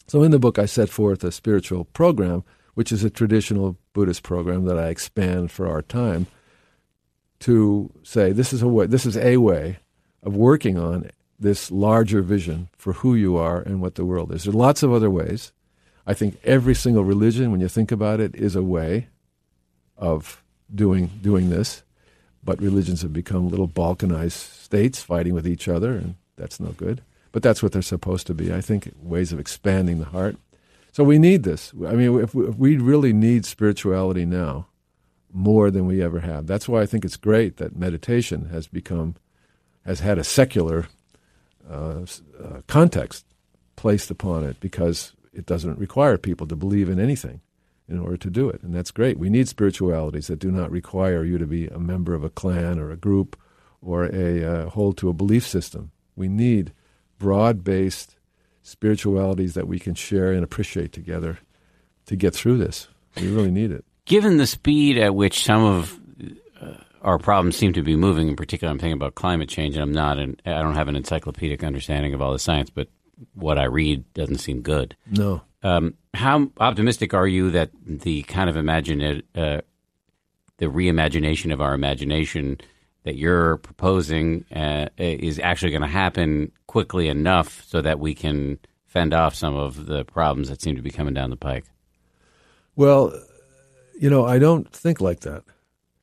So 0.08 0.24
in 0.24 0.32
the 0.32 0.40
book, 0.40 0.58
I 0.58 0.66
set 0.66 0.90
forth 0.90 1.24
a 1.24 1.32
spiritual 1.32 1.86
program, 1.86 2.44
which 2.74 2.92
is 2.92 3.04
a 3.04 3.10
traditional 3.12 3.78
Buddhist 3.94 4.24
program 4.24 4.66
that 4.66 4.80
I 4.80 4.88
expand 4.88 5.52
for 5.52 5.68
our 5.68 5.84
time 5.84 6.26
to 7.42 7.92
say 8.02 8.32
this 8.32 8.52
is 8.52 8.64
a 8.64 8.68
way, 8.68 8.88
this 8.88 9.06
is 9.06 9.16
a 9.16 9.38
way 9.38 9.78
of 10.24 10.36
working 10.36 10.78
on 10.78 11.12
this 11.40 11.70
larger 11.70 12.24
vision 12.24 12.68
for 12.78 12.94
who 12.94 13.14
you 13.14 13.38
are 13.38 13.62
and 13.62 13.80
what 13.80 13.94
the 13.94 14.04
world 14.04 14.34
is. 14.34 14.44
There 14.44 14.54
are 14.54 14.58
lots 14.58 14.82
of 14.82 14.92
other 14.92 15.10
ways. 15.10 15.54
I 16.08 16.16
think 16.16 16.40
every 16.44 16.74
single 16.74 17.04
religion, 17.04 17.52
when 17.52 17.62
you 17.62 17.68
think 17.68 17.92
about 17.92 18.20
it, 18.20 18.36
is 18.36 18.56
a 18.56 18.64
way 18.64 19.08
of 19.96 20.44
doing 20.74 21.10
doing 21.22 21.50
this. 21.50 21.84
But 22.44 22.62
religions 22.62 23.02
have 23.02 23.12
become 23.12 23.50
little 23.50 23.68
balkanized 23.68 24.64
states 24.64 25.02
fighting 25.02 25.34
with 25.34 25.48
each 25.48 25.68
other, 25.68 25.92
and 25.92 26.16
that's 26.38 26.60
no 26.60 26.70
good. 26.70 27.02
But 27.32 27.44
that's 27.44 27.62
what 27.62 27.74
they're 27.74 27.82
supposed 27.82 28.28
to 28.28 28.34
be. 28.34 28.54
I 28.54 28.62
think 28.62 28.92
ways 29.02 29.34
of 29.34 29.40
expanding 29.40 30.00
the 30.00 30.06
heart. 30.06 30.38
So 30.92 31.04
we 31.04 31.20
need 31.20 31.44
this. 31.44 31.74
I 31.86 31.94
mean, 31.94 32.20
if 32.20 32.34
we, 32.34 32.48
if 32.48 32.56
we 32.56 32.78
really 32.78 33.14
need 33.14 33.46
spirituality 33.46 34.26
now, 34.26 34.68
more 35.32 35.70
than 35.70 35.86
we 35.86 36.02
ever 36.02 36.20
have. 36.20 36.48
That's 36.48 36.68
why 36.68 36.82
I 36.82 36.86
think 36.86 37.06
it's 37.06 37.18
great 37.18 37.58
that 37.58 37.76
meditation 37.76 38.50
has 38.50 38.68
become, 38.68 39.16
has 39.86 40.00
had 40.00 40.18
a 40.18 40.24
secular 40.24 40.88
uh, 41.70 42.06
uh, 42.44 42.62
context 42.68 43.26
placed 43.76 44.10
upon 44.10 44.44
it 44.44 44.60
because 44.60 45.14
it 45.34 45.46
doesn't 45.46 45.78
require 45.78 46.18
people 46.18 46.48
to 46.48 46.56
believe 46.56 46.90
in 46.90 47.00
anything 47.00 47.42
in 47.90 48.00
order 48.00 48.18
to 48.18 48.30
do 48.30 48.50
it. 48.50 48.62
And 48.62 48.74
that's 48.74 48.92
great. 48.92 49.18
We 49.18 49.30
need 49.30 49.48
spiritualities 49.48 50.28
that 50.28 50.40
do 50.40 50.52
not 50.52 50.72
require 50.72 51.24
you 51.24 51.38
to 51.38 51.48
be 51.48 51.68
a 51.68 51.80
member 51.80 52.14
of 52.14 52.24
a 52.24 52.30
clan 52.30 52.80
or 52.80 52.92
a 52.92 52.98
group 52.98 53.38
or 53.82 54.06
a 54.06 54.44
uh, 54.44 54.70
hold 54.70 54.98
to 54.98 55.10
a 55.10 55.14
belief 55.14 55.46
system. 55.46 55.92
We 56.16 56.28
need 56.28 56.74
broad 57.18 57.64
based 57.64 58.16
spiritualities 58.62 59.56
that 59.56 59.68
we 59.68 59.80
can 59.80 59.96
share 59.96 60.32
and 60.32 60.44
appreciate 60.44 60.92
together 60.92 61.40
to 62.06 62.16
get 62.16 62.36
through 62.36 62.58
this. 62.58 62.88
We 63.16 63.28
really 63.28 63.52
need 63.52 63.72
it. 63.72 63.84
Given 64.06 64.38
the 64.38 64.48
speed 64.48 64.98
at 64.98 65.16
which 65.16 65.44
some 65.44 65.64
of 65.64 66.00
uh, 66.62 66.74
our 67.02 67.18
problems 67.18 67.56
seem 67.56 67.74
to 67.74 67.82
be 67.82 67.96
moving, 67.96 68.28
in 68.28 68.36
particular, 68.36 68.72
I'm 68.72 68.80
thinking 68.80 68.94
about 68.94 69.16
climate 69.16 69.50
change, 69.50 69.76
and 69.76 69.84
I'm 69.84 69.92
not, 69.92 70.18
an, 70.20 70.38
I 70.46 70.62
don't 70.62 70.76
have 70.76 70.88
an 70.88 70.96
encyclopedic 70.96 71.64
understanding 71.64 72.14
of 72.14 72.22
all 72.22 72.32
the 72.32 72.40
science, 72.40 72.70
but 72.70 72.88
what 73.34 73.58
I 73.58 73.66
read 73.66 74.12
doesn't 74.14 74.38
seem 74.38 74.62
good. 74.62 74.96
No. 75.10 75.42
Um, 75.64 75.96
how 76.14 76.50
optimistic 76.60 77.14
are 77.14 77.28
you 77.28 77.52
that 77.52 77.72
the 77.86 78.24
kind 78.24 78.50
of 78.50 78.56
imagine 78.56 79.24
uh, 79.36 79.62
the 80.58 80.66
reimagination 80.66 81.52
of 81.52 81.62
our 81.62 81.74
imagination 81.74 82.60
that 83.04 83.16
you're 83.16 83.58
proposing 83.58 84.46
uh, 84.56 84.88
is 84.98 85.40
actually 85.40 85.72
going 85.72 85.82
to 85.82 85.88
happen 85.88 86.52
quickly 86.68 87.08
enough 87.08 87.64
so 87.66 87.82
that 87.82 88.00
we 88.00 88.14
can 88.14 88.60
fend 88.86 89.14
off 89.14 89.36
some 89.36 89.56
of 89.56 89.86
the 89.86 90.04
problems 90.06 90.50
that 90.50 90.62
seem 90.62 90.76
to 90.76 90.82
be 90.82 90.90
coming 90.90 91.14
down 91.14 91.30
the 91.30 91.38
pike? 91.38 91.66
Well, 92.76 93.14
you 94.00 94.10
know, 94.10 94.26
I 94.26 94.40
don't 94.40 94.70
think 94.72 95.02
like 95.02 95.22
that. 95.22 95.44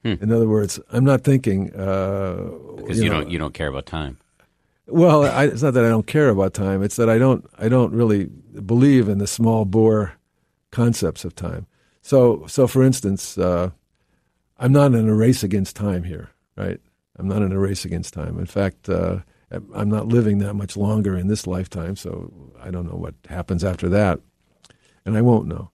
Hmm. 0.04 0.14
In 0.20 0.32
other 0.32 0.48
words, 0.48 0.78
I'm 0.92 1.04
not 1.04 1.24
thinking 1.24 1.74
uh, 1.74 2.50
because 2.76 2.98
you, 2.98 3.04
you 3.04 3.10
know, 3.10 3.20
don't 3.20 3.30
you 3.30 3.38
don't 3.38 3.54
care 3.54 3.68
about 3.68 3.86
time. 3.86 4.18
Well, 4.86 5.24
I, 5.24 5.44
it's 5.44 5.62
not 5.62 5.74
that 5.74 5.84
I 5.84 5.88
don't 5.88 6.06
care 6.06 6.28
about 6.28 6.54
time. 6.54 6.82
It's 6.82 6.96
that 6.96 7.10
I 7.10 7.18
don't 7.18 7.44
I 7.58 7.68
don't 7.68 7.92
really 7.92 8.26
believe 8.26 9.08
in 9.08 9.18
the 9.18 9.26
small 9.26 9.64
bore 9.64 10.14
concepts 10.70 11.24
of 11.24 11.34
time. 11.34 11.66
So 12.02 12.46
so 12.46 12.66
for 12.66 12.84
instance, 12.84 13.36
uh, 13.36 13.70
I'm 14.58 14.72
not 14.72 14.94
in 14.94 15.08
a 15.08 15.14
race 15.14 15.42
against 15.42 15.76
time 15.76 16.04
here, 16.04 16.30
right? 16.56 16.80
I'm 17.18 17.26
not 17.26 17.42
in 17.42 17.52
a 17.52 17.58
race 17.58 17.84
against 17.84 18.14
time. 18.14 18.38
In 18.38 18.46
fact, 18.46 18.88
uh, 18.88 19.20
I'm 19.50 19.88
not 19.88 20.08
living 20.08 20.38
that 20.38 20.54
much 20.54 20.76
longer 20.76 21.16
in 21.16 21.28
this 21.28 21.46
lifetime, 21.46 21.96
so 21.96 22.32
I 22.60 22.70
don't 22.70 22.86
know 22.86 22.96
what 22.96 23.14
happens 23.28 23.64
after 23.64 23.88
that, 23.88 24.20
and 25.04 25.16
I 25.16 25.22
won't 25.22 25.46
know. 25.46 25.70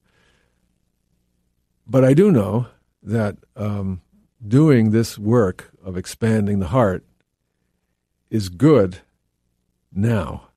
But 1.87 2.05
I 2.05 2.15
do 2.15 2.31
know 2.31 2.67
that 3.03 3.37
um, 3.57 4.01
doing 4.47 4.91
this 4.91 5.19
work 5.19 5.71
of 5.85 5.97
expanding 5.97 6.61
the 6.61 6.69
heart 6.69 7.05
is 8.33 8.49
good 8.49 9.01
now. 9.93 10.49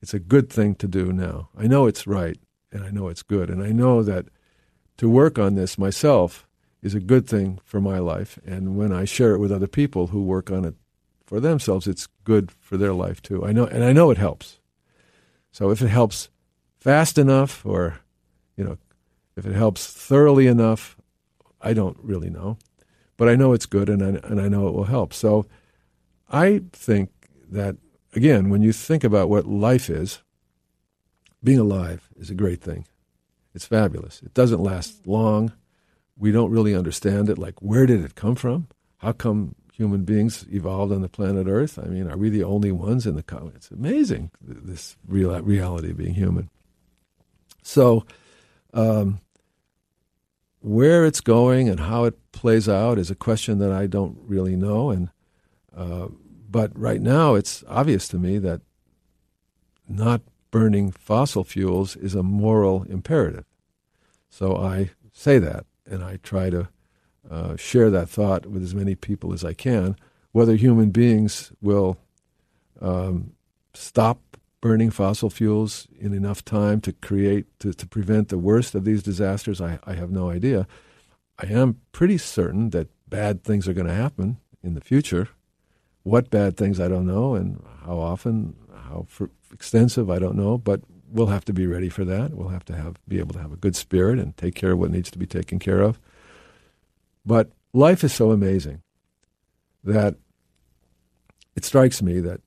It's 0.00 0.14
a 0.14 0.20
good 0.20 0.48
thing 0.48 0.76
to 0.76 0.86
do 0.86 1.12
now. 1.12 1.48
I 1.58 1.66
know 1.66 1.86
it's 1.86 2.06
right 2.06 2.38
and 2.70 2.84
I 2.84 2.90
know 2.90 3.08
it's 3.08 3.24
good. 3.24 3.50
And 3.50 3.60
I 3.60 3.70
know 3.70 4.04
that 4.04 4.26
to 4.98 5.08
work 5.08 5.36
on 5.36 5.56
this 5.56 5.76
myself 5.76 6.46
is 6.80 6.94
a 6.94 7.00
good 7.00 7.26
thing 7.26 7.58
for 7.64 7.80
my 7.80 7.98
life. 7.98 8.38
And 8.46 8.76
when 8.76 8.92
I 8.92 9.04
share 9.04 9.34
it 9.34 9.40
with 9.40 9.50
other 9.50 9.66
people 9.66 10.08
who 10.08 10.22
work 10.22 10.48
on 10.48 10.64
it 10.64 10.76
for 11.26 11.40
themselves, 11.40 11.88
it's 11.88 12.06
good 12.22 12.52
for 12.60 12.76
their 12.76 12.94
life 12.94 13.20
too. 13.20 13.44
I 13.44 13.50
know, 13.50 13.66
and 13.66 13.82
I 13.82 13.92
know 13.92 14.12
it 14.12 14.18
helps. 14.18 14.60
So 15.50 15.70
if 15.70 15.82
it 15.82 15.88
helps 15.88 16.28
fast 16.78 17.18
enough 17.18 17.66
or, 17.66 17.98
you 18.56 18.62
know, 18.62 18.78
if 19.36 19.44
it 19.44 19.54
helps 19.54 19.88
thoroughly 19.88 20.46
enough, 20.46 20.96
I 21.60 21.72
don't 21.72 21.98
really 22.00 22.30
know. 22.30 22.58
But 23.16 23.28
I 23.28 23.34
know 23.34 23.52
it's 23.52 23.66
good 23.66 23.88
and 23.88 24.02
I, 24.02 24.28
and 24.28 24.40
I 24.40 24.46
know 24.46 24.68
it 24.68 24.74
will 24.74 24.84
help. 24.84 25.12
So 25.12 25.46
I 26.32 26.62
think 26.72 27.10
that, 27.50 27.76
again, 28.14 28.48
when 28.48 28.62
you 28.62 28.72
think 28.72 29.04
about 29.04 29.28
what 29.28 29.46
life 29.46 29.90
is, 29.90 30.20
being 31.44 31.58
alive 31.58 32.08
is 32.18 32.30
a 32.30 32.34
great 32.34 32.62
thing. 32.62 32.86
It's 33.54 33.66
fabulous. 33.66 34.22
It 34.22 34.32
doesn't 34.32 34.62
last 34.62 35.06
long. 35.06 35.52
We 36.16 36.32
don't 36.32 36.50
really 36.50 36.74
understand 36.74 37.28
it. 37.28 37.38
Like, 37.38 37.60
where 37.60 37.84
did 37.84 38.04
it 38.04 38.14
come 38.14 38.34
from? 38.34 38.68
How 38.98 39.12
come 39.12 39.54
human 39.74 40.04
beings 40.04 40.46
evolved 40.50 40.92
on 40.92 41.02
the 41.02 41.08
planet 41.08 41.46
Earth? 41.48 41.78
I 41.78 41.88
mean, 41.88 42.10
are 42.10 42.16
we 42.16 42.30
the 42.30 42.44
only 42.44 42.72
ones 42.72 43.06
in 43.06 43.16
the? 43.16 43.24
It's 43.54 43.70
amazing 43.70 44.30
this 44.40 44.96
real 45.06 45.38
reality 45.42 45.90
of 45.90 45.98
being 45.98 46.14
human. 46.14 46.48
So, 47.62 48.06
um, 48.72 49.20
where 50.60 51.04
it's 51.04 51.20
going 51.20 51.68
and 51.68 51.80
how 51.80 52.04
it 52.04 52.32
plays 52.32 52.68
out 52.68 52.98
is 52.98 53.10
a 53.10 53.16
question 53.16 53.58
that 53.58 53.72
I 53.72 53.86
don't 53.86 54.16
really 54.24 54.56
know. 54.56 54.90
And 54.90 55.10
uh, 55.76 56.08
but 56.52 56.78
right 56.78 57.00
now, 57.00 57.34
it's 57.34 57.64
obvious 57.66 58.06
to 58.08 58.18
me 58.18 58.38
that 58.38 58.60
not 59.88 60.20
burning 60.50 60.92
fossil 60.92 61.44
fuels 61.44 61.96
is 61.96 62.14
a 62.14 62.22
moral 62.22 62.84
imperative. 62.84 63.46
So 64.28 64.56
I 64.56 64.90
say 65.12 65.38
that, 65.38 65.64
and 65.90 66.04
I 66.04 66.18
try 66.22 66.50
to 66.50 66.68
uh, 67.28 67.56
share 67.56 67.90
that 67.90 68.08
thought 68.08 68.46
with 68.46 68.62
as 68.62 68.74
many 68.74 68.94
people 68.94 69.32
as 69.32 69.44
I 69.44 69.54
can. 69.54 69.96
Whether 70.32 70.56
human 70.56 70.90
beings 70.90 71.52
will 71.62 71.96
um, 72.80 73.32
stop 73.72 74.20
burning 74.60 74.90
fossil 74.90 75.30
fuels 75.30 75.88
in 75.98 76.12
enough 76.12 76.44
time 76.44 76.80
to 76.82 76.92
create 76.92 77.46
to, 77.60 77.72
to 77.72 77.86
prevent 77.86 78.28
the 78.28 78.38
worst 78.38 78.74
of 78.74 78.84
these 78.84 79.02
disasters, 79.02 79.60
I, 79.60 79.78
I 79.84 79.94
have 79.94 80.10
no 80.10 80.30
idea. 80.30 80.66
I 81.38 81.46
am 81.46 81.80
pretty 81.92 82.18
certain 82.18 82.70
that 82.70 82.88
bad 83.08 83.42
things 83.42 83.66
are 83.66 83.72
going 83.72 83.86
to 83.86 83.94
happen 83.94 84.38
in 84.62 84.74
the 84.74 84.80
future. 84.80 85.28
What 86.02 86.30
bad 86.30 86.56
things 86.56 86.80
I 86.80 86.88
don't 86.88 87.06
know, 87.06 87.34
and 87.34 87.62
how 87.84 87.98
often, 87.98 88.56
how 88.74 89.06
extensive 89.52 90.10
I 90.10 90.18
don't 90.18 90.36
know. 90.36 90.58
But 90.58 90.80
we'll 91.08 91.28
have 91.28 91.44
to 91.44 91.52
be 91.52 91.66
ready 91.66 91.88
for 91.88 92.04
that. 92.04 92.34
We'll 92.34 92.48
have 92.48 92.64
to 92.66 92.76
have 92.76 92.96
be 93.06 93.18
able 93.18 93.34
to 93.34 93.40
have 93.40 93.52
a 93.52 93.56
good 93.56 93.76
spirit 93.76 94.18
and 94.18 94.36
take 94.36 94.54
care 94.54 94.72
of 94.72 94.78
what 94.78 94.90
needs 94.90 95.10
to 95.12 95.18
be 95.18 95.26
taken 95.26 95.58
care 95.58 95.80
of. 95.80 96.00
But 97.24 97.52
life 97.72 98.02
is 98.02 98.12
so 98.12 98.32
amazing 98.32 98.82
that 99.84 100.16
it 101.54 101.64
strikes 101.64 102.02
me 102.02 102.20
that 102.20 102.40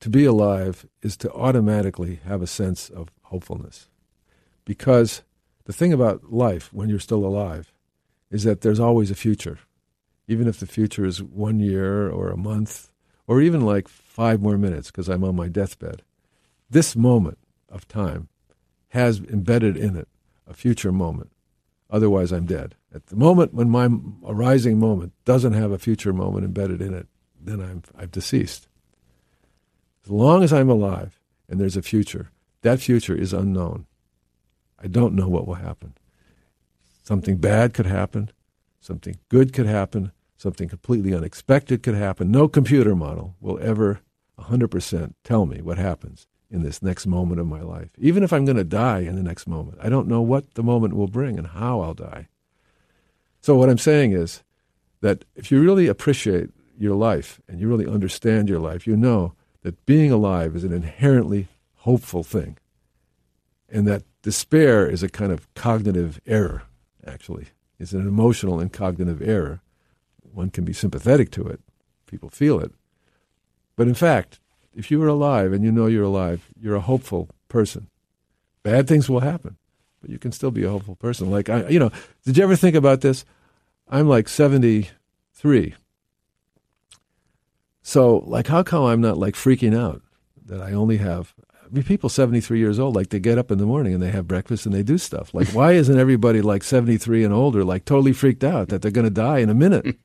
to 0.00 0.10
be 0.10 0.24
alive 0.24 0.86
is 1.02 1.16
to 1.18 1.32
automatically 1.32 2.20
have 2.24 2.42
a 2.42 2.46
sense 2.46 2.88
of 2.88 3.08
hopefulness. 3.24 3.88
Because 4.64 5.22
the 5.64 5.72
thing 5.72 5.92
about 5.92 6.32
life 6.32 6.72
when 6.72 6.88
you're 6.88 6.98
still 6.98 7.24
alive 7.24 7.72
is 8.30 8.44
that 8.44 8.62
there's 8.62 8.80
always 8.80 9.10
a 9.10 9.16
future. 9.16 9.58
Even 10.28 10.48
if 10.48 10.58
the 10.60 10.66
future 10.66 11.04
is 11.04 11.22
one 11.22 11.60
year 11.60 12.08
or 12.08 12.30
a 12.30 12.36
month 12.36 12.90
or 13.26 13.40
even 13.40 13.60
like 13.60 13.88
five 13.88 14.40
more 14.40 14.58
minutes 14.58 14.90
because 14.90 15.08
I'm 15.08 15.24
on 15.24 15.36
my 15.36 15.48
deathbed. 15.48 16.02
This 16.70 16.96
moment 16.96 17.38
of 17.68 17.88
time 17.88 18.28
has 18.88 19.20
embedded 19.20 19.76
in 19.76 19.96
it 19.96 20.08
a 20.46 20.54
future 20.54 20.92
moment. 20.92 21.30
Otherwise, 21.90 22.32
I'm 22.32 22.46
dead. 22.46 22.74
At 22.94 23.06
the 23.06 23.16
moment 23.16 23.54
when 23.54 23.70
my 23.70 23.88
arising 24.26 24.78
moment 24.78 25.12
doesn't 25.24 25.52
have 25.52 25.70
a 25.70 25.78
future 25.78 26.12
moment 26.12 26.44
embedded 26.44 26.80
in 26.80 26.94
it, 26.94 27.06
then 27.40 27.60
I'm, 27.60 27.82
I'm 27.98 28.08
deceased. 28.08 28.68
As 30.04 30.10
long 30.10 30.42
as 30.42 30.52
I'm 30.52 30.70
alive 30.70 31.20
and 31.48 31.60
there's 31.60 31.76
a 31.76 31.82
future, 31.82 32.30
that 32.62 32.80
future 32.80 33.14
is 33.14 33.32
unknown. 33.32 33.86
I 34.82 34.88
don't 34.88 35.14
know 35.14 35.28
what 35.28 35.46
will 35.46 35.54
happen. 35.54 35.94
Something 37.02 37.36
bad 37.36 37.74
could 37.74 37.86
happen, 37.86 38.30
something 38.80 39.16
good 39.28 39.52
could 39.52 39.66
happen, 39.66 40.12
something 40.42 40.68
completely 40.68 41.14
unexpected 41.14 41.82
could 41.82 41.94
happen. 41.94 42.30
No 42.30 42.48
computer 42.48 42.96
model 42.96 43.36
will 43.40 43.58
ever 43.60 44.00
100% 44.38 45.14
tell 45.22 45.46
me 45.46 45.62
what 45.62 45.78
happens 45.78 46.26
in 46.50 46.62
this 46.62 46.82
next 46.82 47.06
moment 47.06 47.40
of 47.40 47.46
my 47.46 47.60
life. 47.62 47.90
Even 47.96 48.22
if 48.22 48.32
I'm 48.32 48.44
going 48.44 48.56
to 48.56 48.64
die 48.64 49.00
in 49.00 49.14
the 49.14 49.22
next 49.22 49.46
moment, 49.46 49.78
I 49.80 49.88
don't 49.88 50.08
know 50.08 50.20
what 50.20 50.54
the 50.54 50.62
moment 50.62 50.94
will 50.94 51.06
bring 51.06 51.38
and 51.38 51.46
how 51.46 51.80
I'll 51.80 51.94
die. 51.94 52.28
So, 53.40 53.56
what 53.56 53.70
I'm 53.70 53.78
saying 53.78 54.12
is 54.12 54.42
that 55.00 55.24
if 55.34 55.50
you 55.50 55.60
really 55.60 55.86
appreciate 55.86 56.50
your 56.78 56.94
life 56.94 57.40
and 57.48 57.60
you 57.60 57.68
really 57.68 57.86
understand 57.86 58.48
your 58.48 58.60
life, 58.60 58.86
you 58.86 58.96
know 58.96 59.34
that 59.62 59.86
being 59.86 60.12
alive 60.12 60.54
is 60.54 60.64
an 60.64 60.72
inherently 60.72 61.48
hopeful 61.76 62.22
thing. 62.22 62.58
And 63.68 63.86
that 63.86 64.02
despair 64.22 64.86
is 64.88 65.02
a 65.02 65.08
kind 65.08 65.32
of 65.32 65.52
cognitive 65.54 66.20
error, 66.26 66.64
actually. 67.06 67.46
It's 67.78 67.92
an 67.92 68.06
emotional 68.06 68.60
and 68.60 68.72
cognitive 68.72 69.22
error. 69.22 69.60
One 70.32 70.50
can 70.50 70.64
be 70.64 70.72
sympathetic 70.72 71.30
to 71.32 71.46
it, 71.46 71.60
people 72.06 72.30
feel 72.30 72.58
it. 72.60 72.72
But 73.76 73.88
in 73.88 73.94
fact, 73.94 74.40
if 74.74 74.90
you 74.90 75.02
are 75.02 75.08
alive 75.08 75.52
and 75.52 75.64
you 75.64 75.72
know 75.72 75.86
you're 75.86 76.04
alive, 76.04 76.48
you're 76.58 76.76
a 76.76 76.80
hopeful 76.80 77.28
person. 77.48 77.88
Bad 78.62 78.88
things 78.88 79.08
will 79.08 79.20
happen, 79.20 79.56
but 80.00 80.10
you 80.10 80.18
can 80.18 80.32
still 80.32 80.50
be 80.50 80.64
a 80.64 80.70
hopeful 80.70 80.96
person. 80.96 81.30
Like 81.30 81.48
I, 81.48 81.68
you 81.68 81.78
know, 81.78 81.90
did 82.24 82.36
you 82.36 82.44
ever 82.44 82.56
think 82.56 82.76
about 82.76 83.00
this? 83.00 83.24
I'm 83.88 84.08
like 84.08 84.28
73. 84.28 85.74
So, 87.82 88.18
like, 88.18 88.46
how 88.46 88.62
come 88.62 88.84
I'm 88.84 89.00
not 89.00 89.18
like 89.18 89.34
freaking 89.34 89.76
out 89.76 90.02
that 90.46 90.62
I 90.62 90.72
only 90.72 90.98
have? 90.98 91.34
I 91.64 91.68
mean, 91.70 91.82
people 91.82 92.08
73 92.08 92.58
years 92.58 92.78
old, 92.78 92.94
like, 92.94 93.08
they 93.08 93.18
get 93.18 93.38
up 93.38 93.50
in 93.50 93.58
the 93.58 93.66
morning 93.66 93.94
and 93.94 94.02
they 94.02 94.10
have 94.10 94.28
breakfast 94.28 94.66
and 94.66 94.74
they 94.74 94.82
do 94.82 94.98
stuff. 94.98 95.34
Like, 95.34 95.48
why 95.48 95.72
isn't 95.72 95.98
everybody 95.98 96.42
like 96.42 96.62
73 96.62 97.24
and 97.24 97.34
older, 97.34 97.64
like, 97.64 97.84
totally 97.84 98.12
freaked 98.12 98.44
out 98.44 98.68
that 98.68 98.82
they're 98.82 98.90
going 98.90 99.06
to 99.06 99.10
die 99.10 99.38
in 99.38 99.50
a 99.50 99.54
minute? 99.54 99.96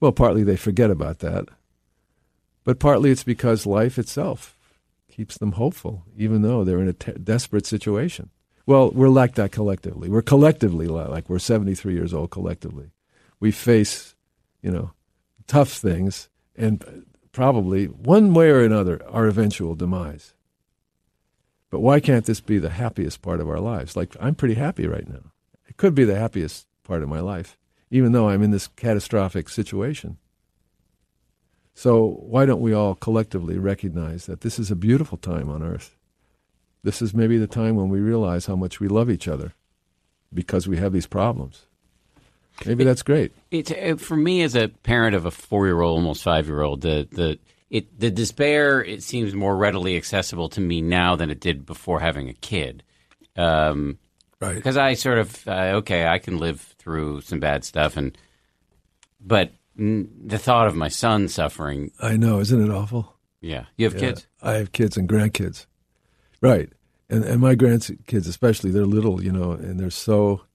Well, 0.00 0.12
partly 0.12 0.42
they 0.42 0.56
forget 0.56 0.90
about 0.90 1.18
that. 1.20 1.46
But 2.64 2.78
partly 2.78 3.10
it's 3.10 3.24
because 3.24 3.66
life 3.66 3.98
itself 3.98 4.56
keeps 5.10 5.38
them 5.38 5.52
hopeful, 5.52 6.04
even 6.16 6.42
though 6.42 6.64
they're 6.64 6.80
in 6.80 6.88
a 6.88 6.92
te- 6.92 7.12
desperate 7.12 7.66
situation. 7.66 8.30
Well, 8.66 8.90
we're 8.90 9.08
like 9.08 9.34
that 9.36 9.50
collectively. 9.50 10.08
We're 10.10 10.22
collectively 10.22 10.86
like 10.86 11.28
we're 11.28 11.38
73 11.38 11.94
years 11.94 12.12
old 12.12 12.30
collectively. 12.30 12.90
We 13.40 13.50
face, 13.50 14.14
you 14.62 14.70
know, 14.70 14.92
tough 15.46 15.70
things 15.70 16.28
and 16.54 17.06
probably 17.32 17.86
one 17.86 18.34
way 18.34 18.50
or 18.50 18.62
another 18.62 19.00
our 19.08 19.26
eventual 19.26 19.74
demise. 19.74 20.34
But 21.70 21.80
why 21.80 22.00
can't 22.00 22.24
this 22.24 22.40
be 22.40 22.58
the 22.58 22.70
happiest 22.70 23.22
part 23.22 23.40
of 23.40 23.48
our 23.48 23.60
lives? 23.60 23.96
Like 23.96 24.14
I'm 24.20 24.34
pretty 24.34 24.54
happy 24.54 24.86
right 24.86 25.08
now. 25.08 25.32
It 25.66 25.76
could 25.76 25.94
be 25.94 26.04
the 26.04 26.18
happiest 26.18 26.66
part 26.84 27.02
of 27.02 27.08
my 27.08 27.20
life, 27.20 27.56
even 27.90 28.12
though 28.12 28.28
I'm 28.28 28.42
in 28.42 28.50
this 28.50 28.68
catastrophic 28.68 29.48
situation. 29.48 30.18
So, 31.74 32.18
why 32.22 32.44
don't 32.44 32.60
we 32.60 32.72
all 32.72 32.96
collectively 32.96 33.56
recognize 33.56 34.26
that 34.26 34.40
this 34.40 34.58
is 34.58 34.70
a 34.70 34.76
beautiful 34.76 35.16
time 35.16 35.48
on 35.48 35.62
earth? 35.62 35.96
This 36.82 37.00
is 37.00 37.14
maybe 37.14 37.38
the 37.38 37.46
time 37.46 37.76
when 37.76 37.88
we 37.88 38.00
realize 38.00 38.46
how 38.46 38.56
much 38.56 38.80
we 38.80 38.88
love 38.88 39.10
each 39.10 39.28
other 39.28 39.52
because 40.32 40.66
we 40.66 40.76
have 40.78 40.92
these 40.92 41.06
problems. 41.06 41.66
Maybe 42.66 42.84
that's 42.84 43.02
great. 43.02 43.32
It's 43.50 43.70
uh, 43.70 43.96
for 43.96 44.16
me 44.16 44.42
as 44.42 44.56
a 44.56 44.68
parent 44.68 45.14
of 45.14 45.24
a 45.24 45.30
four-year-old, 45.30 45.98
almost 45.98 46.22
five-year-old. 46.22 46.80
The 46.80 47.08
the 47.10 47.38
it 47.70 47.98
the 47.98 48.10
despair 48.10 48.82
it 48.82 49.02
seems 49.02 49.34
more 49.34 49.56
readily 49.56 49.96
accessible 49.96 50.48
to 50.50 50.60
me 50.60 50.80
now 50.80 51.16
than 51.16 51.30
it 51.30 51.40
did 51.40 51.64
before 51.64 52.00
having 52.00 52.28
a 52.28 52.34
kid. 52.34 52.82
Um, 53.36 53.98
right. 54.40 54.56
Because 54.56 54.76
I 54.76 54.94
sort 54.94 55.18
of 55.18 55.46
uh, 55.46 55.72
okay, 55.76 56.06
I 56.06 56.18
can 56.18 56.38
live 56.38 56.74
through 56.88 57.20
some 57.20 57.38
bad 57.38 57.64
stuff, 57.64 57.98
and 57.98 58.16
but 59.20 59.52
the 59.76 60.38
thought 60.38 60.66
of 60.66 60.74
my 60.74 60.88
son 60.88 61.28
suffering. 61.28 61.90
I 62.00 62.16
know, 62.16 62.40
isn't 62.40 62.64
it 62.64 62.70
awful? 62.74 63.14
Yeah, 63.42 63.66
you 63.76 63.84
have 63.84 63.92
Yeah, 63.92 64.00
kids. 64.00 64.26
I 64.40 64.54
have 64.54 64.72
kids 64.72 64.96
and 64.96 65.06
grandkids. 65.06 65.66
Right. 66.40 66.70
And 67.10 67.24
and 67.24 67.42
my 67.42 67.54
grandkids 67.54 68.26
especially, 68.26 68.70
they're 68.70 68.86
little, 68.86 69.22
you 69.22 69.30
know, 69.30 69.52
and 69.52 69.78
they're 69.78 69.90
so 69.90 70.46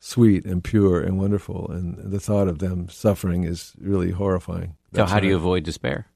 sweet 0.00 0.44
and 0.44 0.62
pure 0.64 1.00
and 1.00 1.18
wonderful 1.18 1.70
and 1.70 1.96
the 2.12 2.20
thought 2.20 2.48
of 2.48 2.58
them 2.58 2.88
suffering 2.88 3.44
is 3.44 3.72
really 3.78 4.10
horrifying. 4.10 4.76
So 4.92 4.98
That's 4.98 5.12
how 5.12 5.20
do 5.20 5.28
you 5.28 5.36
avoid 5.36 5.62
despair? 5.62 6.06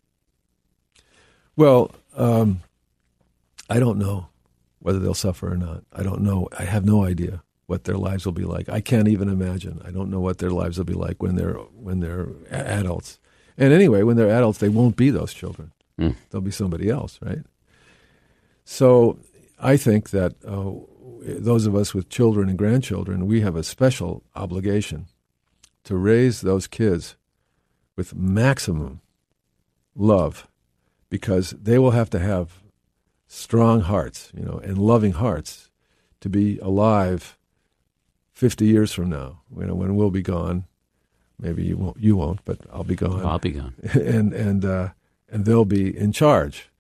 Well, 1.57 1.93
um, 2.17 2.61
I 3.71 3.79
don't 3.79 3.99
know 3.99 4.27
whether 4.81 4.99
they'll 4.99 5.15
suffer 5.15 5.51
or 5.53 5.57
not. 5.57 5.85
I 5.93 6.03
don't 6.03 6.23
know. 6.23 6.49
I 6.59 6.65
have 6.65 6.85
no 6.85 7.05
idea 7.05 7.43
what 7.69 7.85
their 7.85 7.99
lives 7.99 8.25
will 8.25 8.33
be 8.33 8.45
like. 8.45 8.71
I 8.71 8.81
can't 8.81 9.09
even 9.09 9.29
imagine. 9.29 9.83
I 9.85 9.91
don't 9.91 10.11
know 10.11 10.21
what 10.21 10.39
their 10.39 10.51
lives 10.51 10.79
will 10.79 10.87
be 10.87 10.95
like 10.95 11.23
when 11.23 11.37
they're 11.37 11.53
when 11.53 12.01
they're 12.01 12.29
adults. 12.51 13.19
And 13.59 13.75
anyway, 13.75 14.03
when 14.03 14.17
they're 14.17 14.31
adults, 14.31 14.59
they 14.59 14.71
won't 14.71 14.97
be 14.97 15.11
those 15.11 15.35
children. 15.35 15.73
Mm. 16.01 16.17
They'll 16.31 16.41
be 16.41 16.51
somebody 16.51 16.89
else, 16.89 17.19
right? 17.21 17.41
So 18.65 19.19
I 19.61 19.77
think 19.77 20.11
that 20.11 20.35
uh, 20.47 20.73
those 21.21 21.67
of 21.67 21.75
us 21.75 21.93
with 21.93 22.09
children 22.09 22.49
and 22.49 22.57
grandchildren, 22.57 23.27
we 23.27 23.43
have 23.43 23.55
a 23.55 23.63
special 23.63 24.23
obligation 24.35 25.07
to 25.85 25.95
raise 25.95 26.41
those 26.41 26.67
kids 26.67 27.17
with 27.97 28.15
maximum 28.15 29.03
love 29.95 30.49
because 31.11 31.51
they 31.51 31.79
will 31.79 31.91
have 31.91 32.09
to 32.11 32.19
have 32.19 32.63
strong 33.27 33.83
hearts, 33.83 34.33
you 34.35 34.45
know, 34.45 34.59
and 34.65 34.79
loving 34.79 35.13
hearts 35.13 35.69
to 36.21 36.31
be 36.31 36.59
alive 36.61 37.38
50 38.39 38.67
years 38.67 38.93
from 38.93 39.11
now, 39.11 39.41
you 39.59 39.67
know, 39.67 39.75
when 39.75 39.97
we'll 39.97 40.13
be 40.13 40.23
gone. 40.23 40.65
Maybe 41.41 41.65
you 41.65 41.77
won't, 41.77 41.97
you 41.99 42.15
won't, 42.15 42.45
but 42.45 42.59
I'll 42.73 42.85
be 42.85 42.95
gone 42.95 43.27
I'll 43.27 43.41
be 43.41 43.51
gone. 43.51 43.75
and 43.95 44.33
and 44.33 44.65
uh, 44.65 44.91
and 45.29 45.45
they'll 45.45 45.65
be 45.65 45.97
in 45.97 46.13
charge. 46.13 46.71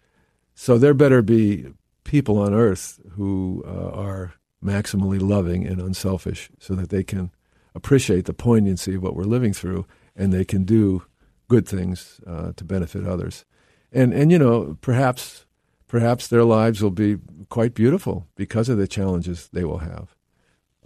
So 0.55 0.79
there 0.79 0.95
better 0.95 1.21
be 1.21 1.67
people 2.05 2.39
on 2.39 2.55
earth 2.55 3.01
who 3.13 3.65
uh, 3.67 3.91
are 3.91 4.35
maximally 4.65 5.21
loving 5.21 5.67
and 5.67 5.81
unselfish, 5.81 6.49
so 6.61 6.75
that 6.77 6.91
they 6.91 7.03
can 7.03 7.33
appreciate 7.75 8.27
the 8.27 8.33
poignancy 8.33 8.95
of 8.95 9.03
what 9.03 9.17
we're 9.17 9.25
living 9.25 9.53
through, 9.53 9.85
and 10.15 10.33
they 10.33 10.45
can 10.45 10.63
do 10.63 11.03
good 11.49 11.67
things 11.67 12.21
uh, 12.25 12.53
to 12.55 12.65
benefit 12.65 13.05
others. 13.05 13.45
And 13.91 14.13
and 14.13 14.31
you 14.31 14.39
know 14.39 14.77
perhaps 14.81 15.45
perhaps 15.89 16.29
their 16.29 16.45
lives 16.45 16.81
will 16.81 16.93
be 16.93 17.19
quite 17.49 17.75
beautiful 17.75 18.29
because 18.37 18.69
of 18.69 18.79
the 18.79 18.87
challenges 18.87 19.49
they 19.53 19.65
will 19.65 19.79
have. 19.79 20.15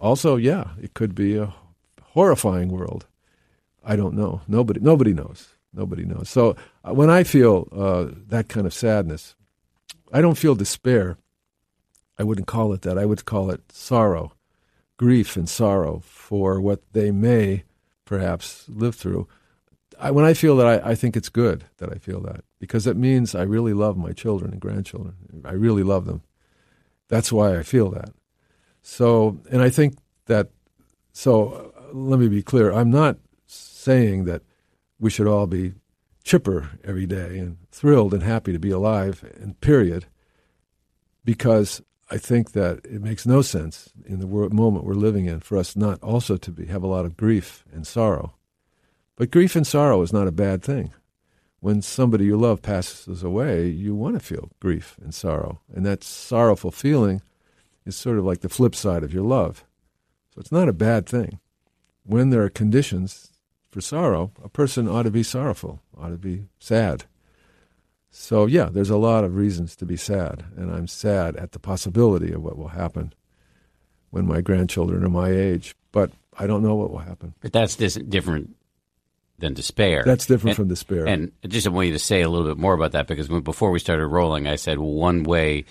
Also, 0.03 0.35
yeah, 0.35 0.71
it 0.81 0.93
could 0.93 1.15
be 1.15 1.37
a 1.37 1.53
horrifying 2.11 2.67
world. 2.67 3.07
I 3.85 3.95
don't 3.95 4.15
know. 4.15 4.41
Nobody 4.49 4.81
nobody 4.81 5.13
knows. 5.13 5.55
Nobody 5.71 6.03
knows. 6.03 6.27
So 6.27 6.57
uh, 6.85 6.93
when 6.93 7.09
I 7.09 7.23
feel 7.23 7.69
uh, 7.71 8.07
that 8.27 8.49
kind 8.49 8.67
of 8.67 8.73
sadness, 8.73 9.33
I 10.11 10.19
don't 10.19 10.37
feel 10.37 10.55
despair. 10.55 11.17
I 12.19 12.23
wouldn't 12.23 12.47
call 12.47 12.73
it 12.73 12.81
that. 12.81 12.97
I 12.97 13.05
would 13.05 13.23
call 13.23 13.49
it 13.49 13.71
sorrow, 13.71 14.33
grief 14.97 15.37
and 15.37 15.47
sorrow 15.47 16.01
for 16.03 16.59
what 16.59 16.81
they 16.91 17.09
may 17.09 17.63
perhaps 18.03 18.65
live 18.67 18.95
through. 18.95 19.29
I, 19.97 20.11
when 20.11 20.25
I 20.25 20.33
feel 20.33 20.57
that, 20.57 20.67
I, 20.67 20.91
I 20.91 20.95
think 20.95 21.15
it's 21.15 21.29
good 21.29 21.63
that 21.77 21.93
I 21.93 21.95
feel 21.95 22.19
that 22.23 22.43
because 22.59 22.87
it 22.87 22.97
means 22.97 23.33
I 23.33 23.43
really 23.43 23.73
love 23.73 23.95
my 23.95 24.11
children 24.11 24.51
and 24.51 24.59
grandchildren. 24.59 25.15
I 25.45 25.53
really 25.53 25.83
love 25.83 26.05
them. 26.05 26.23
That's 27.07 27.31
why 27.31 27.57
I 27.57 27.63
feel 27.63 27.89
that. 27.91 28.09
So, 28.83 29.39
and 29.49 29.61
I 29.61 29.69
think 29.69 29.95
that, 30.27 30.49
so 31.13 31.71
uh, 31.75 31.93
let 31.93 32.19
me 32.19 32.27
be 32.27 32.43
clear. 32.43 32.71
I'm 32.71 32.91
not 32.91 33.17
saying 33.47 34.25
that 34.25 34.41
we 34.99 35.09
should 35.09 35.27
all 35.27 35.47
be 35.47 35.73
chipper 36.23 36.69
every 36.83 37.05
day 37.05 37.39
and 37.39 37.57
thrilled 37.71 38.13
and 38.13 38.21
happy 38.21 38.51
to 38.53 38.59
be 38.59 38.71
alive, 38.71 39.23
and 39.41 39.59
period, 39.61 40.05
because 41.25 41.81
I 42.11 42.17
think 42.17 42.51
that 42.51 42.85
it 42.85 43.01
makes 43.01 43.25
no 43.25 43.41
sense 43.41 43.91
in 44.05 44.19
the 44.19 44.27
world, 44.27 44.53
moment 44.53 44.85
we're 44.85 44.93
living 44.93 45.25
in 45.25 45.39
for 45.39 45.57
us 45.57 45.75
not 45.75 46.03
also 46.03 46.37
to 46.37 46.51
be, 46.51 46.65
have 46.67 46.83
a 46.83 46.87
lot 46.87 47.05
of 47.05 47.17
grief 47.17 47.63
and 47.73 47.87
sorrow. 47.87 48.35
But 49.15 49.31
grief 49.31 49.55
and 49.55 49.65
sorrow 49.65 50.01
is 50.01 50.13
not 50.13 50.27
a 50.27 50.31
bad 50.31 50.61
thing. 50.61 50.91
when 51.63 51.81
somebody 51.81 52.25
you 52.25 52.35
love 52.35 52.61
passes 52.61 53.23
away, 53.23 53.69
you 53.69 53.95
want 53.95 54.15
to 54.15 54.19
feel 54.19 54.49
grief 54.59 54.97
and 55.01 55.13
sorrow. 55.13 55.61
And 55.73 55.85
that 55.85 56.03
sorrowful 56.03 56.71
feeling 56.71 57.21
is 57.85 57.95
sort 57.95 58.17
of 58.17 58.25
like 58.25 58.41
the 58.41 58.49
flip 58.49 58.75
side 58.75 59.03
of 59.03 59.13
your 59.13 59.23
love. 59.23 59.65
So 60.33 60.39
it's 60.41 60.51
not 60.51 60.69
a 60.69 60.73
bad 60.73 61.05
thing. 61.07 61.39
When 62.05 62.29
there 62.29 62.43
are 62.43 62.49
conditions 62.49 63.31
for 63.69 63.81
sorrow, 63.81 64.31
a 64.43 64.49
person 64.49 64.87
ought 64.87 65.03
to 65.03 65.11
be 65.11 65.23
sorrowful, 65.23 65.81
ought 65.97 66.09
to 66.09 66.17
be 66.17 66.45
sad. 66.59 67.05
So, 68.11 68.45
yeah, 68.45 68.69
there's 68.71 68.91
a 68.91 68.97
lot 68.97 69.23
of 69.23 69.35
reasons 69.35 69.75
to 69.77 69.85
be 69.85 69.97
sad, 69.97 70.45
and 70.55 70.71
I'm 70.71 70.87
sad 70.87 71.35
at 71.37 71.51
the 71.51 71.59
possibility 71.59 72.31
of 72.31 72.43
what 72.43 72.57
will 72.57 72.67
happen 72.67 73.13
when 74.11 74.27
my 74.27 74.41
grandchildren 74.41 75.03
are 75.03 75.09
my 75.09 75.29
age, 75.31 75.75
but 75.91 76.11
I 76.37 76.45
don't 76.45 76.61
know 76.61 76.75
what 76.75 76.91
will 76.91 76.99
happen. 76.99 77.33
But 77.41 77.53
that's 77.53 77.75
dis- 77.75 77.95
different 77.95 78.55
than 79.39 79.55
despair. 79.55 80.03
That's 80.05 80.27
different 80.27 80.51
And- 80.51 80.55
from 80.55 80.67
despair. 80.67 81.07
And 81.07 81.31
I 81.43 81.47
just 81.47 81.67
want 81.67 81.87
you 81.87 81.93
to 81.93 81.99
say 81.99 82.21
a 82.21 82.29
little 82.29 82.47
bit 82.47 82.59
more 82.59 82.75
about 82.75 82.91
that 82.91 83.07
because 83.07 83.29
when, 83.29 83.41
before 83.41 83.71
we 83.71 83.79
started 83.79 84.05
rolling, 84.05 84.45
I 84.47 84.57
said 84.57 84.77
one 84.77 85.23
way. 85.23 85.65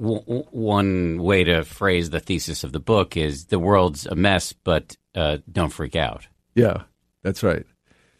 W- 0.00 0.44
one 0.50 1.22
way 1.22 1.44
to 1.44 1.64
phrase 1.64 2.10
the 2.10 2.20
thesis 2.20 2.64
of 2.64 2.72
the 2.72 2.80
book 2.80 3.16
is 3.16 3.46
the 3.46 3.58
world's 3.58 4.06
a 4.06 4.14
mess, 4.14 4.52
but 4.52 4.96
uh, 5.14 5.38
don't 5.50 5.72
freak 5.72 5.96
out. 5.96 6.26
Yeah, 6.54 6.82
that's 7.22 7.42
right. 7.42 7.66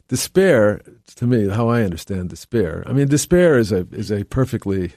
Despair, 0.08 0.80
to 1.16 1.26
me, 1.26 1.48
how 1.48 1.68
I 1.68 1.82
understand 1.82 2.30
despair. 2.30 2.82
I 2.86 2.92
mean, 2.92 3.08
despair 3.08 3.58
is 3.58 3.72
a 3.72 3.86
is 3.92 4.10
a 4.10 4.24
perfectly 4.24 4.92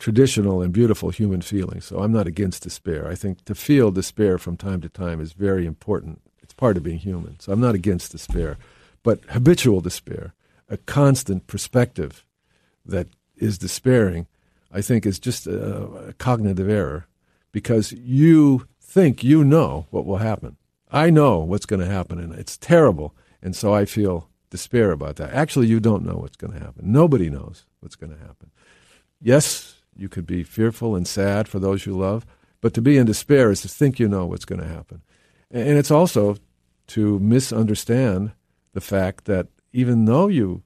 traditional 0.00 0.62
and 0.62 0.72
beautiful 0.72 1.10
human 1.10 1.42
feeling. 1.42 1.80
So 1.80 1.98
I'm 2.00 2.10
not 2.10 2.26
against 2.26 2.64
despair. 2.64 3.06
I 3.06 3.14
think 3.14 3.44
to 3.44 3.54
feel 3.54 3.92
despair 3.92 4.38
from 4.38 4.56
time 4.56 4.80
to 4.80 4.88
time 4.88 5.20
is 5.20 5.34
very 5.34 5.66
important. 5.66 6.20
It's 6.42 6.54
part 6.54 6.76
of 6.76 6.82
being 6.82 6.98
human. 6.98 7.38
So 7.38 7.52
I'm 7.52 7.60
not 7.60 7.74
against 7.74 8.12
despair, 8.12 8.56
but 9.02 9.20
habitual 9.28 9.80
despair, 9.80 10.34
a 10.68 10.78
constant 10.78 11.46
perspective 11.46 12.24
that 12.84 13.08
is 13.36 13.58
despairing, 13.58 14.26
I 14.70 14.82
think 14.82 15.04
is 15.04 15.18
just 15.18 15.46
a, 15.46 16.08
a 16.08 16.12
cognitive 16.14 16.68
error 16.68 17.06
because 17.52 17.92
you 17.92 18.66
think 18.80 19.24
you 19.24 19.44
know 19.44 19.86
what 19.90 20.06
will 20.06 20.18
happen. 20.18 20.56
I 20.90 21.10
know 21.10 21.38
what's 21.38 21.66
going 21.66 21.80
to 21.80 21.86
happen, 21.86 22.18
and 22.18 22.34
it's 22.34 22.56
terrible. 22.56 23.14
And 23.42 23.54
so 23.54 23.72
I 23.72 23.84
feel 23.84 24.28
despair 24.50 24.90
about 24.90 25.16
that. 25.16 25.32
Actually, 25.32 25.68
you 25.68 25.80
don't 25.80 26.04
know 26.04 26.16
what's 26.16 26.36
going 26.36 26.52
to 26.52 26.58
happen. 26.58 26.92
Nobody 26.92 27.30
knows 27.30 27.64
what's 27.80 27.96
going 27.96 28.12
to 28.12 28.18
happen. 28.18 28.50
Yes, 29.20 29.76
you 29.96 30.08
could 30.08 30.26
be 30.26 30.42
fearful 30.42 30.96
and 30.96 31.06
sad 31.06 31.46
for 31.46 31.58
those 31.58 31.86
you 31.86 31.96
love, 31.96 32.26
but 32.60 32.74
to 32.74 32.82
be 32.82 32.96
in 32.96 33.06
despair 33.06 33.50
is 33.50 33.62
to 33.62 33.68
think 33.68 33.98
you 33.98 34.08
know 34.08 34.26
what's 34.26 34.44
going 34.44 34.60
to 34.60 34.66
happen. 34.66 35.02
And 35.50 35.78
it's 35.78 35.90
also 35.90 36.36
to 36.88 37.18
misunderstand 37.20 38.32
the 38.72 38.80
fact 38.80 39.24
that 39.26 39.48
even 39.72 40.04
though 40.04 40.28
you 40.28 40.62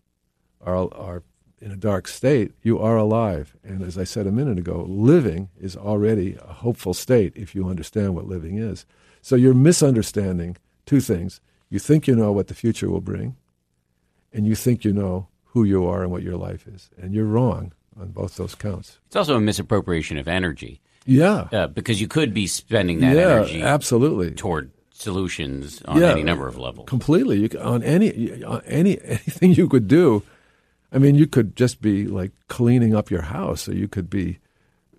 are, 0.60 0.88
are 0.94 1.22
in 1.64 1.70
a 1.72 1.76
dark 1.76 2.06
state, 2.08 2.52
you 2.62 2.78
are 2.78 2.96
alive. 2.98 3.56
And 3.64 3.82
as 3.82 3.96
I 3.96 4.04
said 4.04 4.26
a 4.26 4.32
minute 4.40 4.58
ago, 4.58 4.84
living 4.86 5.48
is 5.58 5.76
already 5.76 6.36
a 6.46 6.52
hopeful 6.52 6.92
state 6.94 7.32
if 7.34 7.54
you 7.54 7.68
understand 7.68 8.14
what 8.14 8.26
living 8.28 8.58
is. 8.58 8.84
So 9.22 9.34
you're 9.34 9.54
misunderstanding 9.54 10.56
two 10.84 11.00
things. 11.00 11.40
You 11.70 11.78
think 11.78 12.06
you 12.06 12.14
know 12.14 12.32
what 12.32 12.48
the 12.48 12.54
future 12.54 12.90
will 12.90 13.00
bring, 13.00 13.36
and 14.32 14.46
you 14.46 14.54
think 14.54 14.84
you 14.84 14.92
know 14.92 15.28
who 15.52 15.64
you 15.64 15.86
are 15.86 16.02
and 16.02 16.12
what 16.12 16.22
your 16.22 16.36
life 16.36 16.66
is. 16.66 16.90
And 17.00 17.14
you're 17.14 17.24
wrong 17.36 17.72
on 17.98 18.08
both 18.08 18.36
those 18.36 18.54
counts. 18.54 18.98
It's 19.06 19.16
also 19.16 19.36
a 19.36 19.40
misappropriation 19.40 20.18
of 20.18 20.28
energy 20.28 20.80
Yeah. 21.06 21.48
uh, 21.52 21.68
because 21.68 21.98
you 22.00 22.08
could 22.08 22.34
be 22.34 22.46
spending 22.46 23.00
that 23.00 23.16
yeah, 23.16 23.36
energy 23.36 23.62
absolutely. 23.62 24.32
toward 24.32 24.70
solutions 24.92 25.80
on 25.86 26.00
Yeah, 26.00 26.10
any 26.12 26.22
number 26.22 26.46
of 26.46 26.58
levels. 26.58 26.88
Completely. 26.88 27.40
You, 27.40 27.48
on 27.60 27.82
any 27.82 28.42
on 28.44 28.60
any 28.66 29.00
anything 29.04 29.52
you 29.54 29.68
could 29.68 29.88
do. 29.88 30.22
I 30.94 30.98
mean, 30.98 31.16
you 31.16 31.26
could 31.26 31.56
just 31.56 31.82
be 31.82 32.06
like 32.06 32.30
cleaning 32.48 32.94
up 32.94 33.10
your 33.10 33.22
house, 33.22 33.68
or 33.68 33.74
you 33.74 33.88
could 33.88 34.08
be, 34.08 34.38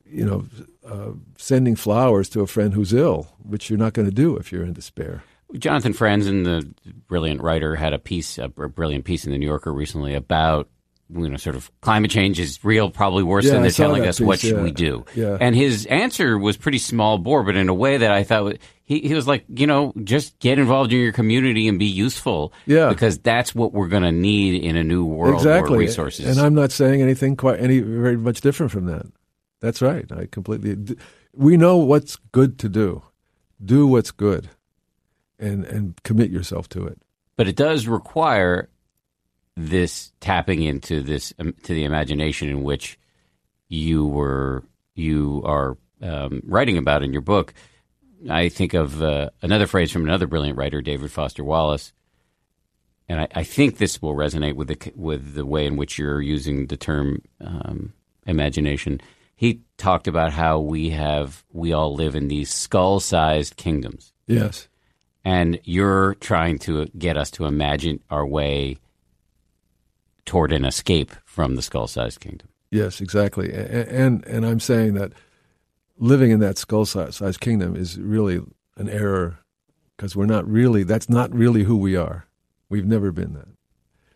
you 0.06 0.26
know, 0.26 0.46
uh, 0.86 1.12
sending 1.38 1.76
flowers 1.76 2.28
to 2.30 2.42
a 2.42 2.48
friend 2.48 2.74
who's 2.74 2.94
ill, 2.94 3.30
which 3.42 3.70
you're 3.70 3.80
not 3.80 3.94
going 3.94 4.08
to 4.08 4.14
do 4.14 4.36
if 4.36 4.52
you're 4.52 4.64
in 4.64 4.74
despair. 4.74 5.24
Jonathan 5.58 5.94
Franzen, 5.94 6.44
the 6.44 6.70
brilliant 7.08 7.42
writer, 7.42 7.76
had 7.76 7.94
a 7.94 8.00
piece, 8.00 8.38
a 8.38 8.50
brilliant 8.50 9.06
piece 9.06 9.26
in 9.26 9.32
the 9.32 9.38
New 9.38 9.46
Yorker 9.46 9.74
recently 9.74 10.14
about 10.14 10.68
you 11.14 11.30
know, 11.30 11.38
sort 11.38 11.56
of 11.56 11.70
climate 11.82 12.10
change 12.12 12.40
is 12.40 12.64
real, 12.64 12.90
probably 12.90 13.24
worse 13.24 13.46
Yeah, 13.46 13.52
than 13.54 13.62
they're 13.62 13.72
telling 13.72 14.06
us. 14.06 14.20
What 14.20 14.40
should 14.40 14.56
yeah. 14.56 14.64
we 14.64 14.72
do? 14.72 15.06
Yeah. 15.14 15.38
And 15.40 15.56
his 15.56 15.86
answer 15.86 16.38
was 16.38 16.58
pretty 16.58 16.80
small 16.80 17.18
bore, 17.20 17.44
but 17.44 17.56
in 17.56 17.70
a 17.70 17.74
way 17.74 17.98
that 17.98 18.12
I 18.12 18.24
thought 18.24 18.58
he 18.84 19.00
he 19.02 19.14
was 19.14 19.28
like, 19.28 19.46
you 19.48 19.68
know, 19.68 19.94
just 20.04 20.38
get 20.40 20.58
involved 20.58 20.92
in 20.94 21.00
your 21.00 21.12
community 21.12 21.68
and 21.68 21.78
be 21.78 21.86
useful. 21.86 22.54
Yeah. 22.66 22.90
because 22.90 23.20
that's 23.20 23.54
what 23.54 23.72
we're 23.74 23.88
going 23.88 24.04
to 24.04 24.12
need 24.12 24.64
in 24.64 24.76
a 24.78 24.84
new 24.84 25.06
world. 25.06 25.36
exactly. 25.36 25.78
Resources. 25.78 26.26
And 26.26 26.44
I'm 26.44 26.56
not 26.56 26.72
saying 26.72 27.02
anything 27.02 27.36
quite 27.36 27.60
any 27.60 27.80
very 27.80 28.18
much 28.18 28.42
different 28.42 28.72
from 28.72 28.86
that. 28.88 29.06
That's 29.62 29.82
right. 29.82 30.12
I 30.12 30.26
completely. 30.26 30.96
We 31.36 31.56
know 31.58 31.78
what's 31.78 32.16
good 32.32 32.58
to 32.60 32.70
do. 32.70 33.04
Do 33.64 33.88
what's 33.88 34.12
good, 34.12 34.50
and 35.40 35.66
and 35.66 36.02
commit 36.04 36.30
yourself 36.30 36.68
to 36.70 36.86
it. 36.86 37.00
but 37.38 37.48
it 37.48 37.56
does 37.56 37.88
require 37.88 38.70
this 39.56 40.12
tapping 40.20 40.64
into 40.64 41.02
this 41.02 41.34
um, 41.40 41.54
to 41.64 41.74
the 41.74 41.84
imagination 41.86 42.50
in 42.50 42.64
which 42.64 42.98
you 43.70 44.06
were 44.06 44.64
you 44.96 45.42
are 45.46 45.78
um, 46.02 46.42
writing 46.46 46.78
about 46.78 47.04
in 47.04 47.14
your 47.14 47.22
book. 47.22 47.54
I 48.30 48.50
think 48.50 48.74
of 48.74 49.02
uh, 49.02 49.30
another 49.42 49.68
phrase 49.68 49.92
from 49.92 50.04
another 50.04 50.28
brilliant 50.28 50.58
writer, 50.58 50.82
David 50.82 51.12
Foster 51.12 51.44
Wallace, 51.44 51.94
and 53.08 53.22
I, 53.22 53.28
I 53.36 53.44
think 53.44 53.78
this 53.78 54.02
will 54.02 54.16
resonate 54.16 54.56
with 54.56 54.68
the 54.70 54.92
with 54.96 55.34
the 55.36 55.46
way 55.46 55.66
in 55.66 55.78
which 55.78 55.98
you're 55.98 56.22
using 56.22 56.68
the 56.68 56.78
term 56.78 57.22
um, 57.42 57.94
imagination. 58.26 59.00
He 59.38 59.62
talked 59.78 60.08
about 60.08 60.32
how 60.32 60.60
we 60.60 60.92
have 60.92 61.44
we 61.52 61.74
all 61.74 61.94
live 61.94 62.16
in 62.16 62.30
these 62.30 62.50
skull-sized 62.50 63.58
kingdoms 63.58 64.14
Yes. 64.28 64.70
and 65.26 65.60
you're 65.66 66.16
trying 66.16 66.58
to 66.60 66.86
get 66.98 67.18
us 67.18 67.32
to 67.32 67.46
imagine 67.46 68.00
our 68.10 68.26
way 68.26 68.78
toward 70.26 70.52
an 70.52 70.66
escape 70.66 71.12
from 71.26 71.56
the 71.56 71.62
skull-sized 71.62 72.20
kingdom. 72.20 72.50
Yes, 72.72 73.00
exactly. 73.02 73.52
A- 73.52 73.62
a- 73.84 73.90
And 74.06 74.26
and 74.26 74.46
I'm 74.46 74.60
saying 74.60 74.96
that 74.96 75.14
living 75.98 76.32
in 76.32 76.40
that 76.40 76.58
skull-sized 76.58 77.40
kingdom 77.40 77.76
is 77.76 77.98
really 78.00 78.42
an 78.78 78.90
error 78.90 79.40
because 79.96 80.16
we're 80.16 80.26
not 80.26 80.48
really. 80.50 80.84
That's 80.84 81.10
not 81.10 81.34
really 81.34 81.64
who 81.64 81.78
we 81.78 81.96
are. 81.96 82.26
We've 82.70 82.86
never 82.86 83.12
been 83.12 83.34
that. 83.34 83.48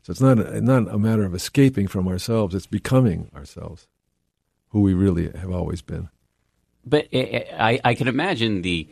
So 0.02 0.12
it's 0.12 0.22
not 0.22 0.40
a, 0.40 0.60
not 0.62 0.88
a 0.94 0.98
matter 0.98 1.24
of 1.24 1.34
escaping 1.36 1.88
from 1.88 2.08
ourselves. 2.08 2.56
It's 2.56 2.66
becoming 2.68 3.30
ourselves, 3.36 3.88
who 4.70 4.82
we 4.82 4.94
really 4.94 5.30
have 5.38 5.52
always 5.52 5.82
been. 5.82 6.10
But 6.86 7.08
I, 7.14 7.46
I, 7.58 7.80
I 7.92 7.94
can 7.94 8.08
imagine 8.08 8.62
the 8.64 8.88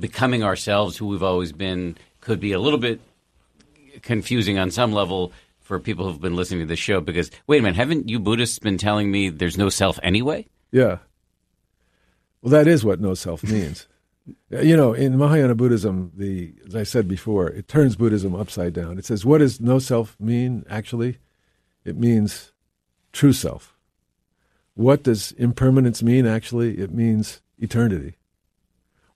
becoming 0.00 0.42
ourselves, 0.42 0.96
who 0.96 1.06
we've 1.06 1.22
always 1.22 1.52
been, 1.52 1.96
could 2.20 2.40
be 2.40 2.52
a 2.52 2.58
little 2.58 2.78
bit 2.78 3.00
confusing 4.02 4.58
on 4.58 4.70
some 4.70 4.92
level 4.92 5.32
for 5.64 5.80
people 5.80 6.06
who've 6.06 6.20
been 6.20 6.36
listening 6.36 6.60
to 6.60 6.66
this 6.66 6.78
show. 6.78 7.00
Because 7.00 7.30
wait 7.46 7.58
a 7.58 7.62
minute, 7.62 7.76
haven't 7.76 8.08
you 8.08 8.20
Buddhists 8.20 8.58
been 8.60 8.78
telling 8.78 9.10
me 9.10 9.30
there's 9.30 9.58
no 9.58 9.68
self 9.68 9.98
anyway? 10.02 10.46
Yeah. 10.70 10.98
Well, 12.40 12.50
that 12.50 12.68
is 12.68 12.84
what 12.84 13.00
no 13.00 13.14
self 13.14 13.42
means. 13.50 13.88
Uh, 14.52 14.60
you 14.60 14.76
know, 14.76 14.92
in 14.92 15.18
Mahayana 15.18 15.54
Buddhism, 15.54 16.12
the 16.14 16.54
as 16.66 16.76
I 16.76 16.82
said 16.84 17.08
before, 17.08 17.48
it 17.48 17.66
turns 17.66 17.96
Buddhism 17.96 18.34
upside 18.34 18.72
down. 18.72 18.98
It 18.98 19.04
says, 19.04 19.24
what 19.24 19.38
does 19.38 19.60
no 19.60 19.78
self 19.78 20.16
mean? 20.20 20.64
Actually, 20.70 21.18
it 21.84 21.96
means 21.96 22.52
true 23.12 23.32
self. 23.32 23.74
What 24.74 25.02
does 25.02 25.32
impermanence 25.32 26.02
mean? 26.02 26.26
Actually, 26.26 26.78
it 26.78 26.92
means 26.92 27.40
eternity. 27.58 28.16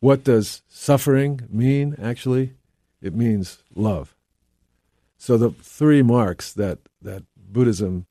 What 0.00 0.24
does 0.24 0.62
suffering 0.68 1.40
mean? 1.50 1.96
Actually, 2.00 2.54
it 3.02 3.14
means 3.14 3.58
love. 3.74 4.14
So 5.18 5.36
the 5.36 5.50
three 5.50 6.02
marks 6.02 6.52
that 6.54 6.78
that 7.02 7.24
Buddhism 7.36 8.06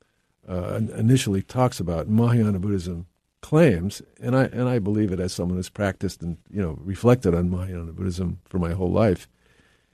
uh, 0.47 0.79
initially 0.95 1.41
talks 1.41 1.79
about, 1.79 2.07
Mahayana 2.07 2.59
Buddhism 2.59 3.07
claims, 3.41 4.01
and 4.21 4.35
I 4.35 4.45
and 4.45 4.67
I 4.67 4.79
believe 4.79 5.11
it 5.11 5.19
as 5.19 5.33
someone 5.33 5.57
who's 5.57 5.69
practiced 5.69 6.21
and 6.21 6.37
you 6.49 6.61
know 6.61 6.77
reflected 6.81 7.33
on 7.33 7.49
Mahayana 7.49 7.93
Buddhism 7.93 8.39
for 8.45 8.59
my 8.59 8.73
whole 8.73 8.91
life. 8.91 9.27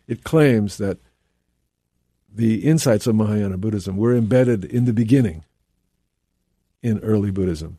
It 0.07 0.24
claims 0.24 0.78
that 0.78 0.97
the 2.34 2.66
insights 2.66 3.05
of 3.05 3.16
Mahayana 3.16 3.57
Buddhism 3.57 3.95
were 3.95 4.16
embedded 4.16 4.66
in 4.66 4.86
the 4.86 4.93
beginning 4.93 5.45
in 6.82 6.99
early 6.99 7.32
Buddhism, 7.32 7.78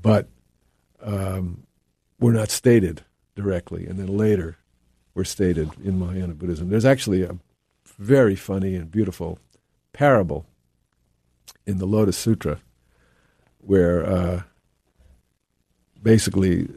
but 0.00 0.28
um, 1.02 1.66
were 2.20 2.32
not 2.32 2.50
stated 2.50 3.02
directly, 3.34 3.86
and 3.86 3.98
then 3.98 4.16
later 4.16 4.56
were 5.14 5.24
stated 5.24 5.70
in 5.82 5.98
Mahayana 5.98 6.34
Buddhism. 6.34 6.68
There's 6.68 6.84
actually 6.84 7.22
a 7.22 7.36
very 7.98 8.36
funny 8.36 8.74
and 8.74 8.90
beautiful 8.90 9.38
parable 9.92 10.46
in 11.66 11.78
the 11.78 11.86
Lotus 11.86 12.16
Sutra 12.16 12.60
where 13.62 14.04
uh, 14.04 14.42
basically 16.02 16.68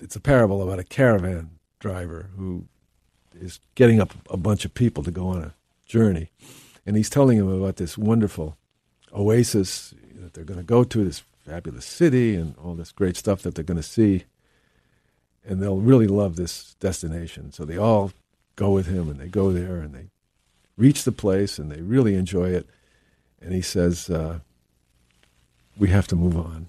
it's 0.00 0.16
a 0.16 0.20
parable 0.20 0.62
about 0.62 0.78
a 0.78 0.84
caravan 0.84 1.50
driver 1.80 2.30
who 2.36 2.66
is 3.34 3.58
getting 3.74 4.00
up 4.00 4.14
a 4.30 4.36
bunch 4.36 4.64
of 4.64 4.74
people 4.74 5.02
to 5.02 5.10
go 5.10 5.28
on 5.28 5.42
a 5.42 5.54
journey. 5.86 6.30
And 6.86 6.96
he's 6.96 7.10
telling 7.10 7.38
them 7.38 7.48
about 7.48 7.76
this 7.76 7.96
wonderful 7.96 8.56
oasis 9.12 9.94
that 10.16 10.34
they're 10.34 10.44
going 10.44 10.60
to 10.60 10.64
go 10.64 10.84
to, 10.84 11.04
this 11.04 11.22
fabulous 11.44 11.86
city, 11.86 12.34
and 12.34 12.54
all 12.62 12.74
this 12.74 12.92
great 12.92 13.16
stuff 13.16 13.42
that 13.42 13.54
they're 13.54 13.64
going 13.64 13.78
to 13.78 13.82
see. 13.82 14.24
And 15.44 15.62
they'll 15.62 15.78
really 15.78 16.06
love 16.06 16.36
this 16.36 16.74
destination. 16.80 17.52
So 17.52 17.64
they 17.64 17.78
all 17.78 18.12
go 18.56 18.70
with 18.70 18.86
him 18.86 19.08
and 19.08 19.18
they 19.18 19.28
go 19.28 19.52
there 19.52 19.78
and 19.78 19.94
they 19.94 20.10
reach 20.76 21.04
the 21.04 21.12
place 21.12 21.58
and 21.58 21.70
they 21.70 21.82
really 21.82 22.14
enjoy 22.14 22.50
it. 22.50 22.66
And 23.40 23.52
he 23.52 23.62
says, 23.62 24.10
uh, 24.10 24.40
We 25.78 25.88
have 25.88 26.06
to 26.08 26.16
move 26.16 26.36
on 26.36 26.68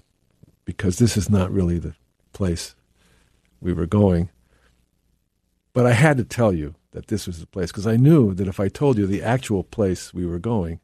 because 0.64 0.98
this 0.98 1.16
is 1.16 1.30
not 1.30 1.52
really 1.52 1.78
the 1.78 1.94
place 2.32 2.74
we 3.60 3.72
were 3.72 3.86
going. 3.86 4.30
But 5.72 5.86
I 5.86 5.92
had 5.92 6.16
to 6.16 6.24
tell 6.24 6.52
you 6.52 6.74
that 6.92 7.08
this 7.08 7.26
was 7.26 7.40
the 7.40 7.46
place 7.46 7.70
because 7.70 7.86
I 7.86 7.96
knew 7.96 8.34
that 8.34 8.48
if 8.48 8.58
I 8.58 8.68
told 8.68 8.96
you 8.96 9.06
the 9.06 9.22
actual 9.22 9.62
place 9.62 10.14
we 10.14 10.26
were 10.26 10.38
going, 10.38 10.80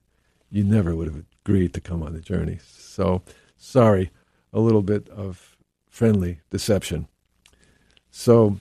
you 0.51 0.65
never 0.65 0.95
would 0.95 1.09
have 1.09 1.25
agreed 1.45 1.73
to 1.75 1.81
come 1.81 2.03
on 2.03 2.13
the 2.13 2.21
journey. 2.21 2.59
So, 2.63 3.23
sorry, 3.57 4.11
a 4.53 4.61
little 4.61 4.83
bit 4.83 5.09
of 5.09 5.57
friendly 5.89 6.41
deception. 6.51 7.09
So, 8.11 8.61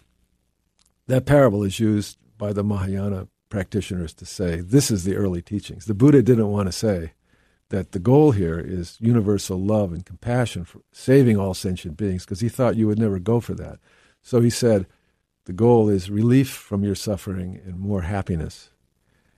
that 1.07 1.25
parable 1.25 1.63
is 1.63 1.79
used 1.79 2.17
by 2.37 2.53
the 2.53 2.63
Mahayana 2.63 3.27
practitioners 3.51 4.13
to 4.15 4.25
say 4.25 4.61
this 4.61 4.89
is 4.89 5.03
the 5.03 5.15
early 5.15 5.43
teachings. 5.43 5.85
The 5.85 5.93
Buddha 5.93 6.23
didn't 6.23 6.49
want 6.49 6.67
to 6.67 6.71
say 6.71 7.11
that 7.69 7.91
the 7.91 7.99
goal 7.99 8.31
here 8.31 8.59
is 8.59 8.97
universal 8.99 9.59
love 9.59 9.93
and 9.93 10.05
compassion 10.05 10.65
for 10.65 10.81
saving 10.91 11.37
all 11.37 11.53
sentient 11.53 11.97
beings 11.97 12.25
because 12.25 12.39
he 12.39 12.49
thought 12.49 12.75
you 12.75 12.87
would 12.87 12.99
never 12.99 13.19
go 13.19 13.39
for 13.39 13.53
that. 13.53 13.79
So 14.21 14.41
he 14.41 14.49
said 14.49 14.87
the 15.45 15.53
goal 15.53 15.89
is 15.89 16.09
relief 16.09 16.49
from 16.49 16.83
your 16.83 16.95
suffering 16.95 17.61
and 17.63 17.79
more 17.79 18.01
happiness. 18.01 18.71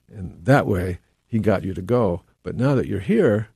And 0.10 0.46
that 0.46 0.68
way 0.68 1.00
he 1.26 1.40
got 1.40 1.64
you 1.64 1.74
to 1.74 1.82
go. 1.82 2.24
But 2.44 2.56
now 2.56 2.76
that 2.76 2.88
you're 2.88 3.00
here, 3.00 3.50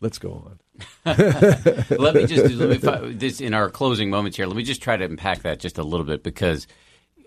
let's 0.00 0.18
go 0.18 0.32
on. 0.32 0.58
let 1.04 2.14
me 2.14 2.26
just 2.26 2.54
let 2.54 2.82
me, 2.82 3.12
this 3.14 3.40
in 3.40 3.54
our 3.54 3.70
closing 3.70 4.10
moments 4.10 4.36
here. 4.36 4.46
Let 4.46 4.56
me 4.56 4.62
just 4.62 4.82
try 4.82 4.96
to 4.96 5.04
unpack 5.04 5.42
that 5.42 5.60
just 5.60 5.78
a 5.78 5.82
little 5.82 6.06
bit 6.06 6.22
because 6.22 6.66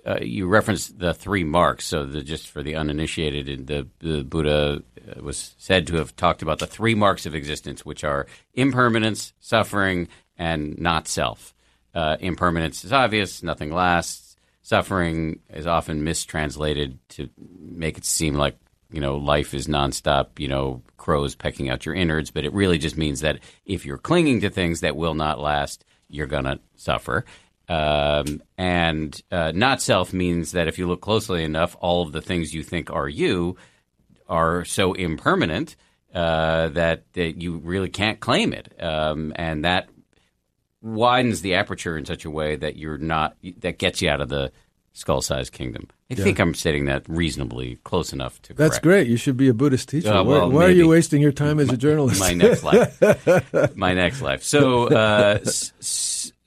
uh, 0.06 0.20
you 0.22 0.48
referenced 0.48 1.00
the 1.00 1.14
three 1.14 1.44
marks. 1.44 1.86
So, 1.86 2.06
the, 2.06 2.22
just 2.22 2.50
for 2.50 2.62
the 2.62 2.76
uninitiated, 2.76 3.68
the, 3.68 3.88
the 4.00 4.24
Buddha 4.24 4.84
uh, 4.98 5.22
was 5.22 5.56
said 5.58 5.88
to 5.88 5.96
have 5.96 6.16
talked 6.16 6.42
about 6.42 6.60
the 6.60 6.68
three 6.68 6.96
marks 6.96 7.26
of 7.26 7.34
existence, 7.34 7.84
which 7.86 8.04
are 8.04 8.28
impermanence, 8.54 9.34
suffering, 9.40 10.08
and 10.38 10.78
not 10.78 11.08
self. 11.08 11.54
Uh, 11.94 12.18
impermanence 12.20 12.86
is 12.86 12.94
obvious; 12.94 13.42
nothing 13.42 13.72
lasts. 13.72 14.38
Suffering 14.62 15.40
is 15.50 15.68
often 15.68 16.04
mistranslated 16.04 17.00
to 17.10 17.30
make 17.60 17.98
it 17.98 18.06
seem 18.06 18.36
like 18.36 18.58
you 18.92 19.02
know 19.02 19.18
life 19.18 19.54
is 19.54 19.68
nonstop. 19.68 20.38
You 20.38 20.50
know, 20.50 20.84
crows 20.98 21.36
pecking 21.36 21.70
out 21.70 21.86
your 21.86 21.96
innards, 21.96 22.30
but 22.30 22.46
it 22.46 22.54
really 22.54 22.78
just 22.78 22.98
means 22.98 23.22
that 23.22 23.40
if 23.66 23.86
you're 23.86 23.98
clinging 23.98 24.42
to 24.42 24.50
things 24.50 24.82
that 24.82 24.96
will 24.96 25.16
not 25.16 25.40
last, 25.40 25.84
you're 26.10 26.28
gonna 26.28 26.60
suffer. 26.76 27.26
Um, 27.68 28.42
and 28.58 29.20
uh, 29.32 29.52
not 29.56 29.82
self 29.82 30.14
means 30.14 30.52
that 30.52 30.68
if 30.68 30.78
you 30.78 30.88
look 30.88 31.02
closely 31.02 31.44
enough, 31.44 31.76
all 31.80 32.04
of 32.04 32.12
the 32.12 32.22
things 32.22 32.54
you 32.54 32.64
think 32.64 32.92
are 32.92 33.10
you 33.10 33.58
are 34.28 34.66
so 34.66 34.94
impermanent 34.94 35.76
uh, 36.14 36.70
that, 36.70 37.12
that 37.14 37.42
you 37.42 37.58
really 37.58 37.90
can't 37.90 38.20
claim 38.20 38.54
it. 38.54 38.72
Um, 38.82 39.34
and 39.36 39.66
that 39.66 39.90
widens 40.82 41.42
the 41.42 41.56
aperture 41.56 41.98
in 41.98 42.06
such 42.06 42.26
a 42.26 42.30
way 42.30 42.56
that 42.56 42.76
you're 42.76 42.98
not, 42.98 43.36
that 43.60 43.78
gets 43.80 44.02
you 44.02 44.10
out 44.10 44.22
of 44.22 44.30
the 44.30 44.52
skull 44.94 45.22
sized 45.22 45.52
kingdom. 45.52 45.88
I 46.10 46.16
yeah. 46.16 46.24
think 46.24 46.40
I'm 46.40 46.54
stating 46.54 46.86
that 46.86 47.04
reasonably 47.10 47.80
close 47.84 48.14
enough 48.14 48.42
to. 48.44 48.54
That's 48.54 48.74
correct. 48.74 48.84
great. 48.84 49.08
You 49.08 49.18
should 49.18 49.38
be 49.38 49.50
a 49.50 49.54
Buddhist 49.54 49.90
teacher. 49.90 50.14
Uh, 50.14 50.24
well, 50.24 50.50
why, 50.50 50.56
why 50.56 50.66
are 50.66 50.72
you 50.72 50.88
wasting 50.88 51.22
your 51.22 51.32
time 51.32 51.60
as 51.60 51.68
my, 51.68 51.74
a 51.74 51.78
journalist? 51.78 52.20
My 52.20 52.34
next 52.34 52.64
life. 52.64 53.76
my 53.76 53.94
next 53.94 54.22
life. 54.22 54.44
So, 54.44 54.88
uh, 54.88 55.40
s- 55.42 55.74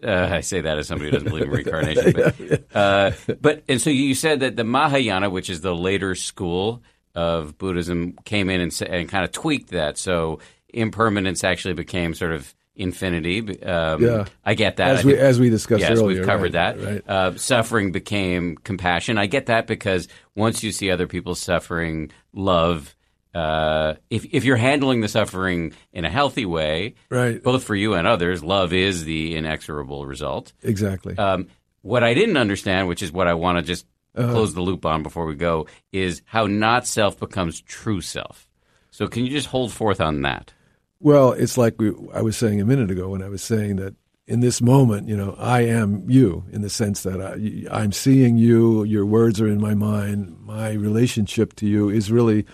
uh, 0.02 0.28
I 0.30 0.40
say 0.40 0.60
that 0.60 0.78
as 0.78 0.88
somebody 0.88 1.10
who 1.10 1.16
doesn't 1.16 1.28
believe 1.28 1.44
in 1.44 1.50
reincarnation. 1.52 2.12
But, 2.12 2.64
uh, 2.74 3.10
but 3.40 3.64
and 3.68 3.80
so 3.80 3.90
you 3.90 4.14
said 4.14 4.40
that 4.40 4.56
the 4.56 4.64
Mahayana, 4.64 5.30
which 5.30 5.50
is 5.50 5.60
the 5.60 5.74
later 5.74 6.14
school 6.14 6.82
of 7.14 7.58
Buddhism, 7.58 8.16
came 8.24 8.48
in 8.50 8.60
and, 8.60 8.82
and 8.82 9.08
kind 9.08 9.24
of 9.24 9.32
tweaked 9.32 9.70
that. 9.70 9.98
So 9.98 10.38
impermanence 10.68 11.42
actually 11.42 11.74
became 11.74 12.14
sort 12.14 12.32
of 12.32 12.54
infinity. 12.76 13.60
Um, 13.62 14.02
yeah, 14.02 14.24
I 14.44 14.54
get 14.54 14.76
that. 14.76 14.98
As 14.98 15.04
we 15.04 15.18
as 15.18 15.40
we 15.40 15.50
discussed 15.50 15.80
yes, 15.80 15.90
earlier, 15.90 16.18
we've 16.18 16.26
covered 16.26 16.54
right, 16.54 16.76
that. 16.76 16.80
Right. 16.80 17.08
Uh, 17.08 17.36
suffering 17.36 17.90
became 17.92 18.56
compassion. 18.56 19.18
I 19.18 19.26
get 19.26 19.46
that 19.46 19.66
because 19.66 20.08
once 20.34 20.62
you 20.62 20.70
see 20.72 20.90
other 20.90 21.08
people 21.08 21.34
suffering, 21.34 22.12
love 22.32 22.94
uh, 23.34 23.94
if 24.10 24.24
if 24.32 24.44
you're 24.44 24.56
handling 24.56 25.00
the 25.00 25.08
suffering 25.08 25.72
in 25.92 26.04
a 26.04 26.10
healthy 26.10 26.46
way, 26.46 26.94
right, 27.10 27.42
both 27.42 27.64
for 27.64 27.74
you 27.74 27.94
and 27.94 28.06
others, 28.06 28.42
love 28.42 28.72
is 28.72 29.04
the 29.04 29.36
inexorable 29.36 30.06
result. 30.06 30.52
Exactly. 30.62 31.16
Um, 31.18 31.48
what 31.82 32.02
I 32.02 32.14
didn't 32.14 32.36
understand, 32.36 32.88
which 32.88 33.02
is 33.02 33.12
what 33.12 33.28
I 33.28 33.34
want 33.34 33.58
to 33.58 33.62
just 33.62 33.86
uh-huh. 34.14 34.32
close 34.32 34.54
the 34.54 34.60
loop 34.60 34.84
on 34.84 35.02
before 35.02 35.26
we 35.26 35.34
go, 35.34 35.66
is 35.92 36.22
how 36.24 36.46
not 36.46 36.86
self 36.86 37.18
becomes 37.18 37.60
true 37.60 38.00
self. 38.00 38.48
So, 38.90 39.06
can 39.06 39.24
you 39.24 39.30
just 39.30 39.48
hold 39.48 39.72
forth 39.72 40.00
on 40.00 40.22
that? 40.22 40.52
Well, 41.00 41.32
it's 41.32 41.56
like 41.56 41.78
we, 41.78 41.92
I 42.12 42.22
was 42.22 42.36
saying 42.36 42.60
a 42.60 42.64
minute 42.64 42.90
ago 42.90 43.10
when 43.10 43.22
I 43.22 43.28
was 43.28 43.42
saying 43.42 43.76
that 43.76 43.94
in 44.26 44.40
this 44.40 44.60
moment, 44.60 45.08
you 45.08 45.16
know, 45.16 45.34
I 45.38 45.62
am 45.62 46.08
you 46.08 46.44
in 46.52 46.60
the 46.60 46.68
sense 46.68 47.02
that 47.04 47.20
I, 47.20 47.74
I'm 47.74 47.92
seeing 47.92 48.36
you, 48.36 48.84
your 48.84 49.06
words 49.06 49.40
are 49.40 49.48
in 49.48 49.60
my 49.60 49.74
mind, 49.74 50.36
my 50.40 50.72
relationship 50.72 51.54
to 51.56 51.66
you 51.66 51.88
is 51.88 52.10
really 52.10 52.44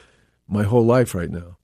my 0.48 0.62
whole 0.62 0.84
life 0.84 1.14
right 1.14 1.30
now. 1.30 1.56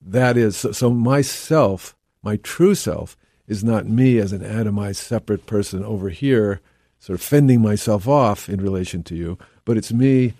That 0.00 0.36
is, 0.36 0.56
so, 0.56 0.72
so 0.72 0.90
myself, 0.90 1.96
my 2.22 2.36
true 2.36 2.74
self, 2.74 3.16
is 3.46 3.62
not 3.62 3.86
me 3.86 4.18
as 4.18 4.32
an 4.32 4.40
atomized 4.40 4.96
separate 4.96 5.46
person 5.46 5.84
over 5.84 6.08
here, 6.08 6.60
sort 6.98 7.18
of 7.18 7.24
fending 7.24 7.60
myself 7.60 8.08
off 8.08 8.48
in 8.48 8.60
relation 8.60 9.02
to 9.04 9.14
you, 9.14 9.38
but 9.64 9.76
it's 9.76 9.92
me 9.92 10.34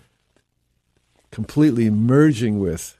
completely 1.31 1.89
merging 1.89 2.59
with 2.59 2.97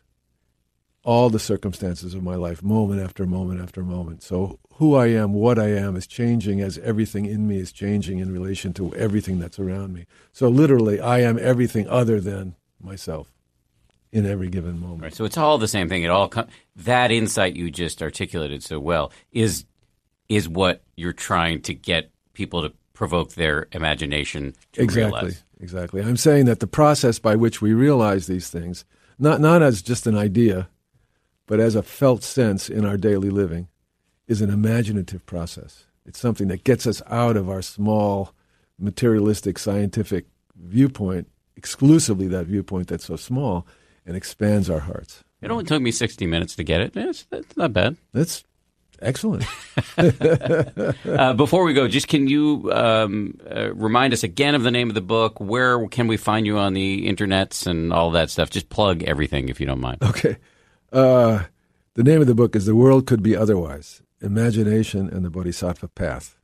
all 1.04 1.30
the 1.30 1.40
circumstances 1.40 2.16
of 2.16 2.24
my 2.24 2.36
life, 2.36 2.64
moment 2.64 3.02
after 3.02 3.26
moment 3.26 3.62
after 3.62 3.84
moment. 3.84 4.24
So 4.24 4.60
who 4.74 4.96
I 4.96 5.08
am, 5.08 5.34
what 5.34 5.60
I 5.60 5.68
am, 5.70 5.96
is 5.96 6.08
changing 6.08 6.62
as 6.62 6.80
everything 6.80 7.26
in 7.26 7.48
me 7.48 7.60
is 7.60 7.72
changing 7.72 8.20
in 8.20 8.34
relation 8.34 8.74
to 8.74 8.94
everything 8.96 9.40
that's 9.40 9.60
around 9.60 9.94
me. 9.94 10.08
So 10.32 10.50
literally, 10.50 11.00
I 11.00 11.20
am 11.20 11.38
everything 11.40 11.88
other 11.88 12.20
than 12.20 12.56
myself 12.82 13.35
in 14.16 14.26
every 14.26 14.48
given 14.48 14.80
moment. 14.80 15.02
Right. 15.02 15.14
So 15.14 15.26
it's 15.26 15.38
all 15.38 15.58
the 15.58 15.68
same 15.68 15.90
thing. 15.90 16.04
It 16.04 16.08
all 16.08 16.30
com- 16.30 16.48
that 16.78 17.12
insight 17.12 17.58
you 17.58 17.70
just 17.70 18.02
articulated 18.02 18.64
so 18.64 18.80
well 18.80 19.12
is 19.34 19.66
is 20.30 20.48
what 20.48 20.82
you're 20.96 21.12
trying 21.12 21.62
to 21.64 21.74
get 21.74 22.10
people 22.34 22.62
to 22.62 22.74
provoke 22.94 23.34
their 23.34 23.68
imagination 23.74 24.56
to 24.72 24.82
exactly, 24.82 25.20
realize. 25.20 25.44
Exactly. 25.60 26.02
I'm 26.02 26.16
saying 26.16 26.46
that 26.46 26.62
the 26.62 26.68
process 26.68 27.20
by 27.20 27.36
which 27.36 27.62
we 27.62 27.74
realize 27.74 28.26
these 28.26 28.50
things, 28.50 28.86
not 29.20 29.42
not 29.42 29.62
as 29.62 29.82
just 29.82 30.08
an 30.08 30.18
idea, 30.18 30.70
but 31.46 31.60
as 31.60 31.76
a 31.76 31.84
felt 31.84 32.24
sense 32.24 32.70
in 32.70 32.86
our 32.86 32.96
daily 32.96 33.30
living, 33.30 33.68
is 34.30 34.42
an 34.42 34.50
imaginative 34.50 35.26
process. 35.26 35.88
It's 36.06 36.20
something 36.20 36.48
that 36.48 36.64
gets 36.64 36.88
us 36.88 37.02
out 37.08 37.36
of 37.36 37.50
our 37.50 37.62
small 37.62 38.34
materialistic 38.80 39.60
scientific 39.60 40.28
viewpoint, 40.56 41.28
exclusively 41.58 42.30
that 42.30 42.46
viewpoint 42.46 42.88
that's 42.88 43.06
so 43.06 43.18
small, 43.18 43.68
and 44.06 44.16
expands 44.16 44.70
our 44.70 44.80
hearts. 44.80 45.24
It 45.42 45.52
only 45.52 45.64
took 45.64 45.82
me 45.82 45.92
60 45.92 46.26
minutes 46.28 46.56
to 46.56 46.64
get 46.64 46.82
it. 46.82 46.94
It's, 46.96 47.28
it's 47.32 47.58
not 47.58 47.74
bad. 47.74 47.98
That's 48.14 48.44
excellent. 49.02 49.46
uh, 49.98 51.34
before 51.34 51.64
we 51.64 51.74
go, 51.74 51.88
just 51.88 52.08
can 52.08 52.28
you 52.28 52.72
um, 52.74 53.40
uh, 53.50 53.74
remind 53.74 54.14
us 54.14 54.24
again 54.24 54.56
of 54.56 54.64
the 54.64 54.72
name 54.72 54.90
of 54.90 54.96
the 54.96 55.02
book? 55.02 55.40
Where 55.40 55.88
can 55.88 56.08
we 56.08 56.18
find 56.18 56.46
you 56.46 56.58
on 56.58 56.74
the 56.74 57.08
internets 57.08 57.68
and 57.68 57.94
all 57.94 58.12
that 58.12 58.30
stuff? 58.30 58.50
Just 58.50 58.70
plug 58.70 59.04
everything 59.04 59.50
if 59.50 59.60
you 59.60 59.66
don't 59.66 59.82
mind. 59.82 60.02
Okay. 60.02 60.38
Uh, 60.92 61.44
the 61.96 62.04
name 62.04 62.22
of 62.22 62.28
the 62.28 62.36
book 62.36 62.56
is 62.56 62.66
The 62.66 62.76
World 62.76 63.06
Could 63.06 63.22
Be 63.22 63.36
Otherwise 63.36 64.02
Imagination 64.22 65.10
and 65.10 65.24
the 65.24 65.30
Bodhisattva 65.30 65.90
Path 65.90 66.35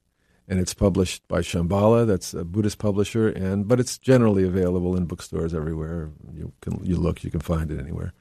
and 0.51 0.59
it's 0.59 0.73
published 0.73 1.25
by 1.29 1.39
Shambhala. 1.39 2.05
That's 2.05 2.33
a 2.33 2.43
Buddhist 2.43 2.77
publisher, 2.77 3.29
and 3.29 3.69
but 3.69 3.79
it's 3.79 3.97
generally 3.97 4.43
available 4.43 4.97
in 4.97 5.05
bookstores 5.05 5.53
everywhere. 5.53 6.09
You 6.33 6.51
can 6.59 6.83
you 6.83 6.97
look, 6.97 7.23
you 7.23 7.31
can 7.31 7.39
find 7.39 7.71
it 7.71 7.79
anywhere. 7.79 8.11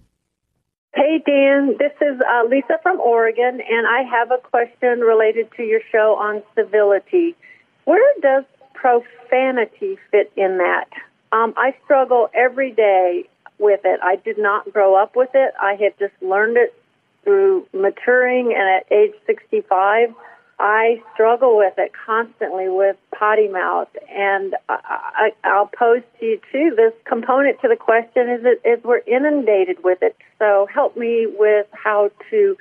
Hey, 0.94 1.22
Dan. 1.24 1.76
This 1.78 1.92
is 2.00 2.20
uh, 2.20 2.48
Lisa 2.48 2.78
from 2.82 3.00
Oregon, 3.00 3.60
and 3.60 3.86
I 3.86 4.02
have 4.10 4.30
a 4.30 4.38
question 4.38 5.00
related 5.00 5.48
to 5.56 5.62
your 5.62 5.80
show 5.92 6.16
on 6.18 6.42
civility. 6.54 7.36
Where 7.84 8.12
does 8.20 8.44
profanity 8.74 9.98
fit 10.10 10.32
in 10.36 10.58
that? 10.58 10.88
Um, 11.32 11.54
I 11.56 11.74
struggle 11.84 12.28
every 12.34 12.72
day 12.72 13.24
with 13.58 13.80
it. 13.84 14.00
I 14.02 14.16
did 14.16 14.38
not 14.38 14.72
grow 14.72 15.00
up 15.00 15.14
with 15.14 15.30
it. 15.34 15.54
I 15.60 15.76
have 15.82 15.98
just 15.98 16.20
learned 16.22 16.56
it 16.56 16.74
through 17.22 17.66
maturing, 17.72 18.54
and 18.56 18.80
at 18.80 18.90
age 18.90 19.12
65, 19.26 20.14
I 20.61 21.02
struggle 21.14 21.56
with 21.56 21.72
it 21.78 21.92
constantly 22.06 22.68
with 22.68 22.96
potty 23.18 23.48
mouth. 23.48 23.88
And 24.14 24.54
I, 24.68 24.78
I, 24.84 25.48
I'll 25.48 25.70
pose 25.76 26.02
to 26.20 26.26
you 26.26 26.40
too 26.52 26.74
this 26.76 26.92
component 27.06 27.61
to 27.62 27.68
the 27.68 27.76
question 27.76 28.28
is 28.28 28.40
it 28.44 28.68
is 28.68 28.84
we're 28.84 28.98
inundated 29.06 29.82
with 29.82 29.98
it. 30.02 30.14
So 30.38 30.68
help 30.72 30.96
me 30.98 31.26
with 31.26 31.66
how 31.72 32.11
to 32.30 32.56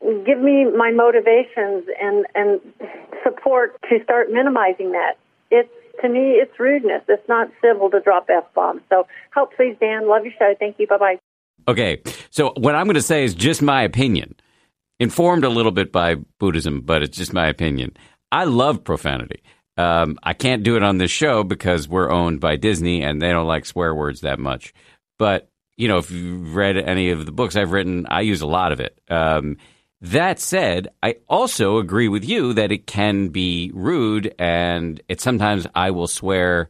give 0.00 0.40
me 0.40 0.64
my 0.64 0.90
motivations 0.92 1.84
and 2.00 2.24
and 2.34 2.60
support 3.22 3.76
to 3.90 4.02
start 4.02 4.32
minimizing 4.32 4.92
that. 4.92 5.18
It's 5.50 5.68
to 6.00 6.08
me 6.08 6.40
it's 6.40 6.58
rudeness. 6.58 7.02
It's 7.06 7.28
not 7.28 7.50
civil 7.60 7.90
to 7.90 8.00
drop 8.00 8.30
f 8.30 8.44
bombs. 8.54 8.80
So 8.88 9.06
help 9.30 9.54
please, 9.54 9.76
Dan. 9.78 10.08
Love 10.08 10.24
your 10.24 10.32
show. 10.38 10.54
Thank 10.58 10.78
you. 10.78 10.86
Bye 10.86 10.98
bye. 10.98 11.18
Okay, 11.68 12.02
so 12.30 12.52
what 12.56 12.74
I'm 12.74 12.86
going 12.86 12.94
to 12.94 13.02
say 13.02 13.22
is 13.22 13.34
just 13.34 13.62
my 13.62 13.82
opinion, 13.82 14.34
informed 15.02 15.44
a 15.44 15.48
little 15.48 15.72
bit 15.72 15.90
by 15.90 16.14
Buddhism, 16.38 16.80
but 16.80 17.02
it's 17.02 17.18
just 17.18 17.32
my 17.32 17.48
opinion. 17.48 17.96
I 18.30 18.44
love 18.44 18.84
profanity. 18.84 19.42
Um, 19.76 20.16
I 20.22 20.32
can't 20.32 20.62
do 20.62 20.76
it 20.76 20.82
on 20.82 20.98
this 20.98 21.10
show 21.10 21.42
because 21.42 21.88
we're 21.88 22.10
owned 22.10 22.40
by 22.40 22.56
Disney 22.56 23.02
and 23.02 23.20
they 23.20 23.30
don't 23.30 23.46
like 23.46 23.66
swear 23.66 23.94
words 23.94 24.20
that 24.20 24.38
much. 24.38 24.72
But 25.18 25.50
you 25.76 25.88
know, 25.88 25.98
if 25.98 26.10
you've 26.10 26.54
read 26.54 26.76
any 26.76 27.10
of 27.10 27.26
the 27.26 27.32
books 27.32 27.56
I've 27.56 27.72
written, 27.72 28.06
I 28.08 28.20
use 28.20 28.42
a 28.42 28.46
lot 28.46 28.70
of 28.70 28.80
it. 28.80 29.00
Um, 29.08 29.56
that 30.02 30.38
said, 30.38 30.88
I 31.02 31.16
also 31.28 31.78
agree 31.78 32.08
with 32.08 32.24
you 32.24 32.52
that 32.52 32.70
it 32.70 32.86
can 32.86 33.28
be 33.28 33.70
rude, 33.74 34.34
and 34.38 35.00
it 35.08 35.20
sometimes 35.20 35.66
I 35.74 35.90
will 35.90 36.08
swear 36.08 36.68